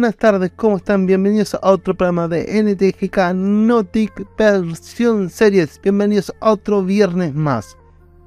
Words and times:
Buenas 0.00 0.16
tardes, 0.16 0.50
¿cómo 0.56 0.78
están? 0.78 1.04
Bienvenidos 1.04 1.52
a 1.52 1.60
otro 1.60 1.94
programa 1.94 2.26
de 2.26 2.62
NTGK 2.62 3.34
Notic 3.34 4.26
versión 4.38 5.28
series. 5.28 5.78
Bienvenidos 5.82 6.32
a 6.40 6.52
otro 6.52 6.82
viernes 6.82 7.34
más. 7.34 7.76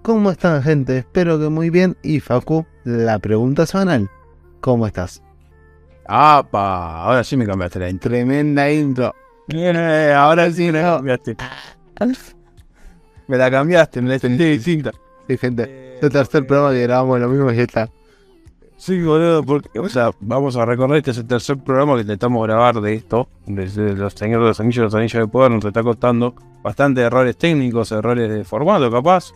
¿Cómo 0.04 0.30
están, 0.30 0.62
gente? 0.62 0.99
Espero 0.99 1.39
que 1.39 1.49
muy 1.49 1.71
bien. 1.71 1.98
Y 2.04 2.20
Facu, 2.20 2.63
la 2.84 3.17
pregunta 3.17 3.66
semanal. 3.66 4.07
¿Cómo 4.62 4.86
estás? 4.86 5.23
¡Apa! 6.05 7.05
Ahora 7.05 7.23
sí 7.23 7.36
me 7.38 7.48
cambiaste 7.48 7.80
la. 7.80 7.91
Tremenda 7.98 8.71
intro. 8.71 9.16
Eh, 9.48 10.13
ahora 10.16 10.52
sí 10.52 10.71
me 10.71 10.80
cambiaste. 10.80 11.38
Me 13.26 13.35
la 13.35 13.49
cambiaste, 13.49 13.99
me 13.99 14.09
la 14.09 14.20
distinta. 14.20 14.91
Sí, 15.27 15.38
gente. 15.40 15.95
Es 15.98 16.03
el 16.03 16.12
tercer 16.12 16.45
programa 16.45 16.71
que 16.71 16.84
grabamos 16.84 17.20
lo 17.20 17.30
mismo 17.30 17.52
y 17.52 17.55
ya 17.55 17.63
está. 17.63 17.90
Sí, 18.84 19.02
boludo, 19.02 19.44
porque, 19.46 19.80
o 19.80 19.88
sea, 19.88 20.12
vamos 20.20 20.58
a 20.58 20.66
recorrer 20.66 20.98
este 20.98 21.12
es 21.12 21.18
el 21.20 21.26
tercer 21.26 21.58
programa 21.58 21.96
que 21.96 22.02
intentamos 22.02 22.46
grabar 22.46 22.82
de 22.82 22.96
esto, 22.96 23.30
desde 23.46 23.94
los 23.94 24.12
señores 24.12 24.44
de 24.44 24.48
los 24.50 24.59
anillos, 24.59 24.84
los 24.84 24.96
anillos 24.96 25.22
de 25.22 25.28
poder, 25.30 25.52
nos 25.52 25.64
está 25.64 25.82
costando 25.82 26.36
bastante 26.62 27.00
errores 27.00 27.38
técnicos, 27.38 27.94
errores 27.94 28.30
de 28.30 28.44
formato, 28.44 28.92
capaz, 28.92 29.32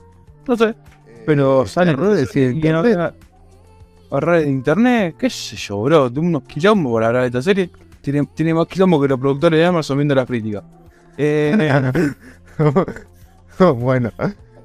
no 0.46 0.58
sé, 0.58 0.76
pero 1.26 1.66
salen 1.66 1.94
errores, 1.94 2.36
y 2.36 2.56
no- 2.56 2.84
errores 4.12 4.44
de 4.44 4.50
internet, 4.50 5.16
qué 5.18 5.30
sé 5.30 5.56
yo, 5.56 5.82
bro, 5.82 6.10
de 6.10 6.20
unos 6.20 6.44
quilombos 6.44 7.02
hablar 7.02 7.22
de 7.22 7.28
esta 7.28 7.42
serie, 7.42 7.70
tiene, 8.02 8.28
tiene 8.36 8.54
más 8.54 8.68
quilombo 8.68 9.00
que 9.00 9.08
los 9.08 9.18
productores 9.18 9.58
de 9.62 9.66
Amazon 9.66 9.98
viendo 9.98 10.14
las 10.14 10.28
críticas. 10.28 10.66
Eh, 11.18 12.12
bueno. 13.78 14.12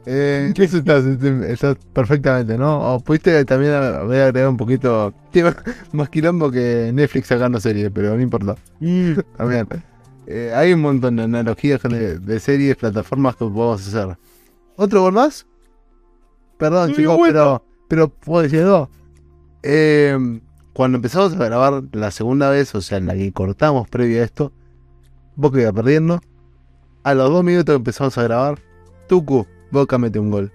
Eh, 0.05 0.53
¿Qué 0.55 0.65
eso 0.65 0.79
estás? 0.79 1.05
Estás 1.05 1.77
perfectamente, 1.93 2.59
¿no? 2.59 2.95
O 2.95 3.01
pudiste 3.01 3.45
también 3.45 3.73
haber 3.73 4.23
agregado 4.23 4.51
un 4.51 4.57
poquito. 4.57 5.15
Tiene 5.31 5.55
más 5.93 6.09
quilombo 6.09 6.51
que 6.51 6.91
Netflix 6.93 7.29
sacando 7.29 7.61
series, 7.61 7.91
pero 7.93 8.15
no 8.17 8.21
importa. 8.21 8.57
mm, 8.81 9.13
También. 9.37 9.69
Eh, 10.27 10.53
hay 10.55 10.73
un 10.73 10.81
montón 10.81 11.17
de 11.17 11.25
analogías 11.25 11.83
de, 11.83 12.19
de 12.19 12.41
series, 12.41 12.77
plataformas 12.77 13.35
que 13.37 13.45
podemos 13.45 13.87
hacer. 13.87 14.17
¿Otro 14.77 15.03
gol 15.03 15.13
más? 15.13 15.47
Perdón, 16.59 16.95
chicos, 16.95 17.17
bueno. 17.17 17.33
pero, 17.33 17.65
pero 17.89 18.09
puedo 18.09 18.43
decir 18.43 18.65
dos. 18.65 18.89
Eh, 19.63 20.41
cuando 20.73 20.97
empezamos 20.97 21.33
a 21.35 21.45
grabar 21.45 21.83
la 21.93 22.11
segunda 22.11 22.51
vez, 22.51 22.75
o 22.75 22.81
sea, 22.81 22.99
en 22.99 23.07
la 23.07 23.15
que 23.15 23.33
cortamos 23.33 23.89
previo 23.89 24.21
a 24.21 24.25
esto, 24.25 24.53
Boca 25.37 25.61
iba 25.61 25.73
perdiendo. 25.73 26.21
A 27.05 27.15
los 27.15 27.31
dos 27.31 27.43
minutos 27.43 27.73
que 27.73 27.77
empezamos 27.77 28.17
a 28.17 28.23
grabar, 28.23 28.59
Tucu, 29.09 29.47
Boca 29.73 29.99
mete 29.99 30.19
un 30.19 30.31
gol. 30.31 30.53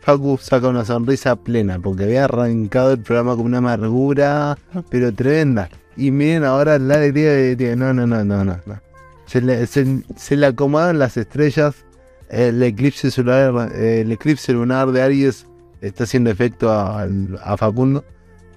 Facu 0.00 0.38
saca 0.38 0.68
una 0.68 0.84
sonrisa 0.84 1.36
plena, 1.36 1.78
porque 1.78 2.04
había 2.04 2.24
arrancado 2.24 2.92
el 2.92 2.98
programa 2.98 3.36
con 3.36 3.46
una 3.46 3.58
amargura, 3.58 4.58
pero 4.90 5.12
tremenda. 5.14 5.70
Y 5.96 6.10
miren 6.10 6.44
ahora 6.44 6.78
la 6.78 6.96
alegría 6.96 7.32
de 7.32 7.76
no, 7.76 7.94
no, 7.94 8.06
no, 8.06 8.24
no, 8.24 8.44
no. 8.44 8.60
Se, 9.26 9.40
le, 9.40 9.66
se, 9.66 10.02
se 10.16 10.36
le 10.36 10.46
acomodan 10.46 10.98
las 10.98 11.16
estrellas. 11.16 11.84
El 12.28 12.62
eclipse 12.62 13.10
solar, 13.10 13.72
el 13.74 14.12
eclipse 14.12 14.52
lunar 14.52 14.90
de 14.90 15.02
Aries 15.02 15.46
está 15.80 16.04
haciendo 16.04 16.30
efecto 16.30 16.70
a, 16.70 17.08
Facundo. 17.56 18.04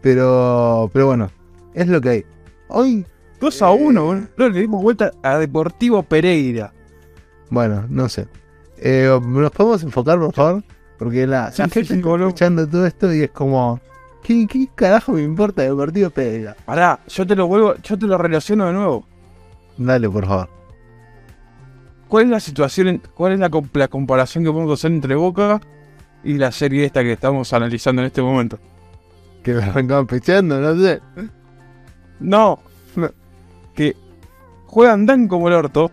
Pero, 0.02 0.90
pero 0.94 1.08
bueno, 1.08 1.32
es 1.74 1.88
lo 1.88 2.02
que 2.02 2.10
hay. 2.10 2.26
Hoy, 2.68 3.06
2 3.40 3.62
a 3.62 3.72
1, 3.72 4.06
boludo, 4.06 4.50
le 4.50 4.60
dimos 4.60 4.82
vuelta 4.82 5.12
a 5.24 5.38
Deportivo 5.38 6.04
Pereira. 6.04 6.74
bueno, 7.50 7.86
no 7.90 8.10
sé. 8.10 8.28
Eh, 8.82 9.20
¿Nos 9.22 9.52
podemos 9.52 9.84
enfocar, 9.84 10.20
por 10.20 10.34
favor? 10.34 10.64
Porque 10.98 11.26
la, 11.28 11.52
Sí, 11.52 11.62
la 11.62 11.70
gente 11.70 11.88
sí, 11.88 11.94
está 11.96 12.08
boludo. 12.08 12.28
escuchando 12.30 12.68
todo 12.68 12.86
esto 12.86 13.14
y 13.14 13.24
es 13.24 13.32
como, 13.32 13.80
¿qué, 14.24 14.46
qué 14.48 14.68
carajo 14.76 15.14
me 15.14 15.22
importa 15.24 15.62
Deportivo 15.62 16.10
Pereira? 16.10 16.56
Pará, 16.66 17.00
yo 17.08 17.26
te 17.26 17.36
lo 17.36 17.48
vuelvo, 17.48 17.76
yo 17.84 17.98
te 17.98 18.06
lo 18.06 18.18
relaciono 18.18 18.68
de 18.68 18.74
nuevo. 18.74 19.06
Dale, 19.78 20.10
por 20.10 20.26
favor. 20.26 20.50
¿Cuál 22.08 22.26
es 22.26 22.30
la 22.32 22.40
situación, 22.40 23.02
cuál 23.14 23.34
es 23.34 23.40
la, 23.40 23.50
la 23.74 23.88
comparación 23.88 24.44
que 24.44 24.52
podemos 24.52 24.80
hacer 24.80 24.92
entre 24.92 25.16
Boca 25.16 25.62
y 26.24 26.34
la 26.34 26.52
serie 26.52 26.84
esta 26.86 27.02
que 27.04 27.14
estamos 27.14 27.54
analizando 27.54 28.02
en 28.02 28.08
este 28.08 28.22
momento? 28.22 28.60
Que 29.44 29.54
me 29.54 29.64
arrancaban 29.64 30.08
pecheando, 30.08 30.60
no 30.60 30.76
sé. 30.82 31.02
No, 32.20 32.60
no, 32.96 33.10
que 33.74 33.96
juegan 34.66 35.06
tan 35.06 35.28
como 35.28 35.48
el 35.48 35.54
orto, 35.54 35.92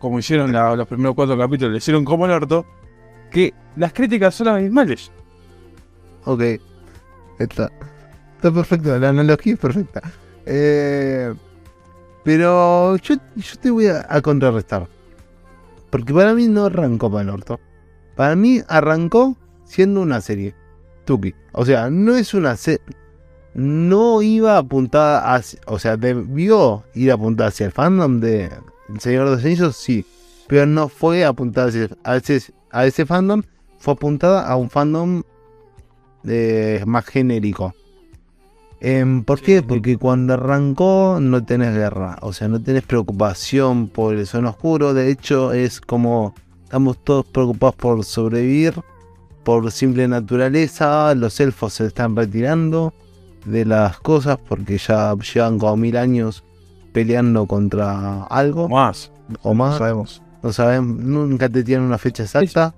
como 0.00 0.18
hicieron 0.18 0.50
los 0.50 0.88
primeros 0.88 1.14
cuatro 1.14 1.38
capítulos, 1.38 1.72
le 1.72 1.78
hicieron 1.78 2.04
como 2.04 2.24
el 2.24 2.32
orto, 2.32 2.66
que 3.30 3.54
las 3.76 3.92
críticas 3.92 4.34
son 4.34 4.48
abismales. 4.48 5.12
Ok. 6.24 6.42
Está, 7.38 7.70
perfecto, 8.40 8.98
la 8.98 9.10
analogía 9.10 9.52
es 9.52 9.58
perfecta. 9.58 10.02
Eh, 10.46 11.32
pero 12.24 12.96
yo, 12.96 13.14
yo 13.36 13.56
te 13.60 13.70
voy 13.70 13.86
a, 13.86 14.06
a 14.08 14.20
contrarrestar. 14.20 14.88
Porque 15.90 16.14
para 16.14 16.34
mí 16.34 16.48
no 16.48 16.64
arrancó 16.64 17.10
para 17.10 17.22
el 17.22 17.30
orto. 17.30 17.60
Para 18.16 18.34
mí 18.36 18.62
arrancó 18.68 19.36
siendo 19.64 20.00
una 20.00 20.20
serie. 20.20 20.54
Tuki. 21.04 21.34
O 21.52 21.66
sea, 21.66 21.90
no 21.90 22.14
es 22.16 22.32
una 22.32 22.56
serie. 22.56 22.80
No 23.52 24.22
iba 24.22 24.56
apuntada 24.56 25.34
hacia. 25.34 25.60
O 25.66 25.78
sea, 25.78 25.96
debió 25.96 26.84
ir 26.94 27.12
apuntada 27.12 27.48
hacia 27.48 27.66
el 27.66 27.72
fandom 27.72 28.20
de 28.20 28.50
El 28.92 29.00
Señor 29.00 29.26
de 29.26 29.36
los 29.36 29.44
Anillos, 29.44 29.76
sí. 29.76 30.04
Pero 30.48 30.66
no 30.66 30.88
fue 30.88 31.24
apuntada 31.24 31.70
a, 32.02 32.16
ese, 32.16 32.52
a 32.70 32.86
ese 32.86 33.06
fandom. 33.06 33.42
Fue 33.78 33.94
apuntada 33.94 34.46
a 34.46 34.56
un 34.56 34.68
fandom 34.68 35.22
eh, 36.26 36.82
más 36.86 37.04
genérico. 37.06 37.74
Em, 38.80 39.22
¿Por 39.24 39.40
qué? 39.40 39.62
Porque 39.62 39.98
cuando 39.98 40.34
arrancó 40.34 41.18
no 41.20 41.44
tenés 41.44 41.74
guerra, 41.74 42.16
o 42.22 42.32
sea, 42.32 42.48
no 42.48 42.62
tenés 42.62 42.82
preocupación 42.82 43.88
por 43.88 44.14
el 44.14 44.26
son 44.26 44.46
oscuro, 44.46 44.94
de 44.94 45.10
hecho 45.10 45.52
es 45.52 45.82
como 45.82 46.34
estamos 46.64 46.96
todos 47.04 47.26
preocupados 47.26 47.74
por 47.76 48.04
sobrevivir, 48.04 48.80
por 49.44 49.70
simple 49.70 50.08
naturaleza, 50.08 51.14
los 51.14 51.40
elfos 51.40 51.74
se 51.74 51.86
están 51.86 52.16
retirando 52.16 52.94
de 53.44 53.66
las 53.66 53.98
cosas 54.00 54.38
porque 54.48 54.78
ya 54.78 55.14
llevan 55.16 55.58
como 55.58 55.76
mil 55.76 55.98
años 55.98 56.42
peleando 56.92 57.46
contra 57.46 58.24
algo 58.24 58.68
Más, 58.68 59.12
o 59.42 59.54
más, 59.54 59.78
sabemos. 59.78 60.22
no 60.42 60.52
sabemos, 60.52 60.98
nunca 61.02 61.48
te 61.48 61.62
tienen 61.64 61.86
una 61.86 61.98
fecha 61.98 62.22
exacta. 62.24 62.74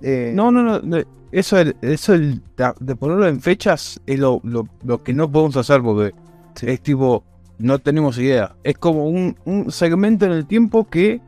Eh, 0.00 0.32
No, 0.34 0.50
no, 0.50 0.62
no. 0.62 0.80
no, 0.80 0.98
Eso, 1.30 1.58
el- 1.58 1.76
eso 1.82 2.14
el, 2.14 2.40
de, 2.80 2.96
ponerlo 2.96 3.26
en 3.28 3.40
fechas 3.40 4.00
es 4.06 4.18
lo, 4.18 4.40
lo, 4.44 4.66
lo 4.82 5.02
que 5.02 5.12
no 5.12 5.30
podemos 5.30 5.56
hacer 5.58 5.82
porque 5.82 6.14
Sí. 6.54 6.66
es 6.70 6.80
tipo, 6.80 7.22
no 7.58 7.78
tenemos 7.80 8.16
idea. 8.18 8.56
Es 8.64 8.78
como 8.78 9.08
un, 9.08 9.36
un 9.44 9.70
segmento 9.70 10.24
en 10.24 10.32
el 10.32 10.46
tiempo 10.46 10.86
que 10.88 11.20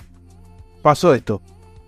pasó 0.83 1.13
esto. 1.15 1.43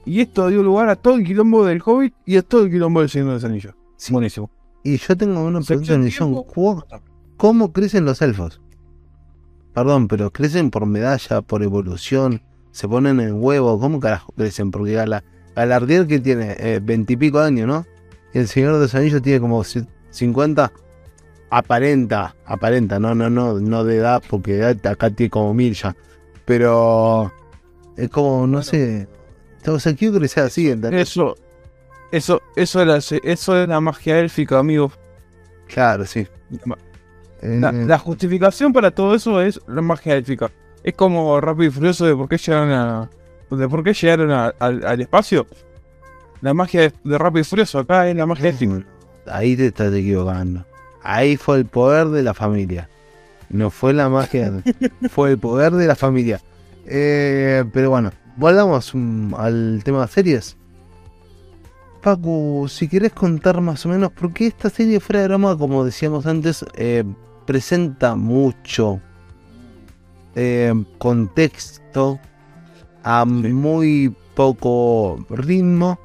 Y 0.04 0.20
esto 0.20 0.48
dio 0.48 0.62
lugar 0.62 0.88
a 0.90 0.96
todo 0.96 1.14
el 1.14 1.24
quilombo 1.24 1.64
del 1.64 1.80
Hobbit 1.84 2.12
y 2.26 2.36
a 2.36 2.42
todo 2.42 2.64
el 2.64 2.70
quilombo 2.70 3.00
del 3.00 3.08
Señor 3.08 3.28
de 3.28 3.34
los 3.34 3.44
Anillos. 3.44 3.74
Sí. 3.96 4.12
Buenísimo. 4.12 4.50
Y 4.84 4.96
yo 4.98 5.16
tengo 5.16 5.42
una 5.44 5.60
pregunta 5.60 5.94
en. 5.94 6.10
¿Cómo- 6.18 6.84
¿Cómo 7.38 7.72
crecen 7.72 8.04
los 8.04 8.20
elfos? 8.20 8.60
Perdón, 9.74 10.08
pero 10.08 10.30
crecen 10.30 10.70
por 10.70 10.86
medalla, 10.86 11.40
por 11.42 11.62
evolución, 11.62 12.42
se 12.72 12.88
ponen 12.88 13.20
en 13.20 13.42
huevo, 13.42 13.78
¿cómo 13.80 14.00
carajo 14.00 14.32
crecen? 14.36 14.70
Porque 14.70 14.92
Gala, 14.92 15.24
Galardier 15.56 16.06
que 16.06 16.18
tiene 16.20 16.56
eh, 16.58 16.80
veintipico 16.82 17.38
años, 17.40 17.66
¿no? 17.66 17.86
Y 18.34 18.38
el 18.38 18.48
Señor 18.48 18.74
de 18.74 18.80
los 18.80 18.94
Anillos 18.94 19.22
tiene 19.22 19.40
como 19.40 19.60
ci- 19.62 19.86
50. 20.10 20.72
Aparenta, 21.50 22.34
aparenta, 22.46 22.98
no, 22.98 23.14
no, 23.14 23.28
no, 23.28 23.60
no 23.60 23.84
de 23.84 23.96
edad, 23.96 24.22
porque 24.28 24.54
de 24.54 24.58
edad 24.70 24.86
acá 24.92 25.10
tiene 25.10 25.28
como 25.30 25.52
mil 25.52 25.74
ya. 25.74 25.94
Pero 26.46 27.30
es 27.96 28.08
como, 28.08 28.46
no 28.46 28.62
sé. 28.62 29.06
O 29.66 29.78
sea, 29.78 29.94
quiero 29.94 30.18
crecer 30.18 30.44
así, 30.44 30.70
¿entendés? 30.70 31.10
Eso, 31.10 31.34
eso, 32.10 32.40
eso 32.56 32.80
era, 32.80 32.96
eso 32.96 33.16
es 33.62 33.68
la 33.68 33.80
magia 33.82 34.18
élfica, 34.18 34.58
amigo. 34.58 34.90
Claro, 35.68 36.06
sí. 36.06 36.26
Eh, 37.42 37.58
La, 37.60 37.72
la 37.72 37.98
justificación 37.98 38.72
para 38.72 38.90
todo 38.92 39.14
eso 39.14 39.40
es 39.40 39.60
la 39.66 39.82
magia 39.82 40.16
élfica. 40.16 40.50
Es 40.84 40.94
como 40.94 41.40
rápido 41.40 41.68
y 41.68 41.72
furioso 41.72 42.06
de 42.06 42.14
por 42.16 42.28
qué 42.28 42.38
llegaron 42.38 42.70
a. 42.72 43.10
de 43.50 43.68
por 43.68 43.84
qué 43.84 43.92
llegaron 43.94 44.30
a- 44.30 44.54
al, 44.58 44.84
al 44.84 45.00
espacio. 45.00 45.46
La 46.40 46.54
magia 46.54 46.80
de, 46.82 46.92
de 47.04 47.18
rápido 47.18 47.40
y 47.40 47.44
furioso 47.44 47.78
acá 47.78 48.08
es 48.08 48.16
la 48.16 48.26
magia 48.26 48.48
élfica. 48.50 48.84
Ahí 49.26 49.56
te 49.56 49.66
estás 49.66 49.92
equivocando. 49.94 50.64
Ahí 51.02 51.36
fue 51.36 51.58
el 51.58 51.66
poder 51.66 52.08
de 52.08 52.22
la 52.22 52.34
familia. 52.34 52.88
No 53.48 53.70
fue 53.70 53.92
la 53.92 54.08
magia, 54.08 54.52
fue 55.10 55.30
el 55.32 55.38
poder 55.38 55.72
de 55.72 55.86
la 55.86 55.94
familia. 55.94 56.40
Eh, 56.86 57.64
pero 57.72 57.90
bueno, 57.90 58.10
volvamos 58.36 58.92
al 59.36 59.82
tema 59.84 60.02
de 60.02 60.08
series. 60.08 60.56
Pacu, 62.02 62.66
si 62.68 62.88
querés 62.88 63.12
contar 63.12 63.60
más 63.60 63.86
o 63.86 63.88
menos, 63.88 64.10
porque 64.10 64.46
esta 64.48 64.68
serie 64.70 64.98
fuera 64.98 65.20
de 65.22 65.28
broma, 65.28 65.56
como 65.56 65.84
decíamos 65.84 66.26
antes, 66.26 66.64
eh, 66.74 67.04
presenta 67.46 68.14
mucho 68.14 69.00
eh, 70.34 70.72
contexto 70.98 72.18
a 73.04 73.24
muy 73.24 74.14
poco 74.34 75.24
ritmo, 75.28 75.98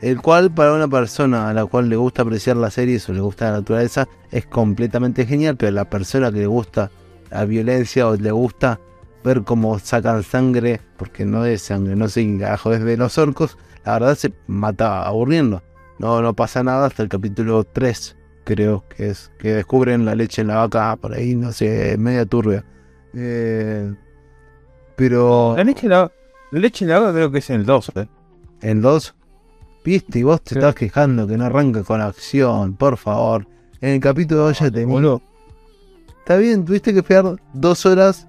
el 0.00 0.20
cual 0.20 0.52
para 0.52 0.74
una 0.74 0.86
persona 0.86 1.48
a 1.48 1.54
la 1.54 1.66
cual 1.66 1.88
le 1.88 1.96
gusta 1.96 2.22
apreciar 2.22 2.56
las 2.56 2.74
series 2.74 3.08
o 3.08 3.12
le 3.12 3.20
gusta 3.20 3.46
la 3.46 3.58
naturaleza 3.58 4.08
es 4.30 4.46
completamente 4.46 5.26
genial, 5.26 5.56
pero 5.56 5.72
la 5.72 5.88
persona 5.88 6.30
que 6.30 6.40
le 6.40 6.46
gusta 6.46 6.90
la 7.30 7.44
violencia 7.44 8.08
o 8.08 8.16
le 8.16 8.30
gusta 8.30 8.80
ver 9.24 9.42
cómo 9.42 9.78
sacan 9.78 10.22
sangre, 10.22 10.80
porque 10.96 11.24
no 11.24 11.44
es 11.44 11.62
sangre, 11.62 11.96
no 11.96 12.08
sé 12.08 12.24
qué 12.24 12.38
carajo 12.38 12.72
es 12.72 12.84
de 12.84 12.96
los 12.96 13.18
orcos, 13.18 13.58
la 13.84 13.94
verdad 13.94 14.14
se 14.16 14.32
mata 14.46 15.04
aburriendo. 15.04 15.62
No, 15.98 16.22
no 16.22 16.34
pasa 16.34 16.62
nada 16.62 16.86
hasta 16.86 17.02
el 17.02 17.08
capítulo 17.08 17.64
3, 17.64 18.16
creo 18.54 18.82
que 18.88 19.10
es, 19.10 19.30
que 19.38 19.52
descubren 19.52 20.04
la 20.06 20.14
leche 20.14 20.40
en 20.40 20.48
la 20.48 20.56
vaca, 20.66 20.96
por 20.96 21.12
ahí, 21.12 21.36
no 21.36 21.52
sé, 21.52 21.96
media 21.98 22.24
turbia. 22.24 22.64
Eh, 23.14 23.92
pero 24.96 25.54
La 25.56 25.64
leche 25.64 25.86
en 25.86 25.90
la, 25.90 26.10
la 26.50 26.58
leche 26.58 26.84
en 26.84 26.90
la 26.90 26.98
vaca 27.00 27.12
creo 27.12 27.30
que 27.30 27.38
es 27.38 27.50
en 27.50 27.56
el 27.60 27.66
2, 27.66 27.92
¿eh? 27.96 28.08
en 28.62 28.80
2, 28.80 29.14
viste, 29.84 30.18
y 30.18 30.22
vos 30.22 30.40
te 30.42 30.54
Sí. 30.54 30.58
estás 30.58 30.74
quejando 30.74 31.26
que 31.26 31.36
no 31.36 31.44
arranca 31.44 31.82
con 31.84 32.00
acción, 32.00 32.74
por 32.74 32.96
favor. 32.96 33.46
En 33.80 33.90
el 33.90 34.00
capítulo 34.00 34.40
2 34.46 34.58
ya 34.60 34.70
te 34.70 34.84
Boludo. 34.84 35.20
Está 36.20 36.36
bien, 36.38 36.64
tuviste 36.64 36.92
que 36.92 37.00
esperar 37.00 37.36
dos 37.52 37.84
horas 37.86 38.26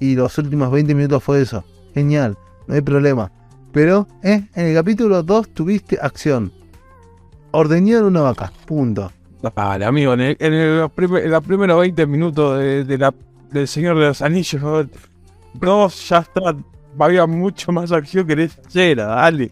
y 0.00 0.14
los 0.14 0.36
últimos 0.38 0.70
20 0.70 0.94
minutos 0.94 1.22
fue 1.24 1.40
eso. 1.42 1.64
Genial, 1.94 2.36
no 2.66 2.74
hay 2.74 2.80
problema. 2.82 3.32
Pero, 3.72 4.06
eh, 4.22 4.44
en 4.54 4.66
el 4.66 4.74
capítulo 4.74 5.22
2 5.22 5.48
tuviste 5.54 5.98
acción. 6.00 6.52
Ordeñar 7.52 8.04
una 8.04 8.20
vaca, 8.22 8.52
punto. 8.66 9.10
Vale, 9.54 9.84
amigo, 9.84 10.14
en, 10.14 10.20
el- 10.20 10.36
en 10.38 10.52
el- 10.52 10.78
los, 10.78 11.42
primeros 11.44 11.80
20 11.80 12.06
minutos 12.06 12.58
de, 12.58 12.84
de 12.84 12.98
la, 12.98 13.12
del 13.50 13.66
Señor 13.66 13.98
de 13.98 14.06
los 14.06 14.22
Anillos, 14.22 14.62
no, 15.60 15.88
ya 15.88 16.18
está. 16.18 16.56
Había 16.98 17.26
mucho 17.26 17.72
más 17.72 17.90
acción 17.90 18.26
que 18.26 18.34
en 18.34 18.40
escena, 18.40 19.04
dale. 19.06 19.50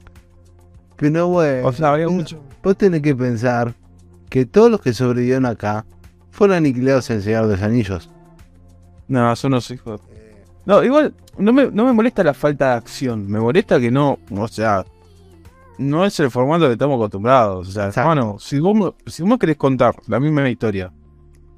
Pero 0.96 1.28
bueno, 1.28 1.66
O 1.68 1.72
sea, 1.72 1.92
había 1.94 2.08
mucho. 2.08 2.40
vos 2.62 2.76
tenés 2.76 3.00
que 3.02 3.14
pensar 3.16 3.74
que 4.28 4.44
todos 4.46 4.70
los 4.70 4.80
que 4.80 4.92
sobrevivieron 4.92 5.46
acá 5.46 5.84
fueron 6.30 6.58
aniquilados 6.58 7.08
en 7.10 7.16
el 7.16 7.22
Señor 7.22 7.46
de 7.46 7.54
los 7.56 7.62
Anillos. 7.62 8.10
No, 9.08 9.34
son 9.34 9.54
unos 9.54 9.70
hijos. 9.70 10.00
No, 10.66 10.84
igual, 10.84 11.14
no 11.38 11.52
me, 11.52 11.70
no 11.70 11.86
me 11.86 11.92
molesta 11.92 12.22
la 12.22 12.34
falta 12.34 12.70
de 12.72 12.74
acción. 12.76 13.26
Me 13.28 13.40
molesta 13.40 13.80
que 13.80 13.90
no, 13.90 14.18
o 14.30 14.46
sea, 14.48 14.84
no 15.80 16.04
es 16.04 16.20
el 16.20 16.30
formato 16.30 16.66
que 16.66 16.72
estamos 16.72 16.96
acostumbrados. 16.96 17.68
O 17.68 17.72
sea, 17.72 17.88
hermano, 17.88 18.36
si 18.38 18.60
vos, 18.60 18.94
si 19.06 19.22
vos 19.22 19.38
querés 19.38 19.56
contar 19.56 19.96
la 20.06 20.20
misma 20.20 20.48
historia, 20.48 20.92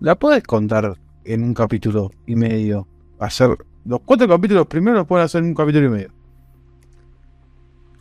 la 0.00 0.14
podés 0.14 0.44
contar 0.44 0.96
en 1.24 1.42
un 1.42 1.54
capítulo 1.54 2.10
y 2.26 2.36
medio. 2.36 2.86
Hacer 3.18 3.56
los 3.84 4.00
cuatro 4.04 4.28
capítulos 4.28 4.66
primero 4.66 4.98
los 4.98 5.06
pueden 5.06 5.24
hacer 5.24 5.42
en 5.42 5.48
un 5.48 5.54
capítulo 5.54 5.86
y 5.86 5.90
medio. 5.90 6.12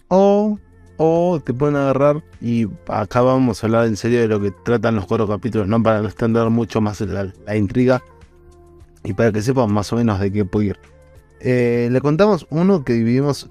O, 0.09 0.59
o 0.97 1.41
te 1.44 1.53
pueden 1.53 1.75
agarrar 1.75 2.23
y 2.39 2.68
acá 2.88 3.21
vamos 3.21 3.63
a 3.63 3.68
hablar 3.68 3.88
en 3.88 3.95
serio 3.95 4.21
de 4.21 4.27
lo 4.27 4.39
que 4.39 4.51
tratan 4.51 4.95
los 4.95 5.07
cuatro 5.07 5.27
capítulos, 5.27 5.68
no 5.68 5.81
para 5.81 6.01
no 6.01 6.07
extender 6.07 6.50
mucho 6.51 6.81
más 6.81 7.01
la, 7.01 7.33
la 7.45 7.56
intriga 7.56 8.03
y 9.03 9.13
para 9.13 9.31
que 9.31 9.41
sepan 9.41 9.73
más 9.73 9.91
o 9.91 9.95
menos 9.95 10.19
de 10.19 10.31
qué 10.31 10.45
puede 10.45 10.68
ir. 10.68 10.90
Eh, 11.43 11.89
le 11.91 12.01
contamos 12.01 12.45
uno 12.51 12.83
que 12.83 12.93
dividimos 12.93 13.49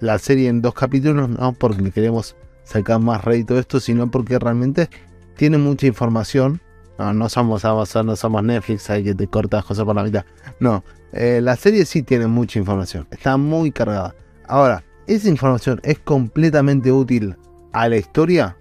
la 0.00 0.18
serie 0.18 0.48
en 0.48 0.62
dos 0.62 0.74
capítulos, 0.74 1.28
no 1.28 1.52
porque 1.52 1.90
queremos 1.90 2.36
sacar 2.64 3.00
más 3.00 3.22
rédito 3.24 3.54
de 3.54 3.60
esto, 3.60 3.80
sino 3.80 4.10
porque 4.10 4.38
realmente 4.38 4.88
tiene 5.36 5.58
mucha 5.58 5.86
información. 5.86 6.60
No, 6.98 7.28
somos 7.30 7.64
Amazon, 7.64 8.06
no 8.06 8.16
somos 8.16 8.42
Netflix, 8.42 8.90
hay 8.90 9.02
que 9.02 9.14
te 9.14 9.26
cortas 9.26 9.64
cosas 9.64 9.86
por 9.86 9.96
la 9.96 10.04
mitad. 10.04 10.24
No, 10.58 10.84
eh, 11.12 11.40
la 11.42 11.56
serie 11.56 11.86
sí 11.86 12.02
tiene 12.02 12.26
mucha 12.26 12.58
información, 12.58 13.06
está 13.10 13.36
muy 13.38 13.72
cargada. 13.72 14.14
Ahora, 14.46 14.84
¿esa 15.06 15.28
información 15.28 15.80
es 15.82 15.98
completamente 15.98 16.92
útil 16.92 17.36
a 17.72 17.88
la 17.88 17.96
historia? 17.96 18.56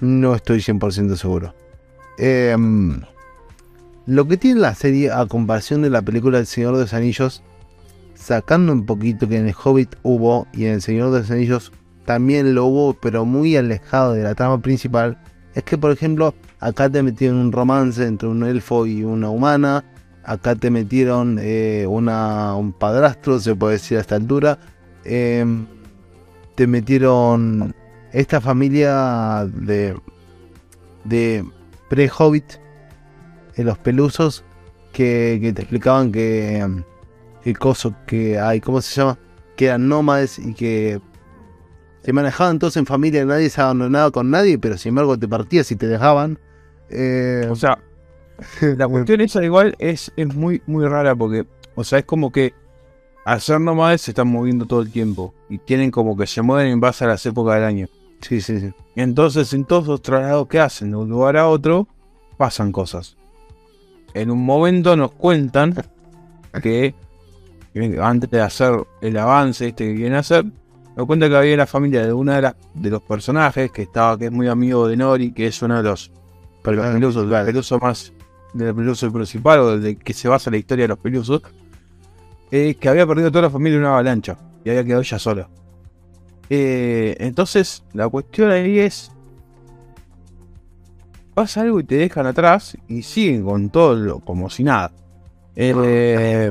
No 0.00 0.34
estoy 0.34 0.60
100% 0.60 1.16
seguro. 1.16 1.54
Em, 2.18 3.00
lo 4.08 4.26
que 4.26 4.38
tiene 4.38 4.60
la 4.60 4.74
serie 4.74 5.12
a 5.12 5.26
comparación 5.26 5.82
de 5.82 5.90
la 5.90 6.00
película 6.00 6.38
El 6.38 6.46
Señor 6.46 6.74
de 6.76 6.80
los 6.80 6.94
Anillos, 6.94 7.42
sacando 8.14 8.72
un 8.72 8.86
poquito 8.86 9.28
que 9.28 9.36
en 9.36 9.46
el 9.46 9.54
Hobbit 9.54 9.96
hubo 10.02 10.46
y 10.54 10.64
en 10.64 10.72
El 10.72 10.82
Señor 10.82 11.10
de 11.10 11.18
los 11.18 11.30
Anillos 11.30 11.72
también 12.06 12.54
lo 12.54 12.64
hubo, 12.64 12.94
pero 12.94 13.26
muy 13.26 13.54
alejado 13.54 14.14
de 14.14 14.22
la 14.22 14.34
trama 14.34 14.62
principal, 14.62 15.18
es 15.54 15.62
que 15.62 15.76
por 15.76 15.90
ejemplo 15.90 16.34
acá 16.58 16.88
te 16.88 17.02
metieron 17.02 17.36
un 17.36 17.52
romance 17.52 18.02
entre 18.06 18.28
un 18.28 18.44
elfo 18.44 18.86
y 18.86 19.04
una 19.04 19.28
humana, 19.28 19.84
acá 20.24 20.54
te 20.54 20.70
metieron 20.70 21.38
eh, 21.38 21.84
una, 21.86 22.54
un 22.54 22.72
padrastro, 22.72 23.38
se 23.38 23.54
puede 23.56 23.74
decir 23.74 23.98
a 23.98 24.00
esta 24.00 24.16
altura, 24.16 24.58
em, 25.04 25.66
te 26.54 26.66
metieron 26.66 27.74
esta 28.14 28.40
familia 28.40 29.46
de, 29.52 29.94
de 31.04 31.44
pre-Hobbit, 31.90 32.67
eh, 33.58 33.64
los 33.64 33.78
pelusos, 33.78 34.44
que, 34.92 35.38
que 35.42 35.52
te 35.52 35.62
explicaban 35.62 36.10
que 36.12 36.58
em, 36.58 36.84
el 37.44 37.58
coso 37.58 37.94
que 38.06 38.38
hay, 38.38 38.60
¿cómo 38.60 38.80
se 38.80 39.00
llama? 39.00 39.18
Que 39.56 39.66
eran 39.66 39.88
nómades 39.88 40.38
y 40.38 40.54
que 40.54 41.00
se 42.02 42.12
manejaban 42.12 42.58
todos 42.58 42.76
en 42.78 42.86
familia, 42.86 43.24
nadie 43.24 43.50
se 43.50 43.60
abandonaba 43.60 44.10
con 44.10 44.30
nadie, 44.30 44.58
pero 44.58 44.78
sin 44.78 44.90
embargo 44.90 45.18
te 45.18 45.28
partías 45.28 45.70
y 45.70 45.76
te 45.76 45.86
dejaban. 45.86 46.38
Eh, 46.88 47.46
O 47.50 47.56
sea, 47.56 47.78
la 48.78 48.88
cuestión 48.88 49.20
esa 49.20 49.44
igual 49.44 49.74
es, 49.78 50.10
es 50.16 50.34
muy, 50.34 50.62
muy 50.66 50.86
rara 50.86 51.14
porque, 51.14 51.46
o 51.74 51.84
sea, 51.84 51.98
es 51.98 52.04
como 52.06 52.32
que 52.32 52.54
al 53.26 53.40
ser 53.42 53.60
nómades 53.60 54.00
se 54.00 54.12
están 54.12 54.28
moviendo 54.28 54.64
todo 54.64 54.80
el 54.80 54.90
tiempo 54.90 55.34
y 55.50 55.58
tienen 55.58 55.90
como 55.90 56.16
que 56.16 56.26
se 56.26 56.40
mueven 56.40 56.68
en 56.72 56.80
base 56.80 57.04
a 57.04 57.08
las 57.08 57.26
épocas 57.26 57.56
del 57.56 57.64
año. 57.64 57.88
sí, 58.22 58.40
sí, 58.40 58.58
sí. 58.58 58.72
Entonces, 58.96 59.52
en 59.52 59.66
todos 59.66 59.86
los 59.86 60.00
traslados 60.00 60.48
que 60.48 60.60
hacen 60.60 60.90
de 60.92 60.96
un 60.96 61.10
lugar 61.10 61.36
a 61.36 61.46
otro, 61.48 61.88
pasan 62.38 62.72
cosas. 62.72 63.17
En 64.14 64.30
un 64.30 64.44
momento 64.44 64.96
nos 64.96 65.12
cuentan 65.12 65.74
que 66.62 66.94
antes 68.00 68.30
de 68.30 68.40
hacer 68.40 68.74
el 69.00 69.16
avance 69.16 69.68
este 69.68 69.88
que 69.88 69.94
quieren 69.94 70.14
hacer, 70.14 70.44
nos 70.96 71.06
cuenta 71.06 71.28
que 71.28 71.36
había 71.36 71.56
la 71.56 71.66
familia 71.66 72.04
de 72.04 72.12
una 72.12 72.40
de, 72.74 72.90
los 72.90 73.02
personajes 73.02 73.70
que 73.70 73.82
estaba, 73.82 74.18
que 74.18 74.26
es 74.26 74.32
muy 74.32 74.48
amigo 74.48 74.88
de 74.88 74.96
Nori, 74.96 75.32
que 75.32 75.46
es 75.46 75.62
uno 75.62 75.76
de 75.76 75.84
los 75.84 76.10
pelusos, 76.62 77.30
el 77.30 77.46
peluso 77.46 77.78
más 77.78 78.12
del 78.52 78.74
peluso 78.74 79.12
principal 79.12 79.60
o 79.60 79.78
del 79.78 79.98
que 79.98 80.12
se 80.12 80.26
basa 80.26 80.50
la 80.50 80.56
historia 80.56 80.84
de 80.84 80.88
los 80.88 80.98
pelusos, 80.98 81.42
eh, 82.50 82.74
que 82.80 82.88
había 82.88 83.06
perdido 83.06 83.30
toda 83.30 83.42
la 83.42 83.50
familia 83.50 83.76
en 83.76 83.82
una 83.82 83.92
avalancha 83.92 84.36
y 84.64 84.70
había 84.70 84.84
quedado 84.84 85.02
ella 85.02 85.18
sola. 85.18 85.48
Eh, 86.50 87.14
entonces, 87.20 87.84
la 87.92 88.08
cuestión 88.08 88.50
ahí 88.50 88.78
es: 88.78 89.12
pasa 91.38 91.60
algo 91.60 91.78
y 91.78 91.84
te 91.84 91.94
dejan 91.94 92.26
atrás 92.26 92.76
y 92.88 93.02
siguen 93.02 93.44
con 93.44 93.70
todo 93.70 93.94
lo, 93.94 94.18
como 94.18 94.50
si 94.50 94.64
nada. 94.64 94.90
Eh, 95.54 96.50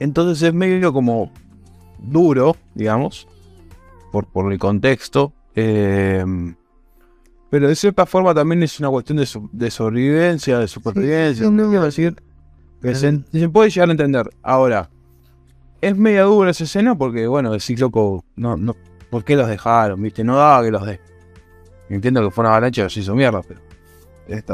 entonces 0.00 0.42
es 0.42 0.54
medio 0.54 0.90
como 0.90 1.30
duro, 1.98 2.56
digamos, 2.74 3.28
por, 4.10 4.24
por 4.26 4.50
el 4.50 4.58
contexto. 4.58 5.34
eh, 5.54 6.24
pero 7.50 7.68
de 7.68 7.76
cierta 7.76 8.06
forma 8.06 8.34
también 8.34 8.62
es 8.62 8.80
una 8.80 8.88
cuestión 8.88 9.18
de, 9.18 9.28
de 9.52 9.70
sobrevivencia, 9.70 10.58
de 10.58 10.66
supervivencia. 10.66 11.44
sí, 11.44 11.52
no. 11.52 11.68
quiero 11.68 11.84
decir 11.84 12.16
que 12.80 12.94
se, 12.94 13.20
se 13.32 13.48
puede 13.50 13.68
llegar 13.68 13.90
a 13.90 13.92
entender. 13.92 14.30
Ahora, 14.42 14.88
es 15.82 15.94
media 15.94 16.22
dura 16.22 16.52
esa 16.52 16.64
escena 16.64 16.96
porque, 16.96 17.26
bueno, 17.26 17.52
decís, 17.52 17.78
loco, 17.78 18.24
no, 18.34 18.56
no, 18.56 18.74
¿por 19.10 19.24
qué 19.24 19.36
los 19.36 19.46
dejaron? 19.46 20.00
¿Viste? 20.00 20.24
No 20.24 20.36
daba 20.36 20.64
que 20.64 20.70
los 20.70 20.86
de. 20.86 21.00
Entiendo 21.88 22.22
que 22.22 22.30
fue 22.30 22.42
una 22.42 22.50
avalancha 22.50 22.86
y 22.86 22.90
se 22.90 23.00
hizo 23.00 23.14
mierda, 23.14 23.40
pero. 23.46 23.60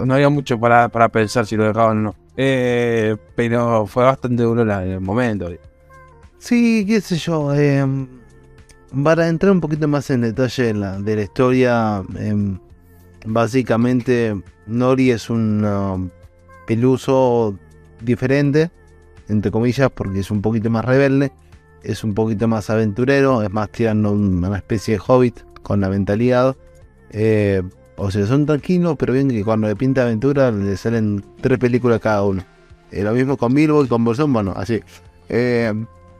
no 0.06 0.14
había 0.14 0.28
mucho 0.28 0.58
para, 0.60 0.88
para 0.88 1.08
pensar 1.08 1.46
si 1.46 1.56
lo 1.56 1.64
dejaban 1.64 1.98
o 1.98 2.00
no. 2.02 2.14
Eh, 2.36 3.16
pero 3.34 3.86
fue 3.86 4.04
bastante 4.04 4.42
duro 4.42 4.64
la- 4.64 4.84
el 4.84 5.00
momento. 5.00 5.48
Sí, 6.38 6.84
qué 6.86 7.00
sé 7.00 7.16
yo. 7.16 7.54
em, 7.54 8.06
para 9.04 9.28
entrar 9.28 9.52
un 9.52 9.60
poquito 9.60 9.88
más 9.88 10.10
en 10.10 10.20
detalle 10.22 10.64
de 10.64 10.74
la, 10.74 10.98
de 10.98 11.16
la 11.16 11.22
historia, 11.22 12.02
em, 12.18 12.58
básicamente 13.26 14.40
Nori 14.66 15.10
es 15.10 15.30
un 15.30 15.64
um, 15.64 16.10
peluso 16.66 17.58
diferente, 18.00 18.70
entre 19.28 19.50
comillas, 19.50 19.90
porque 19.90 20.20
es 20.20 20.30
un 20.30 20.42
poquito 20.42 20.68
más 20.70 20.84
rebelde, 20.84 21.32
es 21.82 22.04
un 22.04 22.14
poquito 22.14 22.46
más 22.48 22.70
aventurero, 22.70 23.42
es 23.42 23.50
más 23.50 23.70
tirando 23.70 24.12
un- 24.12 24.44
una 24.44 24.56
especie 24.56 24.94
de 24.94 25.02
hobbit 25.06 25.40
con 25.62 25.80
la 25.80 25.88
mentalidad. 25.88 26.56
Eh, 27.12 27.62
o 27.96 28.10
sea, 28.10 28.26
son 28.26 28.46
tranquilos, 28.46 28.96
pero 28.98 29.12
bien 29.12 29.28
que 29.28 29.44
cuando 29.44 29.68
le 29.68 29.76
pinta 29.76 30.02
aventura 30.02 30.50
le 30.50 30.76
salen 30.76 31.24
tres 31.40 31.58
películas 31.58 32.00
cada 32.00 32.22
uno. 32.24 32.44
Eh, 32.90 33.02
lo 33.02 33.12
mismo 33.12 33.36
con 33.36 33.54
Bilbo 33.54 33.84
y 33.84 33.88
con 33.88 34.04
Bolsón, 34.04 34.32
bueno, 34.32 34.52
así. 34.56 34.80
Eh, 35.28 35.72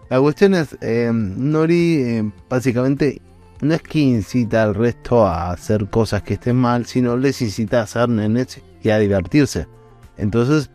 la 0.09 0.21
cuestión 0.21 0.55
es, 0.55 0.77
Nori 1.13 2.31
básicamente 2.49 3.21
no 3.63 3.75
es 3.75 3.83
que 3.83 4.01
incita 4.01 4.65
al 4.65 4.75
resto 4.75 5.27
a 5.27 5.53
hacer 5.53 5.89
cosas 5.89 6.23
que 6.23 6.35
estén 6.35 6.57
mal, 6.57 6.85
sino 6.87 7.17
les 7.17 7.41
incita 7.41 7.81
a 7.81 7.85
hacer 7.85 8.09
nenes 8.09 8.61
y 8.83 8.91
a 8.91 8.99
divertirse. 8.99 9.67
Entonces, 10.19 10.71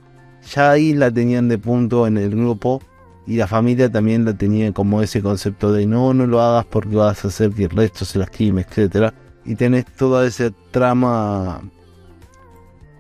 ya 0.52 0.72
ahí 0.72 0.94
la 0.94 1.12
tenían 1.12 1.50
de 1.50 1.58
punto 1.58 2.08
en 2.08 2.18
el 2.18 2.32
grupo 2.32 2.82
y 3.28 3.36
la 3.36 3.46
familia 3.46 3.92
también 3.92 4.26
la 4.26 4.36
tenía 4.36 4.72
como 4.72 5.02
ese 5.02 5.22
concepto 5.22 5.72
de 5.74 5.86
no, 5.86 6.14
no 6.14 6.26
lo 6.26 6.42
hagas 6.42 6.66
porque 6.66 6.96
vas 6.96 7.24
a 7.24 7.28
hacer 7.28 7.52
que 7.52 7.66
el 7.66 7.70
resto 7.70 8.06
se 8.06 8.18
lastime, 8.18 8.62
etcétera 8.62 9.14
Y 9.48 9.56
tenés 9.56 9.86
toda 9.86 10.28
esa 10.28 10.52
trama 10.72 11.62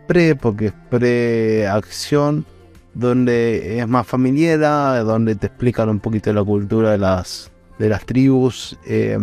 pre, 0.07 0.35
porque 0.35 0.67
es 0.67 0.73
pre-acción, 0.89 2.45
donde 2.93 3.79
es 3.79 3.87
más 3.87 4.07
familiar, 4.07 5.03
donde 5.03 5.35
te 5.35 5.47
explican 5.47 5.89
un 5.89 5.99
poquito 5.99 6.31
la 6.33 6.43
cultura 6.43 6.91
de 6.91 6.97
las, 6.97 7.51
de 7.77 7.89
las 7.89 8.05
tribus. 8.05 8.77
eh, 8.85 9.17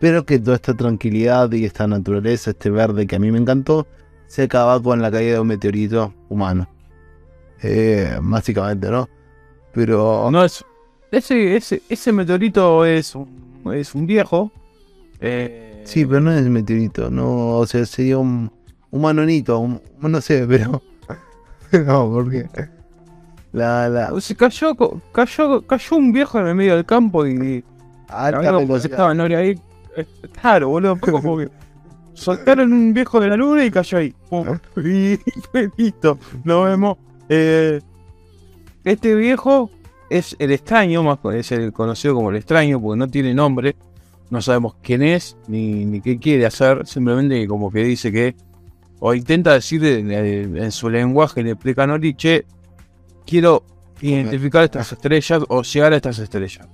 pero 0.00 0.26
que 0.26 0.40
toda 0.40 0.56
esta 0.56 0.74
tranquilidad 0.74 1.52
y 1.52 1.64
esta 1.64 1.86
naturaleza, 1.86 2.50
este 2.50 2.70
verde 2.70 3.06
que 3.06 3.14
a 3.14 3.18
mí 3.20 3.30
me 3.30 3.38
encantó, 3.38 3.86
se 4.26 4.42
acaba 4.44 4.82
con 4.82 5.00
la 5.00 5.12
caída 5.12 5.34
de 5.34 5.40
un 5.40 5.46
meteorito 5.46 6.12
humano. 6.28 6.68
Eh, 7.62 8.18
básicamente, 8.20 8.90
¿no? 8.90 9.08
Pero 9.72 10.28
No 10.32 10.42
es. 10.44 10.64
Ese, 11.12 11.54
ese, 11.56 11.82
ese 11.88 12.10
meteorito 12.10 12.84
es 12.84 13.14
es 13.72 13.94
un 13.94 14.06
viejo. 14.06 14.50
eh, 15.20 15.71
sí, 15.84 16.06
pero 16.06 16.20
no 16.20 16.32
es 16.32 16.44
meteorito, 16.46 17.10
no, 17.10 17.58
o 17.58 17.66
sea, 17.66 17.84
sería 17.86 18.18
un, 18.18 18.50
un 18.90 19.00
manonito, 19.00 19.58
un, 19.58 19.80
no 20.00 20.20
sé, 20.20 20.46
pero 20.46 20.82
no, 21.86 22.10
porque 22.10 22.48
la, 23.52 23.88
la 23.88 24.20
Se 24.20 24.34
cayó, 24.34 24.74
cayó, 25.12 25.66
cayó 25.66 25.96
un 25.96 26.12
viejo 26.12 26.38
en 26.40 26.46
el 26.48 26.54
medio 26.54 26.76
del 26.76 26.86
campo 26.86 27.26
y. 27.26 27.62
alta 28.08 28.76
estaba 28.76 29.14
Nori 29.14 29.34
ahí. 29.34 29.60
Claro, 30.40 30.70
boludo. 30.70 30.98
Como 30.98 31.36
que 31.36 31.50
soltaron 32.14 32.72
un 32.72 32.94
viejo 32.94 33.20
de 33.20 33.28
la 33.28 33.36
luna 33.36 33.64
y 33.64 33.70
cayó 33.70 33.98
ahí. 33.98 34.14
Pum. 34.30 34.58
Y 34.76 35.18
fue 35.50 35.70
listo. 35.76 36.18
Nos 36.44 36.64
vemos. 36.64 36.96
Eh, 37.28 37.80
este 38.84 39.14
viejo 39.14 39.70
es 40.08 40.34
el 40.38 40.50
extraño, 40.52 41.02
más 41.02 41.18
es 41.34 41.52
el 41.52 41.72
conocido 41.72 42.14
como 42.14 42.30
el 42.30 42.36
extraño, 42.36 42.80
porque 42.80 42.98
no 42.98 43.08
tiene 43.08 43.34
nombre. 43.34 43.76
No 44.32 44.40
sabemos 44.40 44.76
quién 44.82 45.02
es 45.02 45.36
ni, 45.46 45.84
ni 45.84 46.00
qué 46.00 46.18
quiere 46.18 46.46
hacer. 46.46 46.86
Simplemente 46.86 47.46
como 47.46 47.70
que 47.70 47.84
dice 47.84 48.10
que. 48.10 48.34
O 48.98 49.12
intenta 49.12 49.52
decir 49.52 49.84
en, 49.84 50.10
en 50.10 50.72
su 50.72 50.88
lenguaje, 50.88 51.42
le 51.42 51.50
explica 51.50 51.84
a 51.84 52.00
che, 52.16 52.46
quiero 53.26 53.62
identificar 54.00 54.64
estas 54.64 54.90
estrellas 54.90 55.42
o 55.48 55.62
llegar 55.62 55.92
a 55.92 55.96
estas 55.96 56.18
estrellas. 56.18 56.66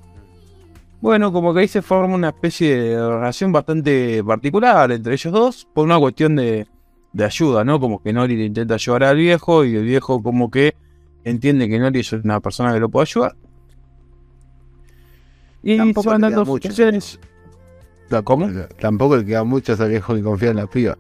Bueno, 1.00 1.32
como 1.32 1.52
que 1.52 1.60
ahí 1.60 1.68
se 1.68 1.82
forma 1.82 2.14
una 2.14 2.28
especie 2.28 2.76
de 2.76 3.08
relación 3.08 3.50
bastante 3.50 4.22
particular 4.22 4.92
entre 4.92 5.14
ellos 5.14 5.32
dos, 5.32 5.68
por 5.74 5.84
una 5.84 5.98
cuestión 5.98 6.36
de, 6.36 6.68
de 7.12 7.24
ayuda, 7.24 7.64
¿no? 7.64 7.80
Como 7.80 8.00
que 8.00 8.12
Nori 8.12 8.36
le 8.36 8.44
intenta 8.44 8.74
ayudar 8.74 9.02
al 9.02 9.16
viejo 9.16 9.64
y 9.64 9.74
el 9.74 9.84
viejo 9.84 10.22
como 10.22 10.48
que 10.48 10.76
entiende 11.24 11.68
que 11.68 11.80
Nori 11.80 12.00
es 12.00 12.12
una 12.12 12.38
persona 12.38 12.72
que 12.72 12.78
lo 12.78 12.88
puede 12.88 13.04
ayudar. 13.04 13.34
Y 15.62 15.76
Tampoco 15.76 16.02
se 16.02 16.08
van 16.10 16.20
dando 16.20 16.42
queda 16.44 16.52
mucho. 16.52 16.68
situaciones. 16.68 17.18
¿Cómo? 18.24 18.48
Tampoco 18.80 19.16
le 19.16 19.24
queda 19.26 19.44
mucho 19.44 19.72
a 19.72 19.74
ese 19.74 19.88
viejo 19.88 20.14
que 20.14 20.22
confía 20.22 20.50
en 20.50 20.56
la 20.56 20.66
piba. 20.66 20.96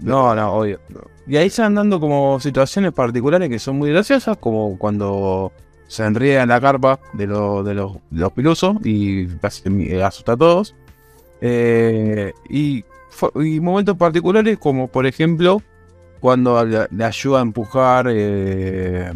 No, 0.00 0.34
no, 0.34 0.52
obvio. 0.52 0.80
Y 1.26 1.36
ahí 1.36 1.48
se 1.48 1.62
van 1.62 1.74
dando 1.74 2.00
como 2.00 2.38
situaciones 2.40 2.92
particulares 2.92 3.48
que 3.48 3.58
son 3.58 3.76
muy 3.76 3.90
graciosas, 3.90 4.36
como 4.36 4.76
cuando 4.78 5.52
se 5.86 6.04
enreda 6.04 6.42
en 6.42 6.48
la 6.50 6.60
carpa 6.60 7.00
de, 7.14 7.26
lo- 7.26 7.62
de 7.62 7.74
los, 7.74 7.94
de 8.10 8.20
los 8.20 8.32
pilusos 8.32 8.76
y 8.84 9.26
eh, 9.26 10.02
asusta 10.02 10.32
a 10.32 10.36
todos. 10.36 10.74
Eh, 11.40 12.32
y, 12.48 12.84
momentos 13.60 13.96
particulares 13.96 14.58
como 14.58 14.88
por 14.88 15.06
ejemplo 15.06 15.62
cuando 16.20 16.64
le, 16.64 17.04
ayuda 17.04 17.38
a 17.38 17.42
empujar 17.42 18.06
eh, 18.10 19.12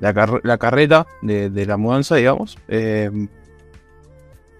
la, 0.00 0.40
la 0.42 0.58
carreta 0.58 1.06
de, 1.22 1.50
de 1.50 1.66
la 1.66 1.76
mudanza, 1.76 2.16
digamos. 2.16 2.58
eh, 2.68 3.28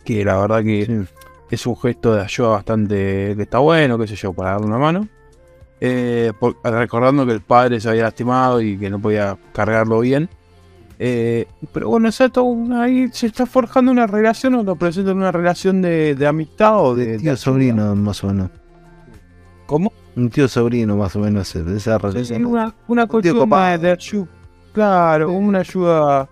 que 0.04 0.24
la 0.24 0.36
verdad 0.38 0.62
que 0.62 0.86
Sí. 0.86 1.25
Es 1.50 1.66
un 1.66 1.76
gesto 1.76 2.14
de 2.14 2.22
ayuda 2.22 2.48
bastante 2.48 3.34
que 3.36 3.42
está 3.42 3.58
bueno, 3.58 3.98
qué 3.98 4.06
sé 4.08 4.16
yo, 4.16 4.32
para 4.32 4.52
darle 4.52 4.66
una 4.66 4.78
mano. 4.78 5.08
Eh, 5.80 6.32
por- 6.40 6.56
recordando 6.64 7.26
que 7.26 7.32
el 7.32 7.42
padre 7.42 7.80
se 7.80 7.88
había 7.88 8.02
lastimado 8.04 8.60
y 8.60 8.78
que 8.78 8.88
no 8.90 8.98
podía 8.98 9.36
cargarlo 9.52 10.00
bien. 10.00 10.28
Eh, 10.98 11.46
pero 11.72 11.90
bueno, 11.90 12.08
o 12.08 12.12
todo 12.30 12.44
una- 12.44 12.84
ahí 12.84 13.08
se 13.12 13.26
está 13.26 13.44
forjando 13.44 13.92
una 13.92 14.06
relación 14.06 14.54
o 14.54 14.62
nos 14.62 14.78
presentan 14.78 15.18
una 15.18 15.30
relación 15.30 15.82
de, 15.82 16.14
de 16.14 16.26
amistad 16.26 16.80
o 16.82 16.94
de, 16.94 17.18
tío 17.18 17.36
sobrino, 17.36 17.94
más 17.94 18.24
o 18.24 18.28
menos. 18.28 18.50
¿Cómo? 19.66 19.92
Un 20.16 20.30
tío 20.30 20.48
sobrino, 20.48 20.96
más 20.96 21.14
o 21.16 21.18
menos, 21.18 21.52
de 21.52 21.76
esa 21.76 21.98
Sí, 21.98 22.06
relación. 22.06 22.46
una, 22.46 22.74
una 22.88 23.02
tío 23.02 23.08
cuestión 23.10 23.34
de 23.78 23.90
ayuda. 23.90 24.26
Claro, 24.72 25.32
una 25.32 25.58
ayuda. 25.60 26.28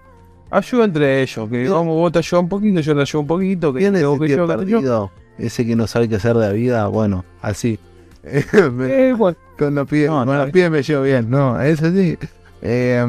Ayuda 0.57 0.85
entre 0.85 1.23
ellos. 1.23 1.49
Que 1.51 1.69
vamos, 1.69 1.95
vos 1.97 2.13
te 2.13 2.19
ayudas 2.21 2.43
un 2.43 2.49
poquito, 2.49 2.81
yo 2.81 2.95
te 2.95 3.01
ayudo 3.01 3.21
un 3.21 3.27
poquito. 3.27 3.73
Que 3.73 3.81
¿Quién 3.81 3.97
es 3.97 4.03
ese 4.03 4.19
que 4.19 4.27
tío 4.27 4.37
yo, 4.37 4.47
que 4.47 4.53
yo. 4.53 4.59
perdido? 4.59 5.11
Ese 5.39 5.67
que 5.67 5.75
no 5.77 5.87
sabe 5.87 6.09
qué 6.09 6.17
hacer 6.17 6.35
de 6.37 6.47
la 6.47 6.53
vida, 6.53 6.87
bueno, 6.87 7.25
así. 7.43 7.79
Me- 8.73 9.09
Eh, 9.09 9.13
bueno, 9.15 9.37
con 9.59 9.75
los 9.75 9.89
pies, 9.89 10.09
No, 10.09 10.25
con 10.25 10.39
los 10.39 10.51
pies 10.51 10.71
me 10.71 10.83
llevo 10.83 11.03
bien, 11.03 11.29
no, 11.29 11.61
es 11.61 11.83
así. 11.83 12.17
Eh, 12.63 13.05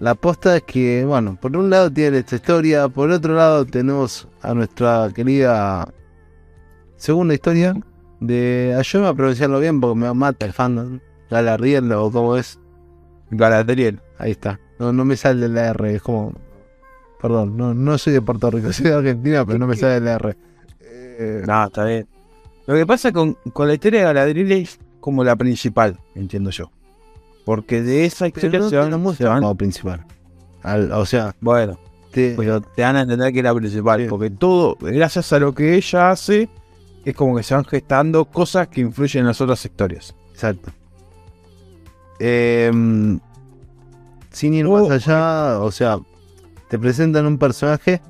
la 0.00 0.14
posta 0.14 0.56
es 0.56 0.62
que, 0.62 1.04
bueno, 1.06 1.36
por 1.40 1.56
un 1.56 1.68
lado 1.70 1.90
tiene 1.92 2.18
esta 2.18 2.36
historia, 2.36 2.88
por 2.88 3.10
otro 3.10 3.34
lado 3.34 3.64
tenemos 3.64 4.26
a 4.42 4.52
nuestra 4.54 5.08
querida 5.14 5.86
segunda 6.96 7.34
historia 7.34 7.74
de 8.20 8.74
ayúdame 8.78 9.08
a 9.10 9.14
pronunciarlo 9.14 9.60
bien 9.60 9.80
porque 9.80 9.98
me 9.98 10.12
mata 10.14 10.46
el 10.46 10.52
fandom. 10.52 10.98
Galardiel 11.30 11.90
o 11.92 12.10
cómo 12.10 12.36
es, 12.36 12.58
Galadriel. 13.30 14.00
ahí 14.18 14.30
está. 14.32 14.60
No, 14.78 14.92
no 14.92 15.04
me 15.04 15.16
sale 15.16 15.48
la 15.48 15.68
R, 15.68 15.94
es 15.96 16.02
como. 16.02 16.32
Perdón, 17.24 17.56
no, 17.56 17.72
no 17.72 17.96
soy 17.96 18.12
de 18.12 18.20
Puerto 18.20 18.50
Rico, 18.50 18.70
soy 18.74 18.84
de 18.84 18.92
Argentina, 18.94 19.46
pero 19.46 19.58
no 19.58 19.66
me 19.66 19.76
sale 19.76 19.98
la 19.98 20.16
R. 20.16 20.36
Eh, 20.82 21.42
No, 21.46 21.64
está 21.64 21.86
bien. 21.86 22.06
Lo 22.66 22.74
que 22.74 22.84
pasa 22.84 23.12
con, 23.12 23.32
con 23.54 23.66
la 23.66 23.72
historia 23.72 24.00
de 24.00 24.04
Galadriel 24.04 24.52
es 24.52 24.78
como 25.00 25.24
la 25.24 25.34
principal, 25.34 25.98
entiendo 26.14 26.50
yo. 26.50 26.70
Porque 27.46 27.80
de 27.80 28.04
esa 28.04 28.26
historia 28.26 28.58
no 28.60 28.68
se 28.68 28.76
van, 28.76 29.14
se 29.16 29.24
van- 29.24 29.40
como 29.40 29.54
principal. 29.54 30.04
Al- 30.62 30.92
o 30.92 31.06
sea, 31.06 31.34
Bueno, 31.40 31.78
te, 32.10 32.34
pero 32.36 32.60
te 32.60 32.82
van 32.82 32.96
a 32.96 33.00
entender 33.02 33.32
que 33.32 33.38
es 33.38 33.44
la 33.44 33.54
principal. 33.54 34.02
Sí. 34.02 34.06
Porque 34.10 34.28
todo, 34.28 34.76
gracias 34.78 35.32
a 35.32 35.38
lo 35.38 35.54
que 35.54 35.76
ella 35.76 36.10
hace, 36.10 36.50
es 37.06 37.14
como 37.14 37.34
que 37.36 37.42
se 37.42 37.54
van 37.54 37.64
gestando 37.64 38.26
cosas 38.26 38.68
que 38.68 38.82
influyen 38.82 39.20
en 39.22 39.28
las 39.28 39.40
otras 39.40 39.64
historias. 39.64 40.14
Exacto. 40.34 40.70
Em, 42.18 43.18
sin 44.30 44.52
ir 44.54 44.66
Oh, 44.66 44.86
más 44.88 44.90
allá, 45.06 45.58
o 45.60 45.70
sea, 45.72 45.98
te 46.74 46.78
presentan 46.80 47.24
un 47.26 47.38
personaje 47.38 48.00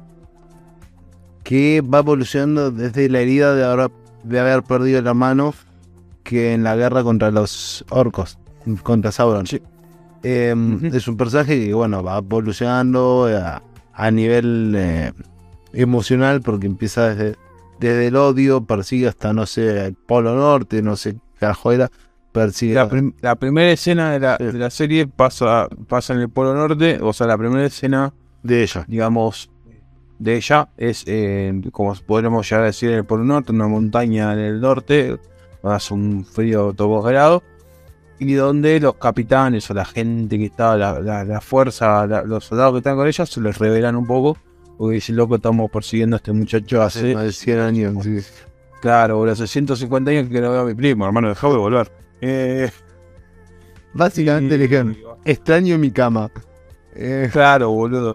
que 1.43 1.83
va 1.83 1.99
evolucionando 1.99 2.71
desde 2.71 3.11
la 3.11 3.21
herida 3.21 3.55
de 3.55 3.63
haber, 3.63 3.91
de 4.23 4.41
haber 4.41 4.63
perdido 4.63 5.03
la 5.03 5.13
mano 5.13 5.53
que 6.23 6.55
en 6.55 6.65
la 6.65 6.75
guerra 6.75 7.03
contra 7.03 7.31
los 7.31 7.85
orcos, 7.91 8.39
contra 8.83 9.13
Sauron. 9.13 9.47
Sí. 9.47 9.61
Em. 10.23 10.83
Es 10.87 11.07
un 11.09 11.19
personaje 11.19 11.67
que, 11.67 11.75
bueno, 11.75 12.03
va 12.03 12.17
evolucionando 12.17 13.27
a, 13.27 13.63
a 13.93 14.11
nivel 14.11 14.73
eh, 14.75 15.13
emocional 15.75 16.41
porque 16.41 16.67
empieza 16.67 17.11
desde, 17.15 17.37
desde 17.81 18.07
el 18.07 18.17
odio, 18.17 18.65
persigue 18.65 19.09
hasta, 19.09 19.35
no 19.35 19.45
sé, 19.45 19.85
el 19.89 19.93
Polo 19.95 20.35
Norte, 20.37 20.81
no 20.81 20.97
sé 20.97 21.13
qué 21.13 21.21
carajo 21.41 21.71
era, 21.71 21.91
persigue... 22.33 22.73
La, 22.77 22.89
prim- 22.89 23.13
la 23.21 23.35
primera 23.35 23.71
escena 23.73 24.13
de 24.13 24.21
la, 24.21 24.39
Sí. 24.39 24.45
de 24.45 24.53
la 24.55 24.71
serie 24.71 25.07
pasa, 25.07 25.69
pasa 25.87 26.15
en 26.15 26.21
el 26.21 26.31
Polo 26.31 26.55
Norte, 26.55 26.99
o 27.03 27.13
sea, 27.13 27.27
la 27.27 27.37
primera 27.37 27.67
escena 27.67 28.15
de 28.45 28.63
ella. 28.63 28.85
digamos, 28.87 29.51
de 30.21 30.37
ella 30.37 30.69
es, 30.77 31.03
eh, 31.09 31.61
como 31.73 31.95
podríamos 32.07 32.49
llegar 32.49 32.63
a 32.63 32.67
decir, 32.67 32.91
en 32.91 32.99
el 32.99 33.05
Polo 33.05 33.25
Norte, 33.25 33.51
una 33.51 33.67
montaña 33.67 34.33
en 34.35 34.39
el 34.39 34.61
norte, 34.61 35.19
hace 35.65 35.93
un 35.95 36.25
frío 36.25 36.73
topogrado, 36.73 37.43
y 38.21 38.35
donde 38.35 38.79
los 38.79 38.95
capitanes 38.95 39.69
o 39.71 39.75
la 39.75 39.85
gente 39.85 40.39
que 40.39 40.45
estaba, 40.47 40.77
la, 40.77 41.01
la- 41.01 41.25
la 41.25 41.41
fuerza, 41.41 42.07
la- 42.07 42.23
los 42.23 42.45
soldados 42.45 42.75
que 42.75 42.79
están 42.79 42.95
con 42.97 43.09
ella, 43.09 43.27
se 43.27 43.41
les 43.41 43.59
revelan 43.59 43.97
un 43.97 44.07
poco, 44.07 44.39
porque 44.79 44.95
dicen, 44.95 45.17
loco, 45.17 45.35
estamos 45.37 45.69
persiguiendo 45.71 46.15
a 46.17 46.19
este 46.19 46.33
muchacho 46.33 46.81
Hace 46.83 47.15
más 47.15 47.25
de 47.25 47.33
100 47.33 47.59
años, 47.59 48.05
sí. 48.05 48.19
claro, 48.81 49.17
boludo, 49.17 49.33
hace 49.33 49.47
150 49.49 50.11
años 50.13 50.29
que 50.29 50.41
no 50.41 50.51
veo 50.53 50.61
a 50.61 50.65
mi 50.65 50.75
primo, 50.75 51.07
hermano, 51.07 51.29
dejá 51.29 51.49
de 51.49 51.57
volver. 51.57 51.91
Eh, 52.21 52.71
Básicamente 53.93 54.55
y- 54.55 54.59
le 54.59 54.65
dijeron, 54.65 54.97
extraño 55.25 55.79
mi 55.79 55.91
cama. 55.91 56.31
Eh, 56.95 57.29
Claro, 57.33 57.71
boludo. 57.71 58.15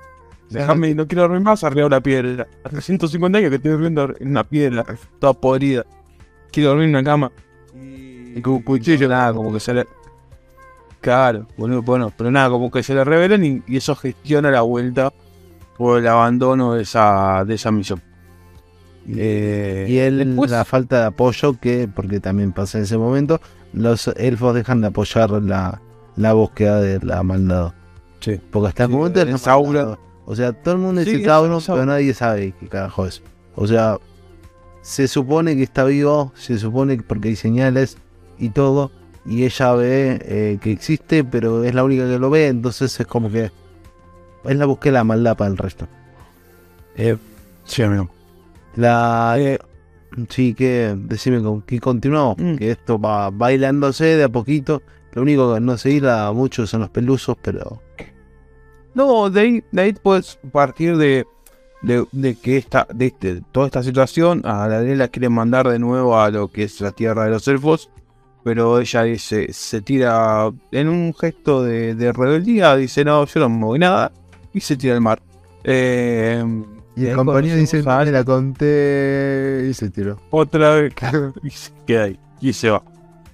Déjame, 0.50 0.96
no 0.96 1.08
quiero 1.08 1.24
dormir 1.24 1.42
más 1.42 1.64
arriba 1.64 1.82
de 1.82 1.88
una 1.88 2.02
piedra. 2.02 2.48
Hace 2.64 2.82
150 2.82 3.38
años 3.38 3.50
que 3.50 3.56
estoy 3.58 3.72
durmiendo 3.72 4.14
en 4.20 4.30
una 4.30 4.44
piedra, 4.44 4.84
toda 5.20 5.34
podrida. 5.34 5.86
Quiero 6.52 6.70
dormir 6.70 6.86
en 6.86 6.96
una 6.96 7.04
cama. 7.04 7.32
Y 7.76 8.42
con 8.42 8.54
un 8.54 8.62
cuchillo. 8.64 9.08
Nada, 9.08 9.34
como 9.34 9.54
que 9.54 9.60
se 9.60 9.74
le. 9.74 9.88
Claro, 11.02 11.48
boludo, 11.58 11.82
bueno, 11.82 12.12
pero 12.18 12.30
nada, 12.32 12.50
como 12.50 12.70
que 12.70 12.84
se 12.84 12.94
le 12.94 13.04
revelan 13.06 13.46
y, 13.46 13.62
y 13.68 13.78
eso 13.78 13.96
gestiona 13.96 14.52
la 14.52 14.62
vuelta 14.62 15.14
o 15.78 15.96
el 15.98 16.06
abandono 16.08 16.74
de 16.74 16.82
esa, 16.84 17.46
de 17.46 17.56
esa 17.56 17.72
misión. 17.72 18.02
Eh, 19.08 19.86
y 19.90 19.98
él, 20.00 20.18
después- 20.20 20.52
la 20.52 20.66
falta 20.66 21.00
de 21.02 21.06
apoyo, 21.08 21.56
que 21.60 21.88
porque 21.94 22.20
también 22.20 22.52
pasa 22.52 22.78
en 22.78 22.84
ese 22.84 22.98
momento, 22.98 23.40
los 23.74 24.08
elfos 24.18 24.54
dejan 24.56 24.82
de 24.82 24.88
apoyar 24.88 25.30
la, 25.32 25.82
la 26.18 26.34
búsqueda 26.34 26.82
de 26.82 27.00
la 27.00 27.24
maldad. 27.24 27.74
Sí. 28.20 28.40
Porque 28.52 28.68
hasta 28.70 28.84
el 28.84 28.90
Sí, 28.90 28.96
momento. 28.96 30.00
O 30.32 30.36
sea, 30.36 30.54
todo 30.54 30.76
el 30.76 30.80
mundo 30.82 31.02
Sí, 31.04 31.12
dice 31.12 31.26
Sauron, 31.26 31.60
Sauron. 31.60 31.86
pero 31.86 31.92
nadie 31.94 32.14
sabe 32.14 32.54
qué 32.60 32.68
carajo 32.68 33.08
es. 33.08 33.24
O 33.56 33.66
sea, 33.66 33.98
se 34.82 35.08
supone 35.08 35.56
que 35.56 35.64
está 35.64 35.84
vivo, 35.86 36.32
se 36.36 36.60
supone 36.60 36.98
que 36.98 37.04
porque 37.04 37.30
hay 37.30 37.36
señales 37.36 37.98
y 38.38 38.50
todo, 38.50 38.92
y 39.26 39.44
ella 39.44 39.74
ve 39.74 40.20
eh, 40.24 40.60
que 40.62 40.72
existe, 40.72 41.24
pero 41.24 41.64
es 41.64 41.74
la 41.74 41.84
única 41.84 42.08
que 42.08 42.20
lo 42.20 42.30
ve, 42.30 42.48
entonces 42.48 43.00
es 43.00 43.08
como 43.08 43.32
que 43.32 43.52
es 44.46 44.56
la 44.56 44.66
búsqueda 44.68 44.92
de 44.94 45.00
la 45.00 45.04
maldad 45.04 45.36
para 45.36 45.50
el 45.50 45.58
resto. 45.58 45.88
Eh, 46.96 47.18
sí, 47.66 47.82
amigo. 47.82 48.10
La 48.76 49.36
sí 50.30 50.54
que 50.54 50.96
decime 50.98 51.42
con 51.42 51.62
que 51.64 51.80
continuamos, 51.80 52.38
Mm. 52.38 52.56
que 52.56 52.72
esto 52.72 53.00
va 53.00 53.30
bailándose 53.32 54.06
de 54.06 54.24
a 54.26 54.30
poquito. 54.30 54.82
Lo 55.14 55.24
único 55.24 55.54
que 55.56 55.60
no 55.60 55.76
se 55.78 55.90
hila 55.92 56.32
mucho 56.34 56.68
son 56.68 56.82
los 56.82 56.90
pelusos, 56.92 57.36
pero 57.42 57.82
No, 58.94 59.30
de 59.30 59.42
ahí, 59.42 59.64
de 59.72 59.82
ahí 59.82 59.94
puedes 59.94 60.40
partir 60.52 60.98
de, 60.98 61.26
de, 61.82 62.06
de 62.12 62.36
que 62.36 62.58
esta, 62.58 62.88
de 62.94 63.08
este- 63.08 63.42
toda 63.52 63.68
esta 63.68 63.84
situación, 63.84 64.42
a 64.46 64.68
la 64.68 64.82
la 64.82 65.08
quieren 65.08 65.34
mandar 65.34 65.68
de 65.70 65.80
nuevo 65.80 66.20
a 66.20 66.30
lo 66.30 66.50
que 66.50 66.64
es 66.64 66.82
la 66.82 66.92
tierra 66.92 67.26
de 67.26 67.32
los 67.32 67.48
elfos, 67.48 67.90
pero 68.44 68.80
ella 68.80 69.04
dice, 69.04 69.52
se 69.54 69.82
tira 69.82 70.50
en 70.72 70.90
un 70.90 71.14
gesto 71.14 71.64
de, 71.64 71.94
de 71.96 72.12
rebeldía, 72.14 72.76
dice, 72.76 73.04
no, 73.06 73.26
yo 73.26 73.40
no 73.42 73.50
me 73.50 73.66
voy 73.66 73.80
nada, 73.80 74.12
y 74.54 74.60
se 74.62 74.76
tira 74.76 74.96
al 74.96 75.02
mar. 75.02 75.22
Eh, 75.64 76.44
y 76.96 77.06
el 77.06 77.16
compañero 77.16 77.56
dice, 77.58 77.84
a 77.86 78.04
la 78.06 78.24
conté 78.24 79.68
y 79.70 79.74
se 79.74 79.90
tiró. 79.90 80.18
otra 80.32 80.76
vez 80.76 80.94
y 81.44 81.50
se 81.50 81.72
queda 81.86 82.04
ahí 82.06 82.20
y 82.42 82.54
se 82.54 82.70
va. 82.70 82.84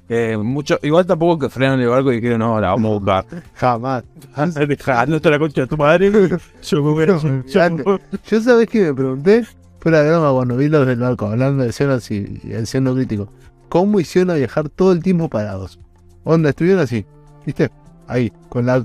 Eh, 0.07 0.37
mucho, 0.37 0.77
igual 0.83 1.05
tampoco 1.05 1.39
que 1.39 1.49
frenan 1.49 1.79
el 1.79 1.87
barco 1.89 2.11
y 2.11 2.17
dijeron, 2.17 2.39
no, 2.39 2.59
la 2.61 2.69
vamos 2.69 2.91
a 2.91 2.93
buscar. 3.23 3.43
Jamás. 3.55 4.03
Deja, 4.67 5.05
no 5.07 5.15
está 5.15 5.29
la 5.31 5.39
concha 5.39 5.61
de 5.61 5.67
tu 5.67 5.77
madre. 5.77 6.11
Yo 6.63 6.83
me 6.83 6.91
voy 6.91 7.03
a- 7.05 7.69
No, 7.69 7.99
yo 8.29 8.41
sabés 8.41 8.67
que 8.69 8.81
me 8.81 8.93
pregunté, 8.93 9.45
fuera 9.79 10.03
de 10.03 10.09
broma, 10.11 10.31
cuando 10.31 10.57
vi 10.57 10.67
los 10.69 10.85
del 10.85 10.99
barco, 10.99 11.27
hablando 11.27 11.63
de 11.63 11.69
escenas 11.69 12.09
y, 12.11 12.39
y 12.43 12.53
haciendo 12.53 12.93
crítico, 12.93 13.29
¿cómo 13.69 13.99
hicieron 13.99 14.29
a 14.31 14.35
viajar 14.35 14.69
todo 14.69 14.91
el 14.91 15.01
tiempo 15.01 15.27
parados? 15.29 15.79
Onda, 16.23 16.49
estuvieron 16.49 16.81
así, 16.83 17.05
¿viste? 17.45 17.69
Ahí, 18.07 18.31
con 18.49 18.65
la, 18.67 18.83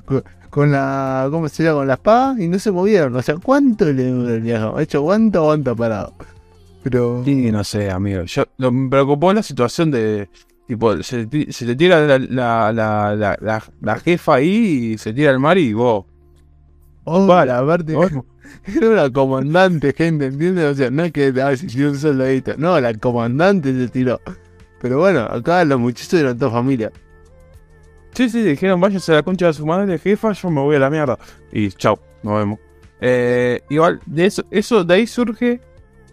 con 0.48 0.72
la, 0.72 1.28
¿cómo 1.30 1.48
se 1.48 1.62
llama? 1.64 1.78
Con 1.80 1.88
la 1.88 1.94
espada 1.94 2.42
y 2.42 2.48
no 2.48 2.58
se 2.58 2.70
movieron. 2.70 3.14
O 3.16 3.20
sea, 3.22 3.36
¿cuánto 3.36 3.84
le 3.92 4.08
dura 4.10 4.34
el 4.34 4.40
viaje? 4.40 4.70
¿Ha 4.74 4.82
hecho 4.82 5.02
cuánto 5.02 5.40
aguanta 5.40 5.74
parado? 5.74 6.14
Pero, 6.82 7.22
Sí, 7.26 7.50
no 7.52 7.62
sé, 7.62 7.90
amigo. 7.90 8.22
Yo, 8.22 8.44
lo, 8.56 8.72
me 8.72 8.88
preocupó 8.88 9.32
la 9.34 9.42
situación 9.42 9.90
de. 9.90 10.28
Tipo, 10.70 11.02
se, 11.02 11.26
se 11.50 11.66
te 11.66 11.74
tira 11.74 12.06
la, 12.06 12.72
la, 12.72 13.60
la, 13.80 13.98
jefa 13.98 14.36
ahí 14.36 14.92
y 14.92 14.98
se 14.98 15.12
tira 15.12 15.32
al 15.32 15.40
mar 15.40 15.58
y 15.58 15.72
vos. 15.72 16.04
oh, 17.02 17.26
Vale. 17.26 17.50
aparte, 17.50 17.92
era 18.76 18.88
una 18.88 19.10
comandante, 19.10 19.92
gente, 19.92 20.26
¿entiendes? 20.26 20.66
O 20.66 20.74
sea, 20.76 20.88
no 20.92 21.02
es 21.02 21.10
que, 21.10 21.34
ah, 21.42 21.52
tiró 21.56 21.90
un 21.90 21.98
soldadito. 21.98 22.52
No, 22.56 22.80
la 22.80 22.94
comandante 22.94 23.74
se 23.74 23.88
tiró. 23.88 24.20
Pero 24.80 25.00
bueno, 25.00 25.22
acá 25.22 25.64
los 25.64 25.80
muchachos 25.80 26.14
eran 26.14 26.38
toda 26.38 26.52
familia. 26.52 26.92
Sí, 28.12 28.30
sí, 28.30 28.40
dijeron, 28.40 28.80
váyase 28.80 29.10
a 29.10 29.16
la 29.16 29.22
concha 29.24 29.46
de 29.46 29.54
su 29.54 29.66
madre, 29.66 29.98
jefa, 29.98 30.30
yo 30.30 30.50
me 30.50 30.60
voy 30.60 30.76
a 30.76 30.78
la 30.78 30.88
mierda. 30.88 31.18
Y 31.50 31.70
chao, 31.72 31.98
nos 32.22 32.38
vemos. 32.38 32.60
Eh, 33.00 33.60
igual, 33.70 33.98
de 34.06 34.26
eso, 34.26 34.44
eso, 34.52 34.84
de 34.84 34.94
ahí 34.94 35.08
surge 35.08 35.60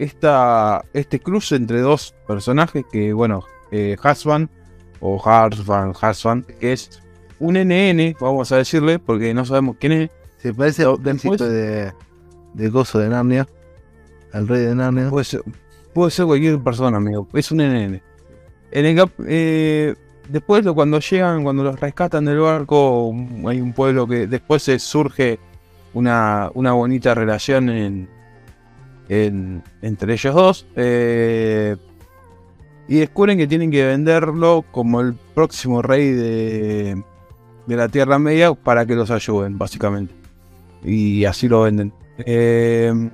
esta, 0.00 0.84
este 0.94 1.20
cruce 1.20 1.54
entre 1.54 1.80
dos 1.80 2.12
personajes 2.26 2.84
que, 2.90 3.12
bueno, 3.12 3.44
eh, 3.70 3.96
Hasban, 4.02 4.48
o 5.00 5.20
Harsvan, 5.24 5.92
Hasban, 6.00 6.44
que 6.60 6.72
es 6.72 7.00
un 7.38 7.54
NN, 7.56 8.16
vamos 8.20 8.50
a 8.52 8.56
decirle, 8.56 8.98
porque 8.98 9.32
no 9.34 9.44
sabemos 9.44 9.76
quién 9.78 9.92
es. 9.92 10.10
Se 10.38 10.52
parece 10.54 10.84
a 10.84 10.90
un 10.90 11.02
Después- 11.02 11.38
de, 11.40 11.92
de 12.54 12.68
Gozo 12.68 12.98
de 12.98 13.08
Narnia. 13.08 13.46
Al 14.32 14.46
rey 14.48 14.62
de 14.66 14.74
Narnia. 14.74 15.08
Puede 15.08 15.24
ser, 15.24 15.42
puede 15.94 16.10
ser 16.10 16.26
cualquier 16.26 16.58
persona, 16.60 16.96
amigo. 16.98 17.26
Es 17.32 17.50
un 17.50 17.58
NN. 17.60 18.00
En 18.70 18.84
el 18.84 19.10
eh, 19.26 19.94
después, 20.28 20.64
cuando 20.74 21.00
llegan, 21.00 21.42
cuando 21.44 21.64
los 21.64 21.80
rescatan 21.80 22.24
del 22.26 22.38
barco, 22.40 23.12
hay 23.46 23.60
un 23.60 23.72
pueblo 23.72 24.06
que 24.06 24.26
después 24.26 24.62
se 24.62 24.78
surge 24.78 25.38
una, 25.94 26.50
una 26.54 26.72
bonita 26.72 27.14
relación 27.14 27.68
en, 27.70 28.08
en- 29.08 29.62
entre 29.82 30.12
ellos 30.14 30.34
dos. 30.34 30.66
eh, 30.76 31.76
y 32.88 32.96
descubren 32.96 33.38
que 33.38 33.46
tienen 33.46 33.70
que 33.70 33.86
venderlo 33.86 34.64
como 34.70 35.00
el 35.00 35.14
próximo 35.34 35.82
rey 35.82 36.10
de, 36.10 37.02
de 37.66 37.76
la 37.76 37.88
Tierra 37.88 38.18
Media 38.18 38.54
para 38.54 38.86
que 38.86 38.94
los 38.94 39.10
ayuden, 39.10 39.58
básicamente. 39.58 40.14
Y 40.82 41.24
así 41.24 41.48
lo 41.48 41.62
venden. 41.62 41.92
Eh, 42.18 43.10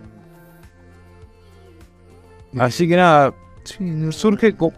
Así 2.58 2.88
que 2.88 2.96
nada, 2.96 3.34
surge 4.10 4.54
como. 4.54 4.74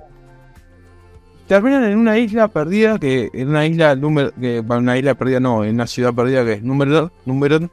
Terminan 1.46 1.84
en 1.84 1.98
una 1.98 2.18
isla 2.18 2.48
perdida, 2.48 2.98
que 2.98 3.30
en 3.32 3.48
una 3.48 3.66
isla 3.66 3.94
número. 3.94 4.32
Que, 4.32 4.60
bueno, 4.60 4.82
una 4.82 4.98
isla 4.98 5.14
perdida 5.14 5.40
no, 5.40 5.64
en 5.64 5.74
una 5.74 5.86
ciudad 5.86 6.14
perdida 6.14 6.44
que 6.44 6.54
es 6.54 6.62
número. 6.62 7.12
Número. 7.24 7.70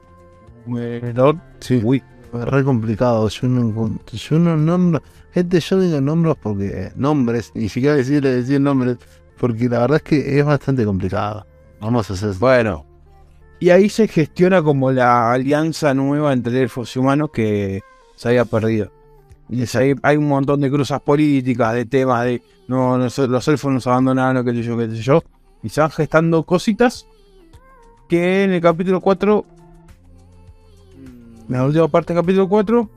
Número. 0.66 1.42
sí, 1.60 1.82
Uy, 1.84 2.04
es 2.34 2.46
re 2.46 2.64
complicado. 2.64 3.28
Yo 3.30 3.48
no, 3.48 3.92
yo 4.28 4.78
no. 4.78 5.02
Gente, 5.34 5.60
yo 5.60 5.80
digo 5.80 6.02
nombres 6.02 6.36
porque. 6.42 6.92
Nombres, 6.96 7.52
ni 7.56 7.70
siquiera 7.70 7.96
decirle 7.96 8.30
decir 8.32 8.62
nombres. 8.62 8.98
Porque 9.38 9.68
la 9.68 9.80
verdad 9.80 9.98
es 9.98 10.04
que 10.04 10.40
es 10.40 10.46
bastante 10.46 10.86
complicado. 10.86 11.46
Vamos 11.82 12.10
a 12.10 12.14
hacer. 12.14 12.34
bueno. 12.36 12.86
Y 13.60 13.70
ahí 13.70 13.90
se 13.90 14.08
gestiona 14.08 14.62
como 14.62 14.92
la 14.92 15.32
alianza 15.32 15.94
nueva 15.94 16.34
entre 16.34 16.62
elfos 16.62 16.96
y 16.96 17.00
humanos 17.00 17.30
que 17.34 17.82
se 18.16 18.30
había 18.30 18.46
perdido. 18.46 18.92
Y 19.50 19.62
es 19.62 19.76
ahí 19.76 19.94
hay 20.04 20.18
un 20.18 20.28
montón 20.28 20.62
de 20.62 20.70
cruzas 20.70 21.02
políticas, 21.02 21.74
de 21.74 21.86
temas 21.86 22.26
de 22.26 22.42
no, 22.68 22.98
no 22.98 23.10
sé, 23.10 23.28
los 23.28 23.48
elfos 23.48 23.72
nos 23.72 23.88
abandonaron, 23.88 24.46
qué 24.46 24.52
sé 24.52 24.64
yo, 24.64 24.78
qué 24.78 24.90
sé 24.90 24.98
yo. 24.98 25.24
Y 25.62 25.70
se 25.70 25.82
van 25.82 25.92
gestando 25.92 26.44
cositas 26.44 27.08
que 28.10 28.44
en 28.44 28.52
el 28.52 28.62
capítulo 28.62 29.00
4 29.00 29.46
la 31.50 31.66
última 31.66 31.88
parte 31.88 32.14
del 32.14 32.24
capítulo 32.24 32.48
4, 32.48 32.90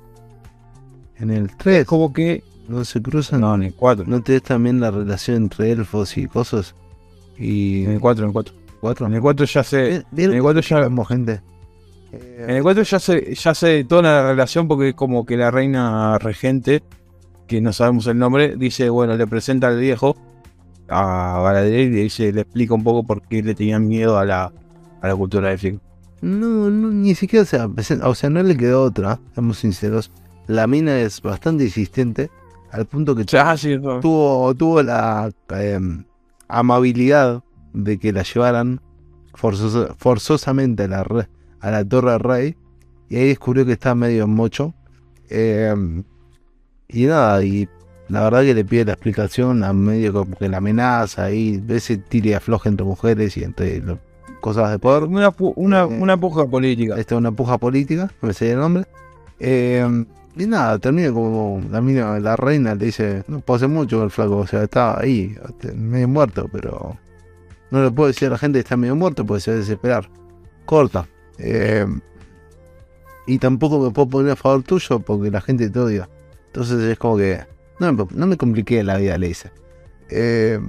En 1.18 1.31
el 1.31 1.57
3, 1.57 1.87
como 1.87 2.12
que. 2.12 2.42
no 2.68 2.85
se 2.85 3.00
cruzan. 3.00 3.40
No, 3.40 3.55
en 3.55 3.62
el 3.64 3.74
4. 3.74 4.05
¿No 4.07 4.22
tenés 4.22 4.42
también 4.42 4.81
la 4.81 4.90
relación 4.90 5.37
entre 5.37 5.70
elfos 5.72 6.16
y 6.16 6.26
cosas? 6.26 6.74
Y. 7.38 7.85
En 7.85 7.92
el 7.92 8.00
4, 8.00 8.24
en 8.24 8.29
el 8.29 8.33
4. 8.33 8.55
cuatro. 8.81 9.07
En 9.07 9.14
el 9.14 9.20
4 9.20 9.46
ya 9.46 9.62
se. 9.64 9.76
¿Vieron- 9.76 10.05
vieron 10.12 10.33
en 10.33 10.37
el 10.37 10.42
cuatro 10.42 10.62
que 10.62 10.68
ya- 10.68 10.81
vemos 10.81 11.09
gente? 11.09 11.40
En 12.12 12.50
el 12.50 12.62
4 12.62 12.83
ya 12.83 12.98
se, 12.98 13.35
ya 13.35 13.55
se 13.55 13.66
detona 13.68 14.22
la 14.22 14.29
relación 14.31 14.68
porque 14.68 14.90
es 14.90 14.94
como 14.94 15.26
que 15.26 15.37
la 15.37 15.50
reina 15.50 16.18
regente, 16.18 16.83
que 17.46 17.61
no 17.61 17.72
sabemos 17.72 18.07
el 18.07 18.16
nombre, 18.18 18.57
dice, 18.57 18.88
bueno, 18.90 19.16
le 19.16 19.26
presenta 19.26 19.68
al 19.68 19.79
viejo 19.79 20.16
a 20.88 21.40
Galadriel 21.42 21.88
y 21.88 21.94
le 21.96 22.02
dice, 22.05 22.33
le 22.33 22.42
explica 22.42 22.74
un 22.74 22.85
poco 22.85 23.05
por 23.05 23.22
qué 23.22 23.42
le 23.42 23.55
tenían 23.55 23.87
miedo 23.88 24.18
a 24.18 24.24
la, 24.24 24.52
a 25.02 25.09
la 25.09 25.16
cultura 25.16 25.52
élfica. 25.52 25.79
No, 26.22 26.70
no, 26.70 26.88
ni 26.90 27.14
siquiera 27.14 27.44
se 27.44 27.59
presenta. 27.68 28.09
O 28.09 28.14
sea, 28.14 28.31
no 28.31 28.42
le 28.42 28.57
quedó 28.57 28.83
otra, 28.83 29.18
seamos 29.35 29.59
sinceros. 29.59 30.11
La 30.47 30.67
mina 30.67 30.99
es 31.01 31.21
bastante 31.23 31.65
insistente, 31.65 32.31
al 32.71 32.87
punto 32.87 33.15
que 33.15 33.25
sí, 33.25 33.37
eso. 33.73 34.01
tuvo, 34.01 34.55
tuvo 34.55 34.83
la 34.83 35.31
em, 35.51 36.05
amabilidad 36.49 37.43
de 37.73 37.99
que 37.99 38.13
la 38.13 38.23
llevaran 38.23 38.81
forzosa- 39.35 39.95
forzosamente 39.99 40.85
a 40.85 40.89
la, 40.89 41.05
re- 41.05 41.29
a 41.61 41.71
la 41.71 41.85
Torre 41.85 42.13
del 42.13 42.21
Rey. 42.21 42.57
Y 43.09 43.17
ahí 43.17 43.29
descubrió 43.29 43.65
que 43.67 43.73
estaba 43.73 43.95
medio 43.95 44.25
en 44.25 44.31
mocho. 44.31 44.75
Em, 45.29 46.05
y 46.89 47.05
nada, 47.07 47.43
y 47.45 47.69
la 48.09 48.23
verdad 48.23 48.43
que 48.43 48.55
le 48.55 48.65
pide 48.65 48.85
la 48.85 48.93
explicación 48.93 49.65
a 49.65 49.73
medio 49.73 50.13
como 50.13 50.37
que 50.37 50.49
la 50.49 50.59
amenaza 50.59 51.31
y 51.33 51.63
ese 51.69 51.97
tire 51.99 52.31
y 52.31 52.33
afloje 52.35 52.69
entre 52.69 52.87
mujeres 52.87 53.37
y 53.37 53.43
entre 53.45 53.81
lo- 53.81 53.99
cosas 54.41 54.71
de 54.71 54.79
poder. 54.79 55.05
Una, 55.05 55.33
una, 55.57 55.83
Eh, 55.83 55.87
una 55.87 56.17
puja 56.17 56.47
política. 56.47 56.97
Esta 56.99 57.15
es 57.17 57.19
una 57.19 57.33
puja 57.33 57.59
política, 57.59 58.11
no 58.23 58.29
me 58.29 58.33
sé 58.35 58.53
el 58.53 58.59
nombre. 58.61 58.85
Eh, 59.41 60.05
y 60.37 60.46
nada, 60.46 60.79
termina 60.79 61.12
como 61.12 61.62
la 61.70 62.37
reina 62.37 62.75
le 62.75 62.87
dice, 62.87 63.25
no 63.27 63.42
hacer 63.55 63.68
mucho 63.68 64.03
el 64.05 64.11
flaco, 64.11 64.38
o 64.38 64.46
sea, 64.46 64.64
está 64.64 64.99
ahí, 64.99 65.35
este, 65.49 65.72
medio 65.72 66.09
muerto, 66.09 66.49
pero 66.53 66.96
no 67.70 67.83
le 67.83 67.90
puedo 67.90 68.09
decir 68.09 68.29
a 68.29 68.33
la 68.33 68.38
gente 68.38 68.59
que 68.59 68.61
está 68.61 68.77
medio 68.77 68.94
muerto, 68.94 69.25
porque 69.25 69.40
se 69.40 69.51
va 69.51 69.57
a 69.57 69.61
desesperar. 69.61 70.11
Corta. 70.66 71.07
Eh, 71.38 71.87
y 73.27 73.38
tampoco 73.38 73.81
me 73.81 73.90
puedo 73.90 74.09
poner 74.09 74.33
a 74.33 74.37
favor 74.37 74.62
tuyo 74.62 75.01
porque 75.01 75.31
la 75.31 75.40
gente 75.40 75.70
te 75.70 75.79
odia. 75.79 76.09
Entonces 76.46 76.81
es 76.83 76.99
como 76.99 77.16
que, 77.16 77.40
no 77.81 77.92
no 77.92 78.27
me 78.27 78.37
compliqué 78.37 78.83
la 78.85 78.99
vida, 78.99 79.18
le 79.18 79.29
dice. 79.29 79.51
Eh, 80.11 80.61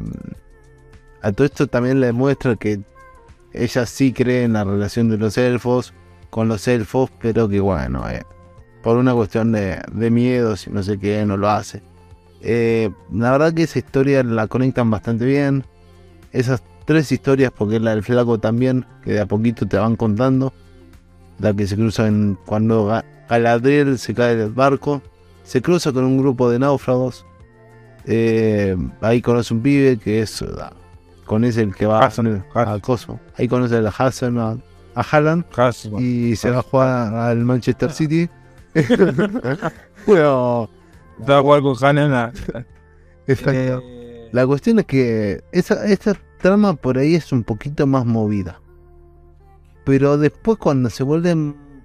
a 1.21 1.31
todo 1.31 1.45
esto 1.45 1.67
también 1.67 1.99
le 1.99 2.07
demuestra 2.07 2.55
que 2.55 2.79
ella 3.53 3.85
sí 3.85 4.13
cree 4.13 4.43
en 4.43 4.53
la 4.53 4.63
relación 4.63 5.09
de 5.09 5.17
los 5.17 5.37
elfos 5.37 5.93
con 6.29 6.47
los 6.47 6.67
elfos, 6.67 7.11
pero 7.21 7.47
que 7.47 7.59
bueno, 7.59 8.09
eh, 8.09 8.23
por 8.87 8.95
una 8.95 9.13
cuestión 9.13 9.51
de, 9.51 9.81
de 9.91 10.09
miedos 10.09 10.65
y 10.65 10.69
no 10.69 10.81
sé 10.81 10.97
qué, 10.97 11.25
no 11.25 11.35
lo 11.35 11.49
hace. 11.49 11.81
Eh, 12.41 12.89
la 13.11 13.31
verdad 13.31 13.53
que 13.53 13.63
esa 13.63 13.79
historia 13.79 14.23
la 14.23 14.47
conectan 14.47 14.89
bastante 14.89 15.25
bien. 15.25 15.65
Esas 16.31 16.63
tres 16.85 17.11
historias, 17.11 17.51
porque 17.51 17.81
la 17.81 17.91
del 17.91 18.01
flaco 18.01 18.39
también, 18.39 18.85
que 19.03 19.11
de 19.11 19.19
a 19.19 19.25
poquito 19.25 19.67
te 19.67 19.75
van 19.77 19.97
contando. 19.97 20.53
La 21.37 21.53
que 21.53 21.67
se 21.67 21.75
cruza 21.75 22.07
en, 22.07 22.37
cuando 22.45 22.87
Ga- 22.87 23.03
Galadriel 23.27 23.97
se 23.99 24.13
cae 24.13 24.37
del 24.37 24.51
barco. 24.53 25.01
Se 25.43 25.61
cruza 25.61 25.91
con 25.91 26.05
un 26.05 26.17
grupo 26.17 26.49
de 26.49 26.57
náufragos. 26.59 27.25
Eh, 28.05 28.77
ahí 29.01 29.21
conoce 29.21 29.53
un 29.53 29.61
pibe 29.61 29.97
que 29.97 30.21
es... 30.21 30.41
ah, 30.61 30.71
con 31.25 31.43
ese 31.43 31.61
el 31.61 31.75
que 31.75 31.85
va 31.87 32.05
Hassan, 32.05 32.41
a, 32.55 32.71
a 32.75 32.79
Cosmo. 32.79 33.19
Ahí 33.37 33.49
conoce 33.49 33.75
a 33.75 33.89
Hassan, 33.89 34.37
a, 34.37 34.51
a 34.95 35.01
Haaland 35.11 35.43
Hassan. 35.53 35.91
y 35.99 36.37
se 36.37 36.51
va 36.51 36.59
a 36.59 36.61
jugar 36.61 37.13
al 37.13 37.39
Manchester 37.39 37.91
City. 37.91 38.29
bueno, 40.07 40.69
Estaba 41.19 41.39
a 41.39 41.41
jugar 41.41 41.61
con 41.61 41.75
Hanan. 41.85 42.33
exacto. 43.27 43.51
Eh, 43.83 44.29
La 44.31 44.45
cuestión 44.45 44.79
es 44.79 44.85
que 44.85 45.41
esa, 45.51 45.85
esta 45.87 46.15
trama 46.39 46.75
por 46.75 46.97
ahí 46.97 47.15
es 47.15 47.31
un 47.31 47.43
poquito 47.43 47.87
más 47.87 48.05
movida. 48.05 48.61
Pero 49.83 50.17
después 50.17 50.57
cuando 50.57 50.89
se 50.89 51.03
vuelve 51.03 51.35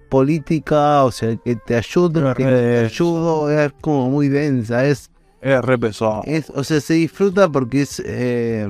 política, 0.08 1.04
o 1.04 1.10
sea, 1.12 1.34
que 1.36 1.56
te 1.56 1.76
ayudo, 1.76 2.34
que 2.34 2.44
te 2.44 2.78
ayudo, 2.84 3.50
es 3.50 3.72
como 3.80 4.10
muy 4.10 4.28
densa, 4.28 4.84
es, 4.84 5.10
Es 5.40 5.62
re 5.62 5.78
pesado. 5.78 6.22
es 6.26 6.50
o 6.50 6.62
sea, 6.64 6.80
se 6.80 6.94
disfruta 6.94 7.48
porque 7.48 7.82
es 7.82 8.02
eh, 8.04 8.68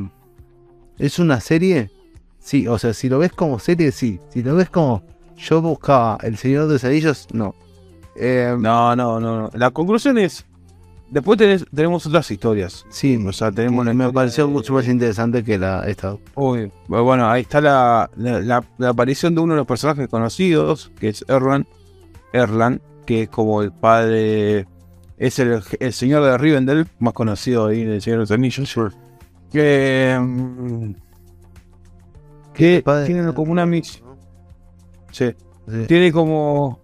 es 0.98 1.18
una 1.18 1.40
serie. 1.40 1.90
Sí, 2.38 2.66
o 2.68 2.78
sea, 2.78 2.92
si 2.92 3.08
lo 3.08 3.18
ves 3.18 3.32
como 3.32 3.58
serie, 3.58 3.90
sí. 3.92 4.20
Si 4.30 4.42
lo 4.42 4.54
ves 4.54 4.68
como 4.68 5.02
yo 5.36 5.60
buscaba 5.62 6.18
El 6.22 6.36
Señor 6.36 6.66
de 6.66 6.74
los 6.74 6.84
Anillos, 6.84 7.26
no. 7.32 7.54
Eh, 8.16 8.54
No, 8.58 8.94
no, 8.96 9.18
no, 9.20 9.42
no. 9.42 9.50
La 9.54 9.70
conclusión 9.70 10.18
es. 10.18 10.44
Después 11.10 11.38
tenés- 11.38 11.66
tenemos 11.74 12.06
otras 12.06 12.30
historias. 12.30 12.86
Sí, 12.88 13.22
O 13.26 13.32
sea, 13.34 13.52
tenemos 13.52 13.84
me 13.94 14.10
pareció 14.12 14.48
mucho 14.48 14.72
más 14.72 14.88
interesante 14.88 15.44
que 15.44 15.58
la 15.58 15.86
esta. 15.86 16.16
Uy, 16.34 16.72
bueno, 16.88 17.28
ahí 17.30 17.42
está 17.42 17.60
la, 17.60 18.10
la, 18.16 18.40
la- 18.40 18.64
la 18.78 18.88
aparición 18.88 19.34
de 19.34 19.42
uno 19.42 19.52
de 19.52 19.58
los 19.58 19.66
personajes 19.66 20.08
conocidos, 20.08 20.90
que 20.98 21.08
es 21.10 21.22
Erlan, 21.28 21.66
Erlan, 22.32 22.80
que 23.04 23.24
es 23.24 23.28
como 23.28 23.60
el 23.60 23.72
padre, 23.72 24.66
es 25.18 25.38
el, 25.38 25.62
el 25.80 25.92
señor 25.92 26.24
de 26.24 26.38
Rivendell, 26.38 26.86
más 26.98 27.12
conocido 27.12 27.66
ahí 27.66 27.84
del 27.84 28.00
Señor 28.00 28.18
de 28.18 28.22
los 28.22 28.30
Anillos, 28.30 28.74
que, 29.52 30.18
mm, 30.18 30.92
que 32.54 32.82
Padre- 32.82 33.06
tiene 33.06 33.34
como 33.34 33.52
una 33.52 33.66
misión, 33.66 34.16
sí, 35.10 35.34
Sí. 35.68 35.84
tiene 35.88 36.10
como, 36.12 36.80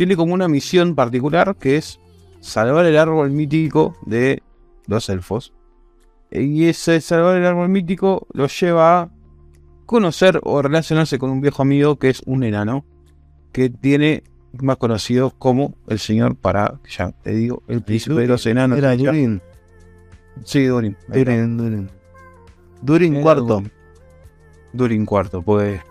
tiene 0.00 0.16
como 0.16 0.32
una 0.32 0.48
misión 0.48 0.94
particular 0.94 1.56
que 1.56 1.76
es 1.76 2.00
salvar 2.40 2.86
el 2.86 2.96
árbol 2.96 3.30
mítico 3.32 3.98
de 4.06 4.42
los 4.86 5.10
elfos. 5.10 5.52
Y 6.30 6.64
ese 6.64 7.02
salvar 7.02 7.36
el 7.36 7.44
árbol 7.44 7.68
mítico 7.68 8.26
lo 8.32 8.46
lleva 8.46 8.98
a 8.98 9.10
conocer 9.84 10.40
o 10.42 10.62
relacionarse 10.62 11.18
con 11.18 11.28
un 11.28 11.42
viejo 11.42 11.60
amigo 11.60 11.98
que 11.98 12.08
es 12.08 12.22
un 12.24 12.44
enano 12.44 12.86
que 13.52 13.68
tiene 13.68 14.22
más 14.62 14.78
conocido 14.78 15.34
como 15.38 15.74
el 15.86 15.98
señor 15.98 16.34
para, 16.34 16.80
ya 16.88 17.10
te 17.10 17.34
digo, 17.34 17.62
el 17.68 17.82
príncipe 17.82 18.14
de 18.14 18.26
los 18.26 18.46
enanos. 18.46 18.78
Era. 18.78 18.96
Durin. 18.96 19.42
Sí, 20.44 20.64
Durin. 20.64 20.96
Durin, 21.08 21.58
Durin. 21.58 21.90
Durin 22.80 23.20
cuarto. 23.20 23.44
Durin. 23.44 23.72
Durin 24.72 25.04
cuarto, 25.04 25.42
pues. 25.42 25.82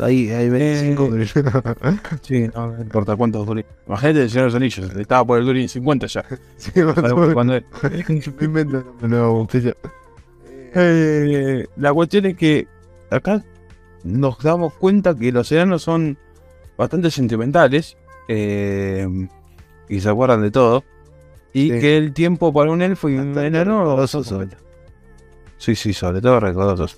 Ahí, 0.00 0.30
ahí 0.30 0.48
ven 0.48 0.62
Eh, 0.62 0.80
cinco 0.80 1.08
Durin. 1.08 1.28
Sí, 2.22 2.48
no, 2.54 2.68
no 2.72 2.82
importa 2.82 3.16
cuántos 3.16 3.44
Durin. 3.46 3.64
Imagínate 3.86 4.22
el 4.22 4.30
señor 4.30 4.44
de 4.44 4.46
los 4.48 4.54
anillos, 4.54 4.96
estaba 4.96 5.24
por 5.24 5.38
el 5.38 5.44
Durin 5.46 5.68
50 5.68 6.06
ya. 6.06 6.24
Sí. 6.56 6.70
Cuando 7.34 7.56
invento. 8.40 8.84
Eh, 10.74 11.66
la 11.76 11.92
cuestión 11.92 12.26
es 12.26 12.36
que 12.36 12.66
acá 13.10 13.42
nos 14.04 14.38
damos 14.42 14.74
cuenta 14.74 15.14
que 15.14 15.32
los 15.32 15.50
enanos 15.52 15.82
son 15.82 16.16
bastante 16.76 17.10
sentimentales 17.10 17.96
eh, 18.28 19.06
y 19.88 20.00
se 20.00 20.08
acuerdan 20.08 20.42
de 20.42 20.50
todo. 20.50 20.84
Y 21.52 21.70
Sí. 21.72 21.80
que 21.80 21.96
el 21.96 22.12
tiempo 22.12 22.52
para 22.52 22.70
un 22.70 22.82
elfo 22.82 23.08
y 23.08 23.16
un 23.16 23.36
enano. 23.36 24.06
Sí, 25.56 25.74
sí, 25.74 25.92
sobre 25.92 26.20
todo 26.20 26.38
recordosos. 26.38 26.96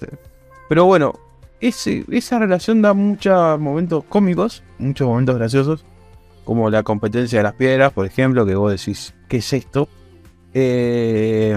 Pero 0.68 0.84
bueno, 0.84 1.14
ese, 1.60 2.04
esa 2.10 2.38
relación 2.38 2.82
da 2.82 2.94
muchos 2.94 3.58
momentos 3.60 4.04
cómicos, 4.08 4.62
muchos 4.78 5.06
momentos 5.06 5.36
graciosos. 5.36 5.84
Como 6.44 6.68
la 6.70 6.82
competencia 6.82 7.38
de 7.38 7.42
las 7.44 7.54
piedras, 7.54 7.92
por 7.92 8.06
ejemplo, 8.06 8.44
que 8.44 8.54
vos 8.54 8.72
decís, 8.72 9.14
¿qué 9.28 9.36
es 9.36 9.52
esto? 9.52 9.88
Eh, 10.54 11.56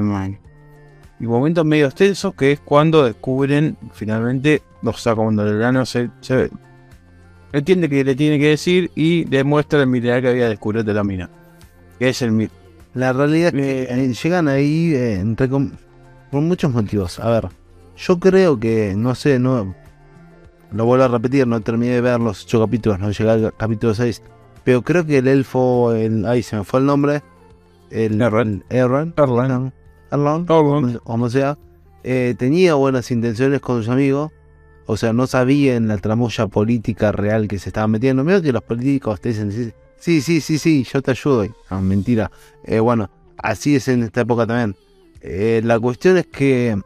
y 1.20 1.26
momentos 1.26 1.66
medio 1.66 1.90
tensos 1.90 2.36
que 2.36 2.52
es 2.52 2.60
cuando 2.60 3.04
descubren 3.06 3.78
finalmente, 3.94 4.62
o 4.84 4.94
sea, 4.94 5.16
cuando 5.16 5.48
el 5.48 5.56
enano 5.56 5.86
se, 5.86 6.10
se 6.22 6.50
entiende 7.54 7.90
que 7.90 8.04
le 8.04 8.14
tiene 8.16 8.38
que 8.38 8.50
decir 8.50 8.92
y 8.94 9.24
demuestra 9.26 9.80
el 9.82 9.88
mineral 9.88 10.22
que 10.22 10.28
había 10.30 10.50
descubierto 10.50 10.88
de 10.92 10.94
la 10.94 11.04
mina. 11.04 11.30
Que 11.98 12.10
es 12.10 12.22
el 12.22 12.32
mi- 12.32 12.50
La 12.94 13.14
realidad 13.14 13.56
es 13.56 13.62
que 13.62 13.84
eh, 13.84 14.14
llegan 14.14 14.48
ahí 14.48 14.94
eh, 14.94 15.20
entre 15.20 15.48
por 15.48 16.42
muchos 16.42 16.72
motivos. 16.72 17.20
A 17.20 17.30
ver, 17.30 17.48
yo 17.96 18.20
creo 18.20 18.60
que, 18.60 18.94
no 18.96 19.16
sé, 19.16 19.40
no 19.40 19.74
lo 20.74 20.86
vuelvo 20.86 21.06
a 21.06 21.08
repetir, 21.08 21.48
no 21.48 21.62
terminé 21.62 21.94
de 21.94 22.02
ver 22.02 22.20
los 22.20 22.44
ocho 22.44 22.60
capítulos, 22.60 23.00
no 23.00 23.12
llegué 23.12 23.30
al 23.30 23.54
capítulo 23.56 23.94
6. 23.94 24.22
Pero 24.64 24.82
creo 24.82 25.06
que 25.06 25.20
el 25.20 25.28
elfo, 25.28 25.94
el, 25.94 26.26
ahí 26.26 26.42
se 26.42 26.56
me 26.56 26.64
fue 26.64 26.80
el 26.80 26.86
nombre. 26.86 27.22
El 27.92 28.22
Erran. 28.22 28.64
el 28.70 28.78
Erran. 28.78 29.14
Erlan. 29.18 29.74
Erlan. 30.12 30.46
Erlan. 30.50 31.00
como 31.04 31.30
sea, 31.30 31.58
eh, 32.04 32.34
tenía 32.38 32.74
buenas 32.74 33.12
intenciones 33.12 33.62
con 33.62 33.84
su 33.84 33.92
amigo. 33.92 34.32
O 34.86 34.98
sea, 34.98 35.14
no 35.14 35.28
sabía 35.28 35.76
en 35.76 35.88
la 35.88 35.98
tramoya 35.98 36.48
política 36.48 37.12
real 37.12 37.48
que 37.48 37.60
se 37.60 37.70
estaba 37.70 37.88
metiendo. 37.88 38.24
Mira 38.24 38.42
que 38.42 38.52
los 38.52 38.64
políticos 38.64 39.22
te 39.22 39.30
dicen, 39.30 39.52
sí, 39.98 40.22
sí, 40.22 40.42
sí, 40.42 40.58
sí, 40.58 40.86
yo 40.92 41.02
te 41.02 41.12
ayudo. 41.12 41.46
Mentira. 41.82 42.32
Eh, 42.66 42.80
bueno, 42.80 43.10
así 43.38 43.76
es 43.76 43.88
en 43.88 44.04
esta 44.04 44.22
época 44.22 44.48
también. 44.48 44.76
Eh, 45.22 45.62
la 45.64 45.80
cuestión 45.80 46.18
es 46.18 46.28
que 46.28 46.78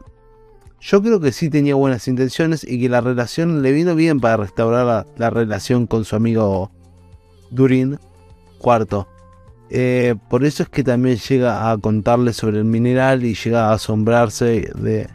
yo 0.80 1.02
creo 1.02 1.20
que 1.20 1.32
sí 1.32 1.50
tenía 1.50 1.74
buenas 1.74 2.06
intenciones 2.08 2.64
y 2.64 2.80
que 2.80 2.88
la 2.88 3.00
relación 3.00 3.62
le 3.62 3.72
vino 3.72 3.94
bien 3.94 4.20
para 4.20 4.36
restaurar 4.36 4.86
la, 4.86 5.06
la 5.16 5.30
relación 5.30 5.86
con 5.86 6.04
su 6.04 6.16
amigo 6.16 6.70
Durin. 7.50 7.98
Cuarto. 8.58 9.06
Eh, 9.70 10.14
por 10.30 10.44
eso 10.44 10.62
es 10.62 10.68
que 10.68 10.82
también 10.82 11.16
llega 11.16 11.70
a 11.70 11.78
contarle 11.78 12.32
sobre 12.32 12.58
el 12.58 12.64
mineral 12.64 13.24
y 13.24 13.34
llega 13.34 13.68
a 13.68 13.74
asombrarse 13.74 14.70
de, 14.74 15.08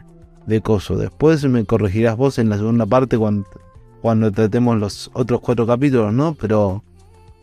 de 0.46 0.60
Coso. 0.60 0.96
Después 0.96 1.44
me 1.44 1.64
corregirás 1.64 2.16
vos 2.16 2.38
en 2.38 2.48
la 2.48 2.56
segunda 2.56 2.86
parte 2.86 3.18
cuando, 3.18 3.48
cuando 4.00 4.30
tratemos 4.30 4.78
los 4.78 5.10
otros 5.12 5.40
cuatro 5.40 5.66
capítulos, 5.66 6.12
¿no? 6.12 6.34
Pero. 6.34 6.82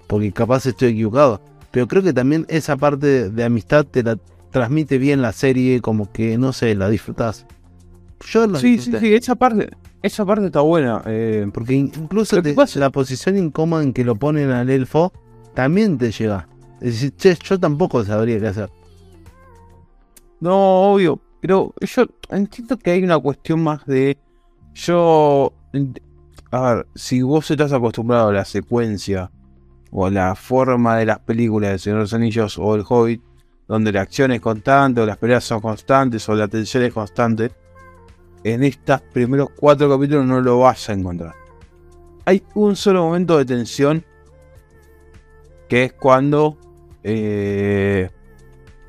Porque 0.07 0.31
capaz 0.31 0.65
estoy 0.65 0.89
equivocado. 0.89 1.41
Pero 1.71 1.88
creo 1.88 2.03
que 2.03 2.13
también 2.13 2.45
esa 2.49 2.75
parte 2.75 3.07
de, 3.07 3.29
de 3.29 3.43
amistad 3.45 3.86
te 3.86 4.03
la 4.03 4.17
transmite 4.51 4.97
bien 4.97 5.21
la 5.21 5.31
serie, 5.31 5.79
como 5.79 6.12
que, 6.12 6.38
no 6.38 6.51
sé, 6.51 6.75
la 6.75 6.89
disfrutás. 6.89 7.45
Yo 8.25 8.47
Sí, 8.55 8.55
sí, 8.60 8.71
disfruté. 8.75 8.99
sí, 8.99 9.13
esa 9.15 9.36
parte, 9.36 9.69
esa 10.01 10.25
parte 10.25 10.45
está 10.47 10.62
buena. 10.62 11.01
eh, 11.05 11.47
Porque 11.53 11.73
in- 11.73 11.91
incluso 11.95 12.41
te- 12.41 12.53
pasa- 12.53 12.79
la 12.79 12.89
posición 12.89 13.38
incómoda 13.38 13.84
en 13.84 13.93
que 13.93 14.03
lo 14.03 14.15
ponen 14.15 14.51
al 14.51 14.69
elfo 14.69 15.12
también 15.53 15.97
te 15.97 16.12
llega. 16.12 16.47
Es 16.79 16.93
decir, 16.93 17.15
che, 17.15 17.38
yo 17.43 17.60
tampoco 17.60 18.03
sabría 18.03 18.39
qué 18.39 18.47
hacer. 18.47 18.69
No, 20.39 20.93
obvio, 20.93 21.19
pero 21.39 21.73
yo 21.81 22.05
entiendo 22.29 22.77
que 22.77 22.91
hay 22.91 23.03
una 23.03 23.19
cuestión 23.19 23.62
más 23.63 23.86
de. 23.86 24.17
Yo. 24.73 25.53
A 26.51 26.73
ver, 26.73 26.88
si 26.95 27.21
vos 27.21 27.49
estás 27.49 27.71
acostumbrado 27.71 28.29
a 28.29 28.34
la 28.34 28.45
secuencia 28.45 29.31
o 29.91 30.05
a 30.05 30.12
la 30.12 30.36
forma 30.36 30.97
de 30.97 31.05
las 31.05 31.19
películas 31.19 31.71
de 31.71 31.79
Señor 31.79 31.99
de 31.99 32.03
los 32.03 32.13
Anillos 32.13 32.57
o 32.57 32.75
El 32.75 32.84
Hobbit, 32.88 33.21
donde 33.67 33.91
la 33.91 34.01
acción 34.01 34.31
es 34.31 34.41
constante 34.41 34.99
o 35.01 35.05
las 35.05 35.17
peleas 35.17 35.43
son 35.43 35.62
constantes 35.62 36.27
o 36.27 36.36
la 36.36 36.47
tensión 36.47 36.84
es 36.84 36.93
constante, 36.93 37.51
en 38.43 38.63
estos 38.63 39.01
primeros 39.01 39.49
cuatro 39.56 39.89
capítulos 39.89 40.25
no 40.25 40.41
lo 40.41 40.60
vas 40.60 40.89
a 40.89 40.93
encontrar. 40.93 41.34
Hay 42.25 42.43
un 42.56 42.75
solo 42.75 43.04
momento 43.04 43.38
de 43.38 43.45
tensión 43.45 44.04
que 45.67 45.86
es 45.86 45.93
cuando. 45.93 46.58
eh, 47.04 48.10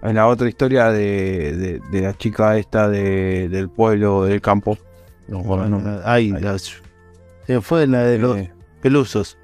en 0.02 0.14
la 0.16 0.26
otra 0.26 0.46
historia 0.48 0.90
de, 0.90 1.56
de- 1.56 1.80
de 1.92 2.00
la 2.02 2.12
chica 2.12 2.58
esta 2.58 2.88
de- 2.90 3.48
del 3.48 3.70
pueblo, 3.70 4.24
del 4.24 4.40
campo. 4.42 4.76
No, 5.28 5.38
bueno, 5.44 5.68
no. 5.68 5.80
Las- 6.40 6.82
se 7.46 7.60
fue 7.62 7.86
la 7.86 8.00
de 8.02 8.18
los 8.18 8.36
Eh, 8.36 8.52
pelusos. 8.82 9.38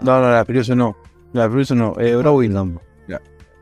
no, 0.00 0.20
no, 0.20 0.30
la 0.32 0.44
Peluso 0.44 0.74
no. 0.74 0.96
La 1.34 1.48
Peluso 1.48 1.74
no. 1.76 1.94
Eh, 2.00 2.16
Browin. 2.16 2.78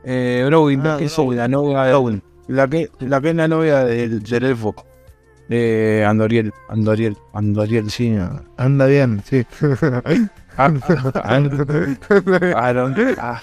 Eh, 0.04 0.44
Browin, 0.46 0.86
Ah, 0.86 0.96
que 0.98 1.04
es 1.06 1.18
la 1.18 1.46
novia. 1.48 1.88
Browin. 1.88 2.22
La 2.48 2.66
que, 2.68 2.88
la 3.00 3.20
que 3.20 3.30
es 3.30 3.36
la 3.36 3.48
novia 3.48 3.84
del, 3.84 4.22
del 4.22 4.44
elfo. 4.44 4.74
De 5.50 6.04
Andoriel. 6.06 6.52
Andoriel. 6.68 7.16
Andoriel. 7.32 7.90
Sí, 7.90 8.16
anda 8.56 8.86
bien, 8.86 9.20
sí. 9.24 9.44
Aaron, 10.56 10.80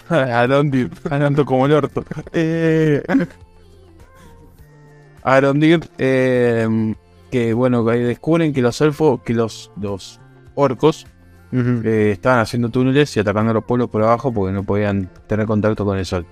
Arondir, 0.10 0.90
ando 1.10 1.46
como 1.46 1.66
el 1.66 1.74
orto. 1.74 2.06
Eh, 2.32 3.04
Arondir, 5.22 5.82
eh, 5.98 6.96
que 7.30 7.54
bueno, 7.54 7.86
que 7.86 7.98
descubren 7.98 8.54
que 8.54 8.62
los 8.62 8.80
elfos, 8.80 9.22
que 9.24 9.34
los, 9.34 9.70
los 9.82 10.22
orcos 10.56 11.08
Ujú. 11.52 11.82
eh, 11.84 12.12
estaban 12.12 12.40
haciendo 12.40 12.70
túneles 12.70 13.18
y 13.18 13.20
atacando 13.20 13.52
a 13.52 13.56
los 13.56 13.66
pueblos 13.66 13.90
por 13.90 14.04
abajo 14.04 14.32
porque 14.32 14.54
no 14.54 14.64
podían 14.64 15.10
tener 15.28 15.46
contacto 15.46 15.84
con 15.84 15.98
el 15.98 16.06
sol. 16.06 16.26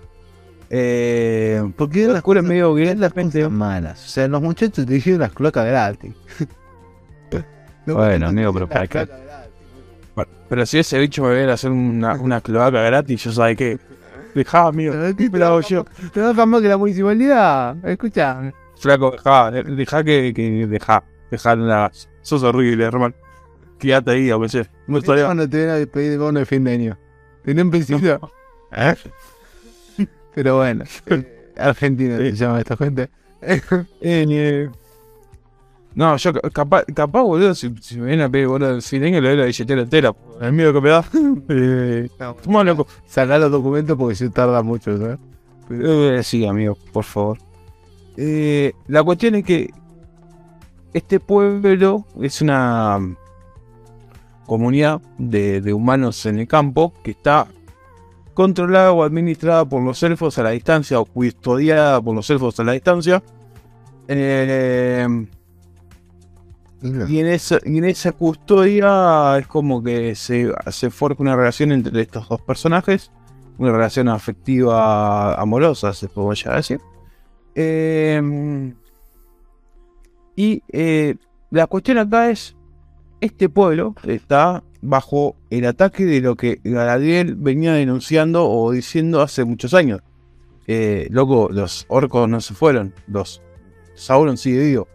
Eh, 0.69 1.71
Porque 1.75 2.07
las 2.07 2.21
cura 2.21 2.41
medio 2.41 2.73
bien 2.73 2.99
las 2.99 3.13
cosas 3.13 3.51
malas. 3.51 4.03
O 4.03 4.07
sea, 4.07 4.27
los 4.27 4.41
muchachos 4.41 4.85
te 4.85 4.93
dijeron 4.93 5.19
las 5.21 5.31
cloacas 5.31 5.65
gratis. 5.65 6.13
Bueno, 7.87 8.29
amigo, 8.29 8.51
pero 8.51 8.67
para 8.67 8.87
qué. 8.87 9.07
Bueno, 10.15 10.31
Pero 10.49 10.65
si 10.65 10.79
ese 10.79 10.97
bicho 10.97 11.21
me 11.21 11.35
viene 11.35 11.51
a 11.51 11.53
hacer 11.53 11.69
una, 11.69 12.13
una 12.15 12.41
cloaca 12.41 12.81
gratis, 12.81 13.23
yo 13.25 13.31
sabe 13.31 13.55
que. 13.55 13.77
Dejá, 14.33 14.67
amigo. 14.67 14.93
¿Qué 15.15 15.29
Me 15.29 15.37
la 15.39 15.47
hago 15.47 15.61
yo. 15.61 15.85
Te 16.11 16.19
vas 16.19 16.47
más 16.47 16.61
que 16.61 16.67
la 16.67 16.77
municipalidad. 16.77 17.77
Escucha. 17.85 18.51
Flaco, 18.77 19.11
dejá, 19.11 19.51
dejá 19.51 20.03
que, 20.03 20.33
que 20.35 20.65
dejá. 20.67 21.03
Dejá 21.29 21.55
la. 21.55 21.91
Sos 22.21 22.41
horrible, 22.41 22.85
hermano. 22.85 23.13
Quédate 23.77 24.11
ahí, 24.11 24.29
aunque 24.31 24.49
sea. 24.49 24.65
No 24.87 24.99
te 25.01 25.13
ven 25.13 25.29
a 25.29 25.85
pedir 25.85 26.11
de 26.11 26.17
bono 26.17 26.39
de 26.39 26.45
fin 26.45 26.63
de 26.63 26.71
año. 26.71 26.97
Tenés 27.43 27.65
un 27.65 27.71
pesito. 27.71 28.31
¿Eh? 28.71 28.95
Pero 30.35 30.57
bueno. 30.57 30.83
eh, 31.07 31.51
Argentina 31.57 32.17
se 32.17 32.33
llama 32.33 32.59
esta 32.59 32.77
gente. 32.77 33.09
Eh, 33.41 33.61
eh. 34.01 34.69
No, 35.93 36.17
yo 36.17 36.33
ca- 36.33 36.49
capaz, 36.49 36.83
capaz, 36.93 37.21
boludo, 37.21 37.53
si, 37.55 37.73
si 37.79 37.97
me 37.97 38.07
vienen 38.07 38.25
a 38.25 38.29
pedir 38.29 38.47
boludo 38.47 38.75
el 38.75 38.81
fin 38.81 39.01
de 39.01 39.07
año, 39.07 39.21
le 39.21 39.29
doy 39.29 39.37
la 39.37 39.45
billetera 39.45 39.81
entera. 39.81 40.15
El 40.41 40.51
miedo 40.53 40.73
que 40.73 40.81
me 40.81 40.89
da. 40.89 41.05
eh, 41.49 42.09
toma, 42.43 42.63
loco. 42.63 42.87
Sacá 43.05 43.37
los 43.37 43.51
documentos 43.51 43.95
porque 43.97 44.15
se 44.15 44.29
tarda 44.29 44.61
mucho, 44.63 44.97
¿sabes? 44.97 45.19
Pero- 45.69 46.15
Eh, 46.15 46.23
sí, 46.23 46.45
amigo, 46.45 46.77
por 46.91 47.03
favor. 47.05 47.37
Eh, 48.17 48.73
la 48.87 49.03
cuestión 49.03 49.35
es 49.35 49.45
que 49.45 49.69
este 50.93 51.19
pueblo 51.19 52.05
es 52.21 52.41
una 52.41 52.99
comunidad 54.45 55.01
de, 55.17 55.61
de 55.61 55.73
humanos 55.73 56.25
en 56.25 56.39
el 56.39 56.47
campo 56.47 56.93
que 57.03 57.11
está 57.11 57.47
controlada 58.35 58.91
o 58.91 59.03
administrada 59.03 59.65
por 59.65 59.81
los 59.81 60.03
elfos 60.03 60.37
a 60.37 60.43
la 60.43 60.51
distancia 60.51 60.99
o 60.99 61.05
custodiada 61.05 61.99
por 61.99 62.13
los 62.13 62.29
elfos 62.29 62.59
a 62.59 62.63
la 62.63 62.73
distancia. 62.73 63.23
Eh, 64.07 65.07
y 66.83 67.19
en 67.19 67.27
esa, 67.27 67.57
y 67.65 67.79
en 67.79 67.85
esa 67.85 68.11
custodia 68.11 69.39
es 69.39 69.47
como 69.47 69.81
que 69.81 70.13
se, 70.13 70.51
se 70.69 70.91
forja 70.91 71.23
una 71.23 71.35
relación 71.35 71.71
entre 71.71 71.99
estos 72.01 72.29
dos 72.29 72.41
personajes, 72.41 73.11
una 73.57 73.71
relación 73.71 74.09
afectiva 74.09 75.33
amorosa, 75.33 75.93
se 75.93 76.07
puede 76.07 76.35
ya 76.35 76.55
decir. 76.57 76.79
Eh, 77.55 78.73
y 80.35 80.61
eh, 80.71 81.15
la 81.49 81.67
cuestión 81.67 81.97
acá 81.97 82.29
es, 82.29 82.55
este 83.21 83.49
pueblo 83.49 83.95
está 84.03 84.61
bajo 84.85 85.35
el 85.49 85.65
ataque 85.65 86.05
de 86.05 86.21
lo 86.21 86.35
que 86.35 86.59
Galadriel 86.63 87.35
venía 87.35 87.73
denunciando 87.73 88.49
o 88.49 88.71
diciendo 88.71 89.21
hace 89.21 89.43
muchos 89.43 89.73
años. 89.73 90.01
Eh, 90.67 91.07
loco, 91.11 91.49
los 91.51 91.85
orcos 91.89 92.27
no 92.27 92.41
se 92.41 92.53
fueron, 92.53 92.93
los 93.07 93.41
Sauron 93.95 94.37
sigue 94.37 94.63
vivo. 94.65 94.87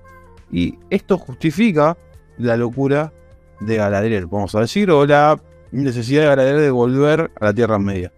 Y 0.53 0.79
esto 0.91 1.17
justifica 1.19 1.97
la 2.39 2.57
locura 2.57 3.13
de 3.61 3.77
Galadriel, 3.77 4.27
vamos 4.27 4.55
a 4.55 4.61
decir, 4.61 4.91
o 4.91 5.07
la 5.07 5.41
necesidad 5.73 6.23
de 6.23 6.29
Galadriel 6.29 6.61
de 6.61 6.71
volver 6.71 7.31
a 7.41 7.47
la 7.47 7.55
Tierra 7.55 7.79
Media. 7.79 8.13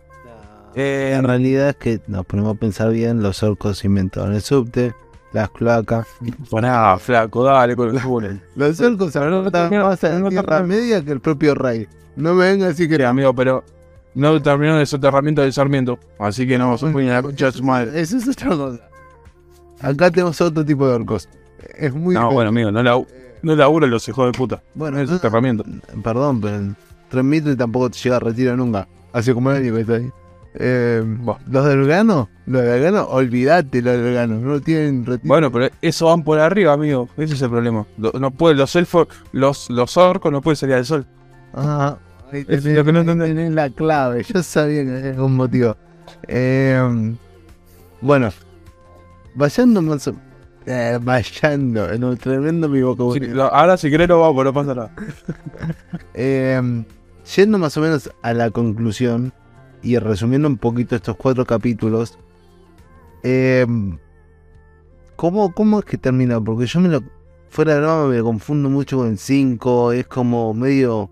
Eh, 0.75 1.15
En 1.17 1.25
realidad 1.25 1.71
es 1.71 1.77
que 1.77 2.01
nos 2.07 2.25
ponemos 2.25 2.57
a 2.57 2.59
pensar 2.59 2.91
bien, 2.91 3.23
los 3.23 3.43
orcos 3.43 3.85
inventaron 3.85 4.35
el 4.35 4.41
subte, 4.41 4.95
las 5.33 5.51
cloacas. 5.51 6.07
Pará, 6.51 6.99
flaco, 6.99 7.45
dale 7.45 7.75
con 7.77 7.89
el 7.91 7.99
fútbol. 8.01 8.41
Los 8.57 8.81
orcos 8.81 9.09
estado 9.09 9.43
más 9.43 10.05
en 10.05 10.23
la 10.25 10.29
Tierra 10.31 10.63
Media 10.63 11.05
que 11.05 11.13
el 11.13 11.21
propio 11.21 11.55
rey. 11.55 11.87
No 12.17 12.35
me 12.35 12.45
venga 12.51 12.69
así 12.69 12.89
que 12.89 12.97
Sí, 12.97 13.03
amigo, 13.03 13.35
pero 13.35 13.65
no 14.15 14.41
terminaron 14.43 14.81
el 14.81 14.87
soterramiento 14.87 15.41
del 15.43 15.53
Sarmiento. 15.53 15.99
Así 16.19 16.47
que 16.47 16.59
no, 16.59 16.77
son 16.77 16.95
la 17.07 17.23
concha 17.23 17.47
de 17.47 17.53
su 17.53 17.63
madre. 17.65 18.01
Eso 18.01 18.19
es 18.19 18.29
otra 18.29 18.49
cosa. 18.51 18.81
Acá 19.81 20.11
tenemos 20.11 20.41
otro 20.41 20.65
tipo 20.65 20.87
de 20.87 20.95
orcos. 20.95 21.29
Es 21.77 21.95
muy 21.95 22.15
No, 22.15 22.31
bueno, 22.31 22.51
amigo, 22.51 22.71
no, 22.71 22.83
la, 22.83 23.03
no 23.43 23.57
laburan 23.57 23.91
los 23.91 24.07
hijos 24.09 24.27
de 24.31 24.37
puta. 24.37 24.63
Bueno, 24.75 24.99
entonces- 24.99 25.23
soterramiento. 25.23 25.65
Perdón, 26.03 26.41
pero 26.41 26.57
el 26.57 26.77
transmite 27.09 27.57
tampoco 27.57 27.91
te 27.91 27.99
llega 27.99 28.17
a 28.17 28.21
retiro 28.21 28.57
nunca. 28.57 28.87
Así 29.13 29.33
como 29.33 29.51
el 29.51 29.63
año 29.63 29.75
que 29.75 29.81
está 29.81 29.95
ahí. 29.95 30.11
Eh, 30.55 31.03
los 31.51 31.65
del 31.65 31.87
Gano, 31.87 32.29
los 32.47 32.63
del 32.63 32.83
Gano, 32.83 33.05
olvídate 33.05 33.81
los 33.81 33.97
del 33.97 34.15
Gano, 34.15 34.39
no 34.39 34.61
tienen 34.61 35.07
retiro. 35.07 35.29
Bueno, 35.29 35.51
pero 35.51 35.71
eso 35.81 36.07
van 36.07 36.23
por 36.25 36.39
arriba, 36.39 36.75
amigo. 36.75 37.09
Ese 37.17 37.35
es 37.35 37.43
el 37.43 37.51
problema. 37.51 37.87
Lo- 37.97 38.13
No 38.13 38.31
puede, 38.31 38.55
los 38.57 38.75
elfos, 38.77 39.09
los, 39.33 39.71
los 39.71 39.97
orcos 39.97 40.31
no 40.31 40.43
pueden 40.43 40.57
salir 40.57 40.75
al 40.77 40.85
sol. 40.85 41.07
Ah, 41.55 41.97
ahí 42.33 42.45
Es 42.49 42.65
tenés- 42.65 42.75
lo 42.77 42.85
que 42.85 42.93
no 42.93 42.99
ahí 43.01 43.03
entendés. 43.09 43.29
tenés 43.29 43.53
la 43.53 43.71
clave, 43.71 44.23
yo 44.25 44.43
sabía 44.43 44.85
que 44.85 44.91
había 44.97 45.11
algún 45.13 45.37
motivo. 45.37 45.77
Eh, 46.29 47.15
bueno, 48.03 48.31
vayando 49.35 49.81
más 49.81 50.07
o- 50.09 50.15
eh, 50.67 50.99
vayando, 51.03 51.91
en 51.91 52.05
un 52.05 52.17
tremendo 52.19 52.69
mi 52.69 52.79
Sí, 52.79 52.83
vocabulario. 52.85 53.35
lo- 53.35 53.55
ahora 53.55 53.77
si 53.79 53.91
querés 53.91 54.09
lo 54.09 54.21
vamos, 54.21 54.45
no 54.45 54.53
pasa 54.53 54.75
nada. 54.75 54.91
Eh, 56.15 56.85
yendo 57.37 57.59
más 57.59 57.77
o 57.77 57.81
menos 57.81 58.11
a 58.23 58.35
la 58.35 58.51
conclusión 58.51 59.33
y 59.83 59.99
resumiendo 59.99 60.49
un 60.49 60.57
poquito 60.59 60.97
estos 60.97 61.17
cuatro 61.17 61.45
capítulos, 61.45 62.19
eh, 63.23 63.67
¿cómo, 65.17 65.53
¿cómo 65.55 65.81
es 65.81 65.85
que 65.85 65.99
termina? 65.99 66.41
Porque 66.41 66.67
yo 66.67 66.81
me 66.81 66.89
lo, 66.89 67.03
fuera 67.49 67.75
de 67.75 67.81
broma 67.81 68.07
me 68.09 68.21
confundo 68.23 68.69
mucho 68.71 68.99
con 68.99 69.09
el 69.09 69.19
5, 69.19 69.93
es 69.93 70.07
como 70.07 70.55
medio... 70.55 71.11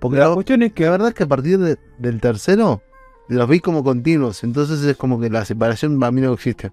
Porque 0.00 0.18
La 0.18 0.28
la, 0.28 0.34
cuestión 0.34 0.62
es 0.62 0.72
que 0.72 0.84
la 0.84 0.90
verdad 0.90 1.08
es 1.08 1.14
que 1.14 1.22
a 1.24 1.28
partir 1.28 1.58
de- 1.58 1.78
del 1.98 2.20
tercero 2.20 2.82
los 3.28 3.48
vi 3.48 3.60
como 3.60 3.82
continuos, 3.82 4.44
entonces 4.44 4.82
es 4.84 4.96
como 4.98 5.18
que 5.18 5.30
la 5.30 5.46
separación 5.46 5.98
para 5.98 6.12
mí 6.12 6.20
no 6.20 6.34
existe. 6.34 6.72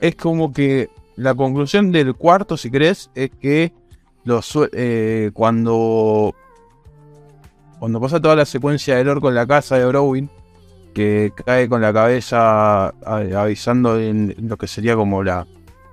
es 0.00 0.14
como 0.14 0.52
que 0.52 0.88
la 1.16 1.34
conclusión 1.34 1.90
del 1.90 2.14
cuarto, 2.14 2.56
si 2.56 2.70
querés, 2.70 3.10
es 3.16 3.30
que 3.40 3.72
los, 4.24 4.56
eh, 4.72 5.30
cuando 5.34 6.34
cuando 7.78 8.00
pasa 8.00 8.20
toda 8.20 8.36
la 8.36 8.44
secuencia 8.44 8.96
del 8.96 9.08
orco 9.08 9.28
en 9.28 9.34
la 9.34 9.46
casa 9.46 9.76
de 9.76 9.86
Browin, 9.86 10.30
que 10.94 11.32
cae 11.44 11.68
con 11.68 11.82
la 11.82 11.92
cabeza 11.92 12.88
avisando 12.88 14.00
en 14.00 14.34
lo 14.38 14.56
que 14.56 14.66
sería 14.66 14.96
como 14.96 15.22
la, 15.22 15.46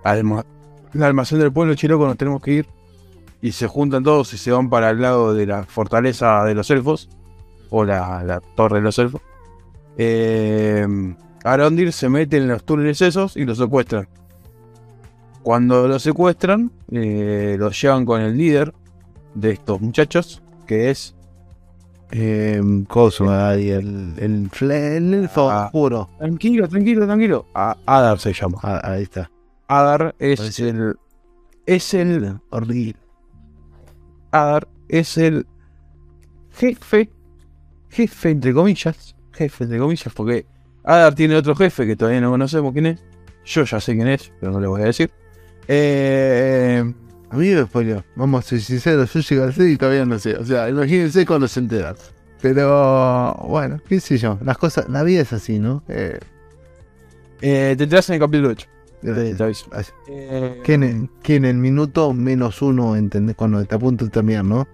el 0.05 1.03
almacén 1.03 1.39
del 1.39 1.51
pueblo 1.51 1.75
chiloco, 1.75 2.05
nos 2.05 2.17
tenemos 2.17 2.41
que 2.41 2.51
ir, 2.51 2.67
y 3.41 3.51
se 3.51 3.67
juntan 3.67 4.03
todos 4.03 4.33
y 4.33 4.37
se 4.37 4.51
van 4.51 4.69
para 4.69 4.91
el 4.91 5.01
lado 5.01 5.33
de 5.33 5.45
la 5.45 5.63
fortaleza 5.63 6.45
de 6.45 6.55
los 6.55 6.69
elfos, 6.71 7.09
o 7.69 7.83
la, 7.83 8.23
la 8.23 8.39
torre 8.39 8.77
de 8.77 8.83
los 8.83 8.97
elfos. 8.99 9.21
Eh, 9.97 10.87
Arondir 11.43 11.91
se 11.91 12.07
mete 12.07 12.37
en 12.37 12.47
los 12.47 12.63
túneles 12.63 13.01
esos 13.01 13.35
y 13.35 13.43
los 13.43 13.57
secuestran. 13.57 14.07
Cuando 15.41 15.87
los 15.89 16.01
secuestran, 16.01 16.71
eh, 16.91 17.57
los 17.59 17.79
llevan 17.81 18.05
con 18.05 18.21
el 18.21 18.37
líder 18.37 18.73
de 19.33 19.51
estos 19.51 19.81
muchachos, 19.81 20.41
que 20.65 20.89
es 20.89 21.15
Eh, 22.11 22.61
Coso, 22.87 23.29
ahí, 23.31 23.69
el, 23.71 24.13
el, 24.17 24.49
el 24.71 25.13
elfo 25.13 25.49
Ah. 25.49 25.65
oscuro. 25.65 26.09
Tranquilo, 26.19 26.67
tranquilo, 26.67 27.05
tranquilo. 27.05 27.45
A- 27.55 27.77
Adar 27.85 28.19
se 28.19 28.33
llama. 28.33 28.59
Ah, 28.61 28.81
ahí 28.83 29.03
está. 29.03 29.31
Adar 29.67 30.13
es 30.19 30.39
Parece- 30.39 30.69
el. 30.69 30.95
Es 31.65 31.93
el. 31.93 32.39
Horrible. 32.49 32.95
Adar 34.31 34.67
es 34.89 35.17
el 35.17 35.47
jefe. 36.51 37.09
Jefe, 37.89 38.29
entre 38.31 38.53
comillas. 38.53 39.15
Jefe, 39.31 39.63
entre 39.63 39.79
comillas, 39.79 40.13
porque 40.13 40.45
Adar 40.83 41.15
tiene 41.15 41.35
otro 41.35 41.55
jefe 41.55 41.87
que 41.87 41.95
todavía 41.95 42.21
no 42.21 42.29
conocemos 42.31 42.73
quién 42.73 42.87
es. 42.87 43.03
Yo 43.45 43.63
ya 43.63 43.79
sé 43.79 43.95
quién 43.95 44.07
es, 44.07 44.31
pero 44.39 44.51
no 44.51 44.59
le 44.59 44.67
voy 44.67 44.81
a 44.81 44.85
decir. 44.85 45.09
Eh, 45.67 46.93
A 47.33 47.37
mí 47.37 47.49
me 47.49 47.63
spoileó. 47.63 48.03
Vamos 48.15 48.45
a 48.45 48.47
ser 48.49 48.61
sinceros, 48.61 49.11
yo 49.11 49.19
llegué 49.21 49.43
al 49.43 49.53
6 49.53 49.73
y 49.73 49.77
todavía 49.77 50.05
no 50.05 50.19
sé. 50.19 50.35
O 50.37 50.45
sea, 50.45 50.69
imagínense 50.69 51.25
cuando 51.25 51.47
se 51.47 51.59
enteran. 51.61 51.95
Pero 52.41 53.33
bueno, 53.47 53.79
qué 53.87 53.99
sé 53.99 54.17
yo. 54.17 54.37
Las 54.43 54.57
cosas, 54.57 54.87
la 54.89 55.01
vida 55.03 55.21
es 55.21 55.33
así, 55.33 55.57
¿no? 55.59 55.83
Eh, 55.87 56.19
eh, 57.41 57.73
te 57.77 57.83
enteras 57.85 58.07
en 58.09 58.15
el 58.15 58.19
capítulo 58.21 58.49
8. 58.49 58.67
eh, 59.03 59.33
Te 59.35 59.43
aviso. 59.43 59.65
así. 59.71 59.91
Eh, 60.09 60.61
que, 60.63 60.73
en 60.75 60.83
el, 60.83 61.09
que 61.23 61.35
en 61.35 61.45
el 61.45 61.55
minuto 61.57 62.13
menos 62.13 62.61
uno, 62.61 62.95
¿entendés? 62.95 63.35
Cuando 63.35 63.59
está 63.61 63.77
a 63.77 63.79
punto 63.79 64.05
de 64.05 64.11
terminar, 64.11 64.45
¿no? 64.45 64.67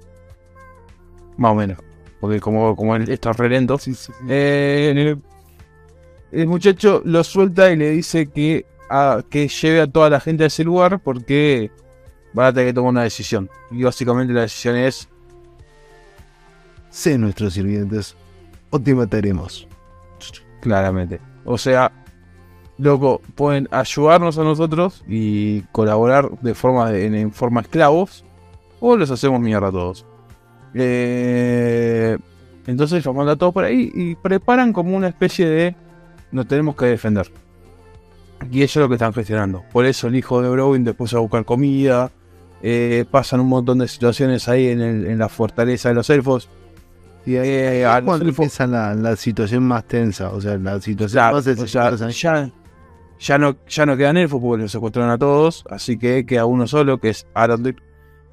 Más 1.37 1.51
o 1.51 1.55
menos. 1.55 1.77
Porque 2.19 2.39
como, 2.41 2.75
como 2.75 2.95
él 2.95 3.09
está 3.09 3.31
re 3.31 3.47
lento. 3.49 3.77
Sí, 3.77 3.93
sí, 3.93 4.11
sí. 4.11 4.13
Eh, 4.27 4.93
el, 6.33 6.39
el 6.41 6.47
muchacho 6.47 7.01
lo 7.05 7.23
suelta 7.23 7.71
y 7.71 7.77
le 7.77 7.91
dice 7.91 8.27
que, 8.27 8.65
a- 8.89 9.23
que 9.29 9.47
lleve 9.47 9.79
a 9.81 9.87
toda 9.87 10.09
la 10.09 10.19
gente 10.19 10.43
a 10.43 10.47
ese 10.47 10.63
lugar 10.65 10.99
porque 11.01 11.71
van 12.33 12.47
a 12.47 12.53
tener 12.53 12.69
que 12.69 12.73
tomar 12.73 12.89
una 12.91 13.03
decisión. 13.03 13.49
Y 13.71 13.83
básicamente 13.83 14.33
la 14.33 14.41
decisión 14.41 14.75
es 14.75 15.07
Sé 16.89 17.17
nuestros 17.17 17.53
sirvientes 17.53 18.15
o 18.71 18.79
te 18.79 18.93
mataremos. 18.95 19.67
claramente. 20.61 21.21
O 21.45 21.57
sea, 21.57 21.91
loco, 22.77 23.21
pueden 23.35 23.67
ayudarnos 23.71 24.37
a 24.37 24.43
nosotros 24.43 25.03
y 25.07 25.61
colaborar 25.71 26.29
de 26.41 26.53
forma 26.53 26.91
de- 26.91 27.05
en, 27.05 27.15
en 27.15 27.31
forma 27.31 27.61
esclavos 27.61 28.25
o 28.79 28.97
los 28.97 29.09
hacemos 29.11 29.39
mierda 29.39 29.67
a 29.67 29.71
todos. 29.71 30.05
Eh, 30.73 32.17
entonces 32.67 33.05
los 33.05 33.15
manda 33.15 33.33
a 33.33 33.35
todos 33.35 33.53
por 33.53 33.63
ahí 33.63 33.91
y 33.93 34.15
preparan 34.15 34.73
como 34.73 34.95
una 34.95 35.07
especie 35.07 35.47
de 35.47 35.75
nos 36.31 36.47
tenemos 36.47 36.75
que 36.75 36.85
defender. 36.85 37.31
Y 38.51 38.63
eso 38.63 38.79
es 38.79 38.83
lo 38.83 38.87
que 38.89 38.95
están 38.95 39.13
gestionando. 39.13 39.63
Por 39.71 39.85
eso 39.85 40.07
el 40.07 40.15
hijo 40.15 40.41
de 40.41 40.49
Browin 40.49 40.83
después 40.83 41.13
a 41.13 41.19
buscar 41.19 41.45
comida. 41.45 42.11
Eh, 42.61 43.05
pasan 43.09 43.39
un 43.39 43.47
montón 43.47 43.79
de 43.79 43.87
situaciones 43.87 44.47
ahí 44.49 44.67
en, 44.67 44.81
el- 44.81 45.05
en 45.07 45.17
la 45.17 45.29
fortaleza 45.29 45.89
de 45.89 45.95
los 45.95 46.09
elfos. 46.09 46.49
Y 47.25 47.35
ahí 47.35 47.47
Eh, 47.49 47.81
es 47.81 47.85
a 47.87 47.99
los 47.99 48.05
cuando 48.05 48.25
elfos- 48.25 48.29
empieza 48.29 48.67
la, 48.67 48.93
la 48.95 49.15
situación 49.15 49.63
más 49.63 49.85
tensa, 49.87 50.29
o 50.31 50.39
sea, 50.41 50.57
la 50.57 50.79
situación 50.81 51.15
Claro, 51.21 51.35
más 51.37 51.47
o 51.47 51.67
sea, 51.67 51.89
tensa. 51.91 52.09
ya, 52.09 52.49
ya 53.19 53.37
no, 53.37 53.55
ya 53.67 53.85
no 53.85 53.97
quedan 53.97 54.17
elfos 54.17 54.41
porque 54.41 54.63
los 54.63 54.71
secuestraron 54.71 55.11
a 55.11 55.17
todos. 55.17 55.63
Así 55.69 55.97
que 55.97 56.25
queda 56.25 56.45
uno 56.45 56.65
solo, 56.67 56.99
que 56.99 57.09
es 57.09 57.27
Arondir. 57.33 57.75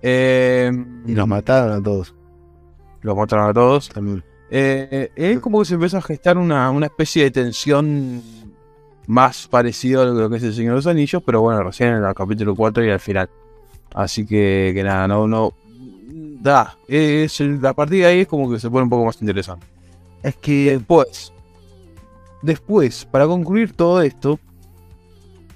Eh, 0.03 0.71
Y 1.07 1.13
los 1.15 1.27
mataron 1.27 1.73
a 1.73 1.83
todos 1.83 2.15
los 3.03 3.17
mataron 3.17 3.49
a 3.51 3.53
todos. 3.55 3.89
también. 3.91 4.25
Es 4.51 5.39
como 5.41 5.61
que 5.61 5.65
se 5.67 5.75
empieza 5.75 5.99
a 5.99 6.03
gestar 6.03 6.39
una, 6.39 6.71
una 6.71 6.87
especie 6.87 7.23
de 7.25 7.31
tensión 7.31 8.21
más 9.07 9.47
parecido 9.47 10.03
a 10.03 10.07
lo 10.07 10.29
que 10.29 10.37
es 10.39 10.43
el 10.43 10.53
Señor 10.55 10.73
de 10.73 10.77
los 10.77 10.87
Anillos, 10.89 11.23
pero 11.25 11.41
bueno, 11.41 11.63
recién 11.63 11.91
en 11.95 12.05
el 12.05 12.15
capítulo 12.15 12.57
4 12.57 12.85
y 12.85 12.91
al 12.91 12.99
final. 12.99 13.31
Así 13.97 14.25
que, 14.27 14.73
que 14.75 14.83
nada, 14.85 15.09
no, 15.09 15.27
no. 15.27 15.53
Da, 16.41 16.77
es, 16.87 17.41
el- 17.41 17.65
a 17.67 17.73
partir 17.73 18.01
de 18.03 18.07
ahí 18.07 18.21
es 18.21 18.29
como 18.29 18.49
que 18.51 18.61
se 18.61 18.71
pone 18.71 18.85
un 18.85 18.91
poco 18.91 19.07
más 19.07 19.21
interesante. 19.21 19.67
Es 20.23 20.37
que 20.37 20.73
Después, 20.73 21.33
después, 22.43 23.05
para 23.07 23.27
concluir 23.27 23.73
todo 23.73 24.03
esto, 24.03 24.39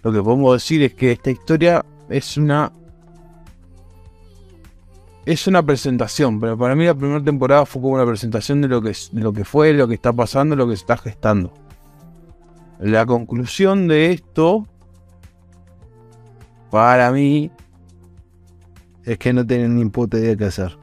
lo 0.03 0.11
que 0.12 0.22
podemos 0.22 0.55
decir 0.55 0.83
es 0.83 0.94
que 0.94 1.12
esta 1.12 1.31
historia 1.31 1.85
es 2.09 2.37
una. 2.38 2.72
Es 5.26 5.46
una 5.46 5.62
presentación, 5.62 6.40
pero 6.40 6.57
para 6.57 6.74
mí 6.74 6.87
la 6.87 6.94
primera 6.94 7.22
temporada 7.22 7.66
fue 7.66 7.83
como 7.83 7.94
una 7.94 8.07
presentación 8.07 8.62
de 8.62 8.68
lo 8.68 8.81
que, 8.81 8.96
de 9.12 9.20
lo 9.20 9.35
que 9.35 9.44
fue, 9.44 9.74
lo 9.74 9.87
que 9.87 9.94
está 9.94 10.14
pasando, 10.14 10.57
lo 10.57 10.66
que 10.66 10.76
se 10.76 10.81
está 10.81 10.96
gestando. 10.96 11.53
La 12.81 13.05
conclusión 13.05 13.87
de 13.87 14.12
esto, 14.12 14.66
para 16.70 17.12
mí, 17.12 17.50
es 19.04 19.18
que 19.18 19.32
no 19.32 19.46
tienen 19.46 19.76
ni 19.76 19.84
puta 19.86 20.18
idea 20.18 20.36
qué 20.36 20.44
hacer. 20.46 20.76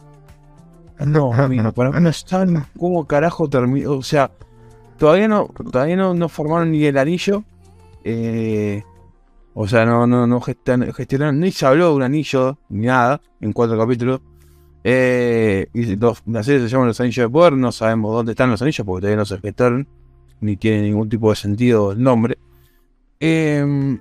No, 1.06 1.34
amigo, 1.34 1.72
para 1.72 1.92
mí 1.92 2.02
no 2.02 2.10
están. 2.10 2.66
¿Cómo 2.78 3.06
carajo 3.06 3.50
terminó? 3.50 3.92
O 3.94 4.04
sea, 4.04 4.32
todavía 4.98 5.28
no, 5.28 5.48
todavía 5.72 5.96
no, 5.96 6.14
no 6.14 6.30
formaron 6.30 6.72
ni 6.72 6.84
el 6.86 6.98
anillo. 6.98 7.44
eh, 8.04 8.84
o 9.60 9.68
sea, 9.68 9.86
no, 9.86 10.06
no, 10.06 10.28
no 10.28 10.40
gestionaron, 10.40 11.40
ni 11.40 11.52
se 11.52 11.66
habló 11.66 11.90
de 11.90 11.96
un 11.96 12.04
anillo, 12.04 12.60
ni 12.70 12.86
nada, 12.86 13.20
en 13.42 13.54
cuatro 13.54 13.76
capítulos. 13.78 14.22
Eh, 14.84 15.68
y 15.74 15.96
los- 15.96 16.22
la 16.28 16.44
serie 16.44 16.62
se 16.62 16.70
llama 16.70 16.86
Los 16.86 17.02
Anillos 17.02 17.26
de 17.26 17.30
Poder, 17.30 17.54
no 17.54 17.72
sabemos 17.72 18.14
dónde 18.14 18.34
están 18.34 18.52
los 18.52 18.62
anillos 18.62 18.86
porque 18.86 19.02
todavía 19.02 19.18
no 19.18 19.26
se 19.26 19.40
gestaron, 19.40 19.88
ni 20.42 20.58
tiene 20.58 20.84
ningún 20.84 21.10
tipo 21.10 21.32
de 21.32 21.36
sentido 21.38 21.92
el 21.92 22.02
nombre. 22.04 22.38
Eh, 23.20 23.98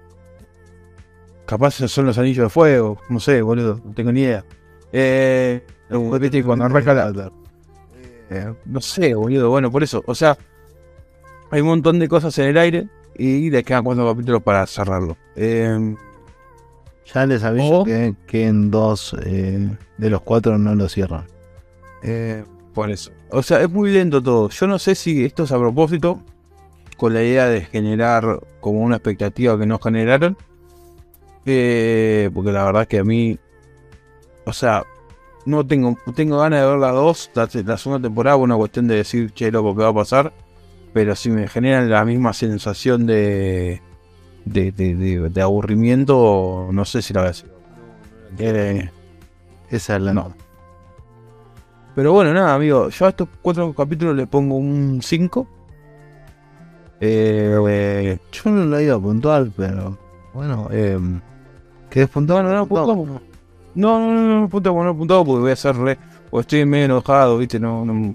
capaz 1.47 1.73
son 1.73 2.07
los 2.07 2.19
anillos 2.19 2.45
de 2.45 2.51
fuego, 2.51 2.99
no 3.09 3.21
sé, 3.21 3.43
boludo, 3.43 3.81
no 3.85 3.93
tengo 3.95 4.13
ni 4.13 4.23
idea. 4.23 4.45
Eh, 4.93 5.63
viste, 6.21 6.43
cuando 6.45 6.65
arranca 6.65 6.95
la, 6.95 7.31
eh, 8.31 8.53
no 8.65 8.81
sé, 8.81 9.15
boludo. 9.15 9.51
Bueno, 9.51 9.71
por 9.71 9.83
eso. 9.83 10.03
O 10.07 10.15
sea, 10.15 10.37
hay 11.51 11.61
un 11.61 11.69
montón 11.69 11.99
de 11.99 12.09
cosas 12.09 12.37
en 12.39 12.47
el 12.49 12.59
aire 12.59 12.89
y 13.17 13.51
les 13.51 13.65
quedan 13.65 13.85
cuatro 13.85 14.07
capítulos 14.13 14.43
para 14.43 14.67
cerrarlo. 14.67 15.17
Eh, 15.37 15.95
Ya 17.15 17.25
les 17.27 17.45
aviso 17.45 17.85
que, 17.85 18.15
que 18.27 18.47
en 18.49 18.71
dos 18.71 19.15
eh, 19.25 19.69
de 19.97 20.11
los 20.11 20.23
cuatro 20.23 20.59
no 20.59 20.75
lo 20.75 20.89
cierran. 20.89 21.25
eh, 22.03 22.45
por 22.75 22.91
eso. 22.91 23.11
O 23.31 23.43
sea, 23.43 23.63
es 23.63 23.71
muy 23.71 23.91
lento 23.91 24.23
todo. 24.23 24.51
Yo 24.51 24.67
no 24.67 24.79
sé 24.79 24.95
si 24.95 25.25
esto 25.25 25.45
es 25.45 25.53
a 25.53 25.59
propósito, 25.59 26.21
con 26.99 27.15
la 27.15 27.23
idea 27.23 27.47
de 27.49 27.63
generar 27.63 28.41
como 28.61 28.81
una 28.83 28.97
expectativa 28.97 29.59
que 29.59 29.65
no 29.67 29.79
generaron. 29.79 30.37
Eh, 31.47 32.29
porque 32.35 32.51
la 32.53 32.65
verdad 32.65 32.87
que 32.89 32.99
a 32.99 33.05
mí, 33.05 33.39
o 34.45 34.53
sea, 34.53 34.85
no 35.45 35.65
tengo, 35.67 35.97
tengo 36.15 36.39
ganas 36.39 36.61
de 36.63 36.67
ver 36.69 36.79
la 36.79 36.91
2, 36.91 37.31
la, 37.35 37.49
la 37.65 37.79
segunda 37.79 38.09
temporada, 38.09 38.37
por 38.37 38.45
una 38.45 38.57
cuestión 38.57 38.89
de 38.89 38.97
decir, 38.97 39.31
che, 39.33 39.51
loco, 39.53 39.77
¿qué 39.77 39.83
va 39.85 39.91
a 39.91 39.95
pasar? 39.95 40.33
Pero 40.93 41.15
si 41.15 41.31
me 41.31 41.47
generan 41.47 41.89
la 41.89 42.05
misma 42.05 42.33
sensación 42.33 43.07
de, 43.07 43.81
de, 44.45 44.73
de, 44.73 44.95
de- 44.97 45.29
de 45.29 45.43
aburrimiento, 45.43 46.69
no 46.73 46.85
sé 46.85 47.01
si 47.03 47.15
la 47.15 47.21
voy 47.21 47.29
a 47.29 47.31
hacer. 47.31 47.51
Eh, 48.39 48.91
Esa 49.71 49.97
es 49.97 50.03
la 50.03 50.13
No. 50.15 50.35
pero 51.95 52.13
bueno, 52.13 52.33
nada, 52.35 52.55
amigo. 52.55 52.89
Yo 52.89 53.07
a 53.07 53.11
estos 53.11 53.29
cuatro 53.41 53.73
capítulos 53.73 54.17
le 54.17 54.27
pongo 54.27 54.57
un 54.57 55.01
5. 55.03 55.47
Eh, 57.01 57.57
eh, 57.69 58.19
Yo 58.33 58.51
no 58.51 58.65
lo 58.65 58.81
iba 58.81 58.99
puntual, 58.99 59.53
pero 59.57 59.97
bueno, 60.35 60.69
¿querés 61.97 62.11
puntual? 62.11 62.45
no, 62.45 62.53
no, 62.53 62.67
puntamos. 62.67 63.09
No, 63.75 63.99
no, 63.99 64.13
no, 64.13 64.41
no, 64.43 64.49
puntamos, 64.51 64.85
no 64.85 64.95
puntamos 64.95 65.27
porque 65.27 65.41
voy 65.41 65.51
a 65.51 65.57
ser 65.57 65.77
re. 65.77 65.99
Porque 66.29 66.43
estoy 66.43 66.67
medio 66.67 66.85
enojado, 66.85 67.39
viste, 67.39 67.59
no. 67.59 67.87
no 67.87 68.15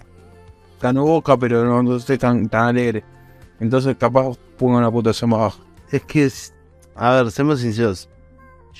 ganó 0.79 1.03
boca, 1.03 1.35
pero 1.35 1.65
no, 1.65 1.81
no 1.81 1.95
estoy 1.95 2.19
tan, 2.19 2.47
tan 2.47 2.67
alegre. 2.67 3.03
Entonces, 3.59 3.95
capaz 3.97 4.37
pongo 4.57 4.77
una 4.77 4.91
puntuación 4.91 5.31
más 5.31 5.39
baja. 5.39 5.57
Es 5.91 6.03
que, 6.03 6.25
es- 6.25 6.53
a 6.95 7.15
ver, 7.15 7.31
seamos 7.31 7.59
sinceros. 7.61 8.07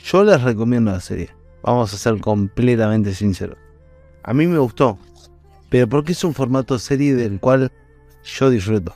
Yo 0.03 0.23
les 0.23 0.39
recomiendo 0.43 0.91
la 0.91 0.99
serie. 0.99 1.31
Vamos 1.63 1.91
a 1.93 1.97
ser 1.97 2.19
completamente 2.19 3.13
sinceros. 3.15 3.57
A 4.21 4.33
mí 4.35 4.45
me 4.45 4.59
gustó. 4.59 4.99
Pero 5.69 5.87
porque 5.87 6.11
es 6.11 6.23
un 6.23 6.35
formato 6.35 6.77
serie 6.77 7.15
del 7.15 7.39
cual 7.39 7.71
yo 8.23 8.49
disfruto. 8.51 8.93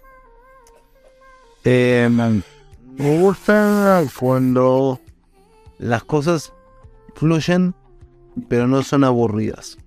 Eh, 1.64 2.08
me 2.12 3.20
gusta 3.20 4.04
cuando 4.20 5.00
las 5.78 6.04
cosas 6.04 6.54
fluyen, 7.16 7.74
pero 8.48 8.68
no 8.68 8.84
son 8.84 9.04
aburridas. 9.04 9.78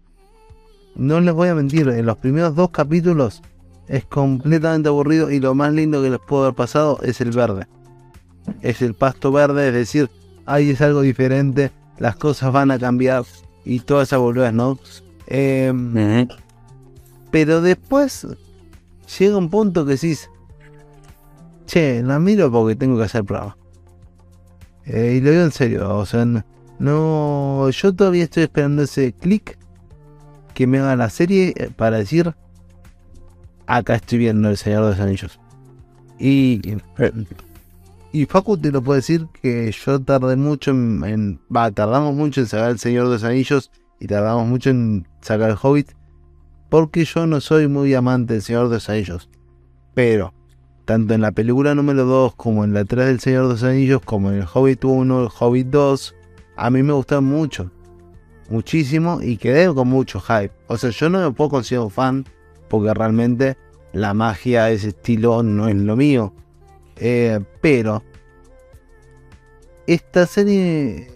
No 0.96 1.20
les 1.20 1.34
voy 1.34 1.48
a 1.48 1.54
mentir, 1.54 1.88
en 1.88 2.06
los 2.06 2.18
primeros 2.18 2.54
dos 2.54 2.70
capítulos 2.70 3.42
es 3.86 4.04
completamente 4.04 4.88
aburrido 4.88 5.30
y 5.30 5.40
lo 5.40 5.54
más 5.54 5.72
lindo 5.72 6.02
que 6.02 6.10
les 6.10 6.20
pudo 6.20 6.44
haber 6.44 6.54
pasado 6.54 6.98
es 7.02 7.20
el 7.20 7.30
verde. 7.30 7.66
Es 8.62 8.82
el 8.82 8.94
pasto 8.94 9.30
verde, 9.32 9.68
es 9.68 9.74
decir, 9.74 10.10
ahí 10.46 10.70
es 10.70 10.80
algo 10.80 11.02
diferente, 11.02 11.70
las 11.98 12.16
cosas 12.16 12.52
van 12.52 12.70
a 12.70 12.78
cambiar 12.78 13.24
y 13.64 13.80
todas 13.80 14.08
esas 14.08 14.20
boludez, 14.20 14.52
¿no? 14.52 14.78
Eh, 15.26 16.26
pero 17.30 17.60
después 17.60 18.26
llega 19.18 19.36
un 19.36 19.50
punto 19.50 19.84
que 19.84 19.92
decís, 19.92 20.30
che, 21.66 22.02
la 22.02 22.18
miro 22.18 22.50
porque 22.50 22.76
tengo 22.76 22.96
que 22.96 23.04
hacer 23.04 23.24
prueba. 23.24 23.56
Eh, 24.88 25.14
y 25.16 25.20
lo 25.20 25.30
digo 25.30 25.42
en 25.42 25.52
serio, 25.52 25.96
o 25.96 26.06
sea, 26.06 26.24
no, 26.78 27.68
yo 27.70 27.94
todavía 27.94 28.24
estoy 28.24 28.44
esperando 28.44 28.82
ese 28.82 29.12
clic 29.12 29.58
que 30.54 30.66
me 30.66 30.78
haga 30.78 30.96
la 30.96 31.10
serie 31.10 31.52
eh, 31.56 31.70
para 31.76 31.98
decir, 31.98 32.34
acá 33.66 33.96
estoy 33.96 34.18
viendo 34.18 34.48
el 34.48 34.56
Señor 34.56 34.84
de 34.84 34.90
los 34.90 35.00
Anillos. 35.00 35.38
Y, 36.18 36.60
y 38.12 38.24
Facu 38.26 38.56
te 38.56 38.72
lo 38.72 38.82
puedo 38.82 38.96
decir 38.96 39.26
que 39.40 39.70
yo 39.70 40.00
tardé 40.00 40.36
mucho 40.36 40.70
en, 40.70 41.04
en- 41.04 41.40
tardamos 41.74 42.14
mucho 42.14 42.40
en 42.40 42.46
sacar 42.46 42.70
el 42.70 42.78
Señor 42.78 43.04
de 43.06 43.12
los 43.12 43.24
Anillos 43.24 43.70
y 44.00 44.06
tardamos 44.06 44.46
mucho 44.48 44.70
en 44.70 45.06
sacar 45.20 45.50
el 45.50 45.56
Hobbit 45.60 45.92
porque 46.70 47.04
yo 47.04 47.26
no 47.26 47.40
soy 47.40 47.68
muy 47.68 47.94
amante 47.94 48.32
del 48.34 48.42
Señor 48.42 48.68
de 48.68 48.76
los 48.76 48.88
Anillos. 48.88 49.28
Pero, 49.94 50.32
tanto 50.88 51.12
en 51.12 51.20
la 51.20 51.32
película 51.32 51.74
número 51.74 52.06
2 52.06 52.34
como 52.34 52.64
en 52.64 52.72
la 52.72 52.82
3 52.82 53.04
del 53.08 53.20
Señor 53.20 53.42
de 53.42 53.48
los 53.50 53.62
Anillos, 53.62 54.00
como 54.02 54.30
en 54.30 54.38
el 54.38 54.46
Hobbit 54.50 54.82
1, 54.86 55.22
el 55.22 55.28
Hobbit 55.38 55.66
2, 55.66 56.14
a 56.56 56.70
mí 56.70 56.82
me 56.82 56.94
gustaron 56.94 57.26
mucho. 57.26 57.70
Muchísimo 58.48 59.20
y 59.20 59.36
quedé 59.36 59.72
con 59.74 59.86
mucho 59.88 60.18
hype. 60.18 60.50
O 60.66 60.78
sea, 60.78 60.88
yo 60.88 61.10
no 61.10 61.20
me 61.20 61.30
puedo 61.36 61.50
considerar 61.50 61.90
fan 61.90 62.24
porque 62.70 62.94
realmente 62.94 63.58
la 63.92 64.14
magia 64.14 64.64
de 64.64 64.74
ese 64.76 64.88
estilo 64.88 65.42
no 65.42 65.68
es 65.68 65.74
lo 65.76 65.94
mío. 65.94 66.32
Eh, 66.96 67.38
pero, 67.60 68.02
esta 69.86 70.24
serie, 70.26 71.08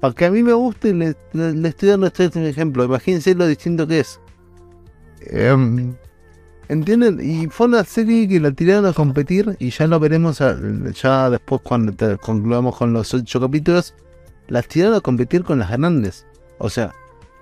para 0.00 0.14
que 0.14 0.24
a 0.26 0.30
mí 0.30 0.44
me 0.44 0.52
guste, 0.52 0.94
le, 0.94 1.16
le- 1.32 1.52
le 1.54 1.68
estoy 1.68 1.88
dando 1.88 2.06
este 2.06 2.26
ejemplo. 2.48 2.84
Imagínense 2.84 3.34
lo 3.34 3.44
distinto 3.48 3.88
que 3.88 3.98
es. 4.00 4.20
Em, 5.26 5.94
¿Entienden? 6.68 7.18
Y 7.22 7.46
fue 7.46 7.66
una 7.66 7.82
serie 7.84 8.28
que 8.28 8.40
la 8.40 8.50
tiraron 8.52 8.84
a 8.86 8.92
competir 8.92 9.56
y 9.58 9.70
ya 9.70 9.86
lo 9.86 9.98
veremos 9.98 10.40
a- 10.42 10.56
ya 11.02 11.30
después 11.30 11.62
cuando 11.62 11.92
te- 11.92 12.18
concluamos 12.18 12.76
con 12.76 12.92
los 12.92 13.12
ocho 13.14 13.40
capítulos. 13.40 13.94
Las 14.48 14.66
tiraron 14.68 14.96
a 14.96 15.00
competir 15.00 15.44
con 15.44 15.58
las 15.58 15.70
grandes. 15.70 16.26
O 16.58 16.68
sea, 16.68 16.92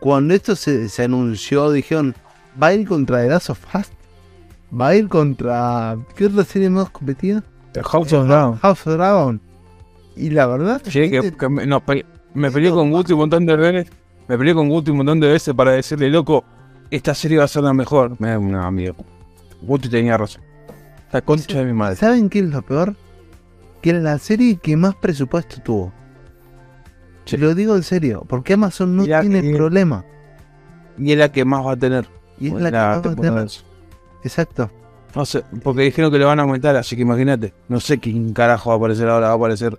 cuando 0.00 0.34
esto 0.34 0.54
se, 0.54 0.88
se 0.88 1.04
anunció, 1.04 1.70
dijeron, 1.72 2.14
va 2.60 2.68
a 2.68 2.74
ir 2.74 2.86
contra 2.86 3.22
The 3.22 3.28
Last 3.30 3.50
of 3.50 3.58
Us. 3.74 3.86
Va 4.78 4.88
a 4.88 4.96
ir 4.96 5.08
contra... 5.08 5.96
¿Qué 6.16 6.26
otra 6.26 6.44
serie 6.44 6.70
más 6.70 6.90
competida? 6.90 7.42
House 7.84 8.12
of 8.12 8.26
Dragon. 8.26 8.58
House 8.58 8.86
of 8.86 8.94
Dragon. 8.94 9.40
Y 10.16 10.30
la 10.30 10.46
verdad... 10.46 10.82
Sí, 10.84 11.10
que, 11.10 11.32
que 11.32 11.48
me, 11.48 11.66
no, 11.66 11.84
pe- 11.84 12.04
me 12.34 12.50
peleé 12.50 12.70
con 12.70 12.90
Guti 12.90 13.12
un 13.12 13.20
montón 13.20 13.44
de 13.46 13.56
veces. 13.56 13.92
Me 14.28 14.36
peleé 14.38 14.54
con 14.54 14.68
Guti 14.68 14.90
un 14.90 14.98
montón 14.98 15.20
de 15.20 15.28
veces 15.28 15.54
para 15.54 15.72
decirle, 15.72 16.10
loco, 16.10 16.44
esta 16.90 17.14
serie 17.14 17.38
va 17.38 17.44
a 17.44 17.48
ser 17.48 17.62
la 17.62 17.72
mejor. 17.72 18.16
Me 18.18 18.36
no, 18.38 18.62
amigo. 18.62 18.96
Guti 19.62 19.88
tenía 19.88 20.16
razón. 20.16 20.42
La 21.12 21.22
concha 21.22 21.58
de 21.58 21.64
mi 21.64 21.72
madre. 21.72 21.96
¿Saben 21.96 22.28
qué 22.28 22.40
es 22.40 22.46
lo 22.46 22.62
peor? 22.62 22.94
Que 23.80 23.90
era 23.90 24.00
la 24.00 24.18
serie 24.18 24.56
que 24.56 24.76
más 24.76 24.94
presupuesto 24.96 25.60
tuvo. 25.62 25.92
Sí. 27.24 27.36
Lo 27.36 27.54
digo 27.54 27.74
en 27.74 27.82
serio, 27.82 28.24
porque 28.28 28.54
Amazon 28.54 28.96
no 28.96 29.04
tiene 29.04 29.54
problema. 29.56 30.04
Y 30.98 31.12
es 31.12 31.18
la 31.18 31.30
que 31.30 31.44
más 31.44 31.64
va 31.64 31.72
a 31.72 31.76
tener. 31.76 32.06
Y 32.38 32.48
es 32.48 32.54
la, 32.54 32.60
la 32.60 32.70
que 32.70 32.76
más 32.76 33.06
va 33.06 33.12
a 33.12 33.16
tener. 33.16 33.50
Exacto. 34.22 34.70
No 35.14 35.24
sé, 35.24 35.42
porque 35.62 35.82
dijeron 35.82 36.12
que 36.12 36.18
le 36.18 36.24
van 36.24 36.38
a 36.38 36.42
aumentar, 36.42 36.76
así 36.76 36.94
que 36.94 37.02
imagínate. 37.02 37.54
No 37.68 37.80
sé 37.80 37.98
quién 37.98 38.32
carajo 38.32 38.70
va 38.70 38.74
a 38.74 38.78
aparecer 38.78 39.08
ahora. 39.08 39.28
Va 39.28 39.32
a 39.32 39.36
aparecer 39.36 39.78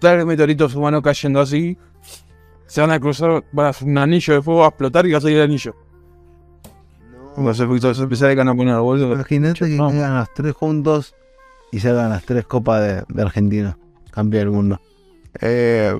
tres 0.00 0.24
meteoritos 0.24 0.74
humanos 0.74 1.02
cayendo 1.02 1.40
así. 1.40 1.76
Se 2.66 2.80
van 2.80 2.90
a 2.90 2.98
cruzar, 2.98 3.44
van 3.52 3.66
a 3.66 3.68
hacer 3.68 3.86
un 3.86 3.98
anillo 3.98 4.34
de 4.34 4.42
fuego, 4.42 4.60
va 4.60 4.66
a 4.66 4.68
explotar 4.70 5.06
y 5.06 5.12
va 5.12 5.18
a 5.18 5.20
salir 5.20 5.36
el 5.36 5.42
anillo. 5.44 5.76
Los 7.36 7.58
efectos 7.60 7.98
especiales 7.98 8.34
que 8.34 8.38
van 8.38 8.48
a 8.48 8.54
poner, 8.54 8.76
boludo. 8.76 9.14
Imagínate 9.14 9.60
que 9.66 9.76
No. 9.76 9.88
caigan 9.88 10.18
los 10.18 10.34
tres 10.34 10.52
juntos 10.54 11.14
y 11.70 11.80
se 11.80 11.88
hagan 11.88 12.10
las 12.10 12.24
tres 12.24 12.44
copas 12.44 12.82
de, 12.82 13.04
de 13.08 13.22
Argentina. 13.22 13.78
Cambia 14.10 14.42
el 14.42 14.50
mundo. 14.50 14.80
Eh, 15.40 15.94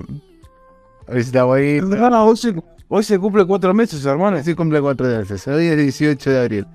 hoy 1.07 1.19
estamos 1.19 1.55
ahí. 1.57 1.79
Ah, 1.99 2.23
hoy, 2.23 2.37
se, 2.37 2.53
hoy 2.87 3.03
se 3.03 3.17
cumple 3.17 3.45
cuatro 3.45 3.73
meses, 3.73 4.05
hermano. 4.05 4.41
Sí 4.43 4.53
cumple 4.53 4.79
cuatro 4.81 5.07
meses. 5.07 5.47
Hoy 5.47 5.65
es 5.65 5.77
18 5.77 6.29
de 6.29 6.39
abril. 6.39 6.67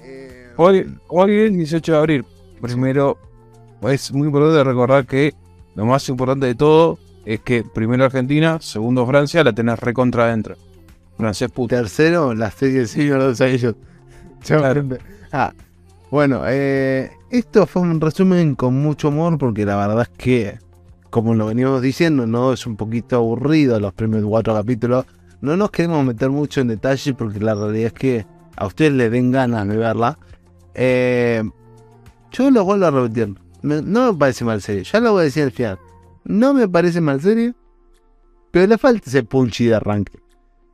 Eh, 0.00 0.52
Hoy, 0.56 0.96
hoy 1.08 1.32
es 1.40 1.52
18 1.52 1.92
de 1.92 1.98
abril. 1.98 2.24
Primero, 2.60 3.18
es 3.82 4.12
muy 4.12 4.26
importante 4.28 4.62
recordar 4.62 5.04
que 5.06 5.34
lo 5.74 5.84
más 5.86 6.08
importante 6.08 6.46
de 6.46 6.54
todo 6.54 6.98
es 7.24 7.40
que 7.40 7.64
primero 7.64 8.04
Argentina, 8.04 8.58
segundo 8.60 9.04
Francia, 9.06 9.42
la 9.42 9.52
tenés 9.52 9.80
recontra 9.80 10.26
adentro. 10.26 10.54
Francia 11.16 11.46
es 11.46 11.52
puta. 11.52 11.76
Tercero, 11.76 12.32
la 12.34 12.50
serie 12.52 12.78
del 12.78 12.88
Señor 12.88 13.20
de 13.20 13.28
los 13.30 13.40
Ah, 15.32 15.52
bueno, 16.10 16.42
eh, 16.46 17.10
esto 17.30 17.66
fue 17.66 17.82
un 17.82 18.00
resumen 18.00 18.54
con 18.54 18.74
mucho 18.74 19.08
humor 19.08 19.36
porque 19.38 19.64
la 19.64 19.76
verdad 19.76 20.02
es 20.02 20.08
que, 20.16 20.58
como 21.10 21.34
lo 21.34 21.46
veníamos 21.46 21.82
diciendo, 21.82 22.26
no 22.26 22.52
es 22.52 22.66
un 22.66 22.76
poquito 22.76 23.16
aburrido 23.16 23.80
los 23.80 23.92
primeros 23.94 24.28
cuatro 24.28 24.54
capítulos. 24.54 25.06
No 25.40 25.56
nos 25.56 25.70
queremos 25.70 26.04
meter 26.04 26.30
mucho 26.30 26.60
en 26.60 26.68
detalle 26.68 27.14
porque 27.14 27.40
la 27.40 27.54
realidad 27.54 27.88
es 27.88 27.92
que 27.92 28.26
a 28.56 28.66
ustedes 28.66 28.92
les 28.92 29.10
den 29.10 29.30
ganas 29.32 29.66
de 29.68 29.76
verla. 29.76 30.18
Eh, 30.74 31.42
yo 32.32 32.50
lo 32.50 32.64
vuelvo 32.64 32.86
a 32.86 32.90
repetir. 32.90 33.34
Me- 33.62 33.82
no 33.82 34.12
me 34.12 34.18
parece 34.18 34.44
mal 34.44 34.60
serie. 34.62 34.84
Ya 34.84 35.00
lo 35.00 35.12
voy 35.12 35.22
a 35.22 35.24
decir 35.24 35.42
al 35.44 35.52
final. 35.52 35.78
No 36.24 36.54
me 36.54 36.68
parece 36.68 37.00
mal 37.00 37.20
serie. 37.20 37.54
Pero 38.50 38.66
le 38.68 38.78
falta 38.78 39.08
ese 39.10 39.22
punchy 39.24 39.66
de 39.66 39.74
arranque. 39.74 40.18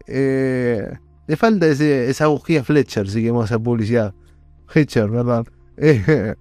Eh, 0.07 0.99
le 1.31 1.37
falta 1.37 1.69
ese, 1.69 2.11
esa 2.11 2.27
bujía 2.27 2.65
Fletcher, 2.65 3.09
si 3.09 3.21
queremos 3.21 3.45
hacer 3.45 3.61
publicidad. 3.61 4.13
Fletcher, 4.67 5.09
¿verdad? 5.09 5.47
Eh, 5.77 6.35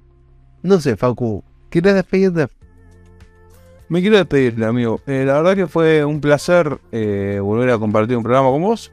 no 0.62 0.78
sé, 0.78 0.94
Facu. 0.94 1.42
¿Quieres 1.70 1.94
despedirte? 1.94 2.48
Me 3.88 4.02
quiero 4.02 4.18
despedir, 4.18 4.62
amigo. 4.62 5.00
Eh, 5.06 5.24
la 5.26 5.40
verdad 5.40 5.56
que 5.56 5.66
fue 5.66 6.04
un 6.04 6.20
placer 6.20 6.78
eh, 6.92 7.38
volver 7.42 7.70
a 7.70 7.78
compartir 7.78 8.14
un 8.18 8.24
programa 8.24 8.50
con 8.50 8.60
vos. 8.60 8.92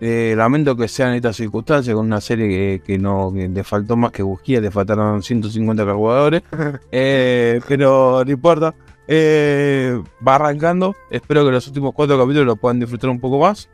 Eh, 0.00 0.34
lamento 0.36 0.76
que 0.76 0.88
sean 0.88 1.14
estas 1.14 1.36
circunstancias 1.36 1.94
con 1.94 2.06
una 2.06 2.20
serie 2.20 2.48
que, 2.48 2.82
que 2.84 2.98
no 2.98 3.32
que 3.32 3.48
le 3.48 3.62
faltó 3.62 3.96
más 3.96 4.10
que 4.10 4.24
bujía, 4.24 4.60
le 4.60 4.72
faltaron 4.72 5.22
150 5.22 5.86
cargadores. 5.86 6.42
Eh, 6.90 7.60
pero 7.68 8.24
no 8.24 8.32
importa. 8.32 8.74
Va 9.08 10.34
arrancando. 10.34 10.96
Espero 11.12 11.44
que 11.44 11.52
los 11.52 11.64
últimos 11.68 11.94
cuatro 11.94 12.18
capítulos 12.18 12.46
lo 12.46 12.56
puedan 12.56 12.80
disfrutar 12.80 13.08
un 13.08 13.20
poco 13.20 13.38
más. 13.38 13.68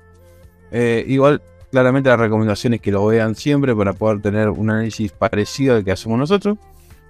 Eh, 0.73 1.05
igual, 1.09 1.43
claramente 1.71 2.09
la 2.09 2.17
recomendación 2.17 2.75
es 2.75 2.81
que 2.81 2.93
lo 2.93 3.05
vean 3.07 3.35
siempre 3.35 3.75
para 3.75 3.93
poder 3.93 4.21
tener 4.21 4.49
un 4.51 4.71
análisis 4.71 5.13
parecido 5.13 5.77
al 5.77 5.85
que 5.85 5.93
hacemos 5.93 6.19
nosotros. 6.19 6.59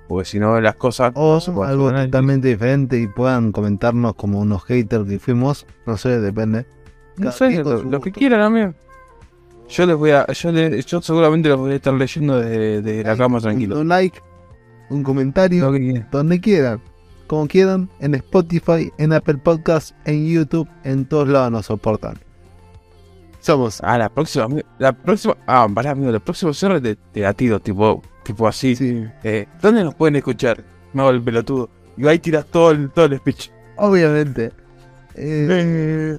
Porque 0.09 0.25
si 0.25 0.41
no, 0.41 0.61
las 0.61 0.75
cosas... 0.75 1.13
O 1.15 1.41
no 1.47 1.63
algo 1.63 1.93
totalmente 1.93 2.49
diferente 2.49 2.99
y 2.99 3.07
puedan 3.07 3.53
comentarnos 3.53 4.15
como 4.17 4.41
unos 4.41 4.65
haters 4.65 5.09
que 5.09 5.19
fuimos. 5.21 5.67
No 5.87 5.97
sé, 5.97 6.21
depende. 6.21 6.67
No 7.17 7.31
sé, 7.31 7.63
lo, 7.63 8.01
que 8.01 8.11
quieran, 8.11 8.41
amigo. 8.41 8.75
Yo 9.69 9.87
les 9.87 9.97
voy 9.97 10.11
a. 10.11 10.27
Yo, 10.33 10.51
le- 10.51 10.83
yo 10.83 11.01
seguramente 11.01 11.49
los 11.49 11.59
voy 11.59 11.73
a 11.73 11.77
estar 11.77 11.95
leyendo 11.95 12.41
desde, 12.41 12.83
desde 12.83 13.05
la 13.05 13.17
cama 13.17 13.41
tranquilo. 13.41 13.79
Un 13.79 13.89
like, 13.89 14.19
un 14.89 15.05
comentario, 15.05 15.71
que 15.71 16.05
donde 16.11 16.41
quieran. 16.41 16.81
Como 17.29 17.47
quieran, 17.47 17.89
en 18.01 18.17
Spotify, 18.17 18.91
en 18.99 19.13
Apple 19.13 19.37
Podcasts, 19.37 19.95
en 20.07 20.27
YouTube, 20.27 20.69
en 20.83 21.05
todos 21.05 21.29
lados 21.29 21.53
nos 21.53 21.67
soportan. 21.67 22.19
Somos 23.41 23.80
Ah, 23.82 23.97
la 23.99 24.09
próxima. 24.09 24.47
La 24.78 24.93
próxima. 24.93 25.36
Ah, 25.47 25.66
pará, 25.74 25.91
amigo. 25.93 26.12
La 26.12 26.18
próxima 26.20 26.53
cierre 26.53 26.80
te, 26.80 26.97
te 26.97 27.20
la 27.20 27.32
tiro, 27.34 27.59
tipo, 27.61 28.03
tipo 28.22 28.47
así. 28.47 28.76
Sí, 28.76 29.05
Eh, 29.24 29.47
¿Dónde 29.62 29.82
nos 29.84 29.95
pueden 29.95 30.16
escuchar? 30.16 30.62
Me 30.93 31.03
hago 31.03 31.11
el 31.11 31.22
pelotudo. 31.22 31.70
Y 31.97 32.07
ahí 32.07 32.18
tiras 32.18 32.47
todo 32.47 32.70
el, 32.70 32.91
todo 32.91 33.07
el 33.07 33.16
speech. 33.18 33.51
obviamente. 33.76 34.53
Eh, 35.14 36.18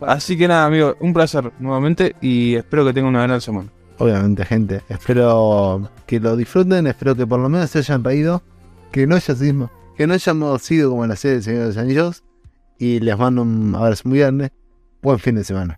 Así 0.00 0.36
que 0.36 0.46
nada, 0.48 0.66
amigo. 0.66 0.94
Un 1.00 1.12
placer 1.14 1.50
nuevamente. 1.58 2.14
Y 2.20 2.54
espero 2.56 2.84
que 2.84 2.92
tengan 2.92 3.10
una 3.10 3.22
gran 3.22 3.40
semana. 3.40 3.70
obviamente, 3.98 4.44
gente. 4.44 4.82
Espero 4.88 5.88
que 6.06 6.20
lo 6.20 6.36
disfruten. 6.36 6.86
Espero 6.86 7.14
que 7.16 7.26
por 7.26 7.40
lo 7.40 7.48
menos 7.48 7.70
se 7.70 7.78
hayan 7.78 8.04
reído. 8.04 8.42
Que 8.92 9.06
no 9.06 9.16
haya 9.16 9.34
sido, 9.34 9.70
que 9.96 10.06
no 10.06 10.14
hayamos 10.14 10.62
sido 10.62 10.90
como 10.90 11.04
en 11.04 11.10
la 11.10 11.16
serie 11.16 11.34
del 11.36 11.42
Señor 11.44 11.60
de 11.62 11.66
los 11.68 11.76
Anillos. 11.78 12.22
Y 12.78 13.00
les 13.00 13.16
mando 13.18 13.42
un 13.42 13.74
abrazo 13.74 14.08
muy 14.08 14.18
grande. 14.18 14.52
Buen 15.04 15.18
fin 15.18 15.34
de 15.34 15.44
semana. 15.44 15.76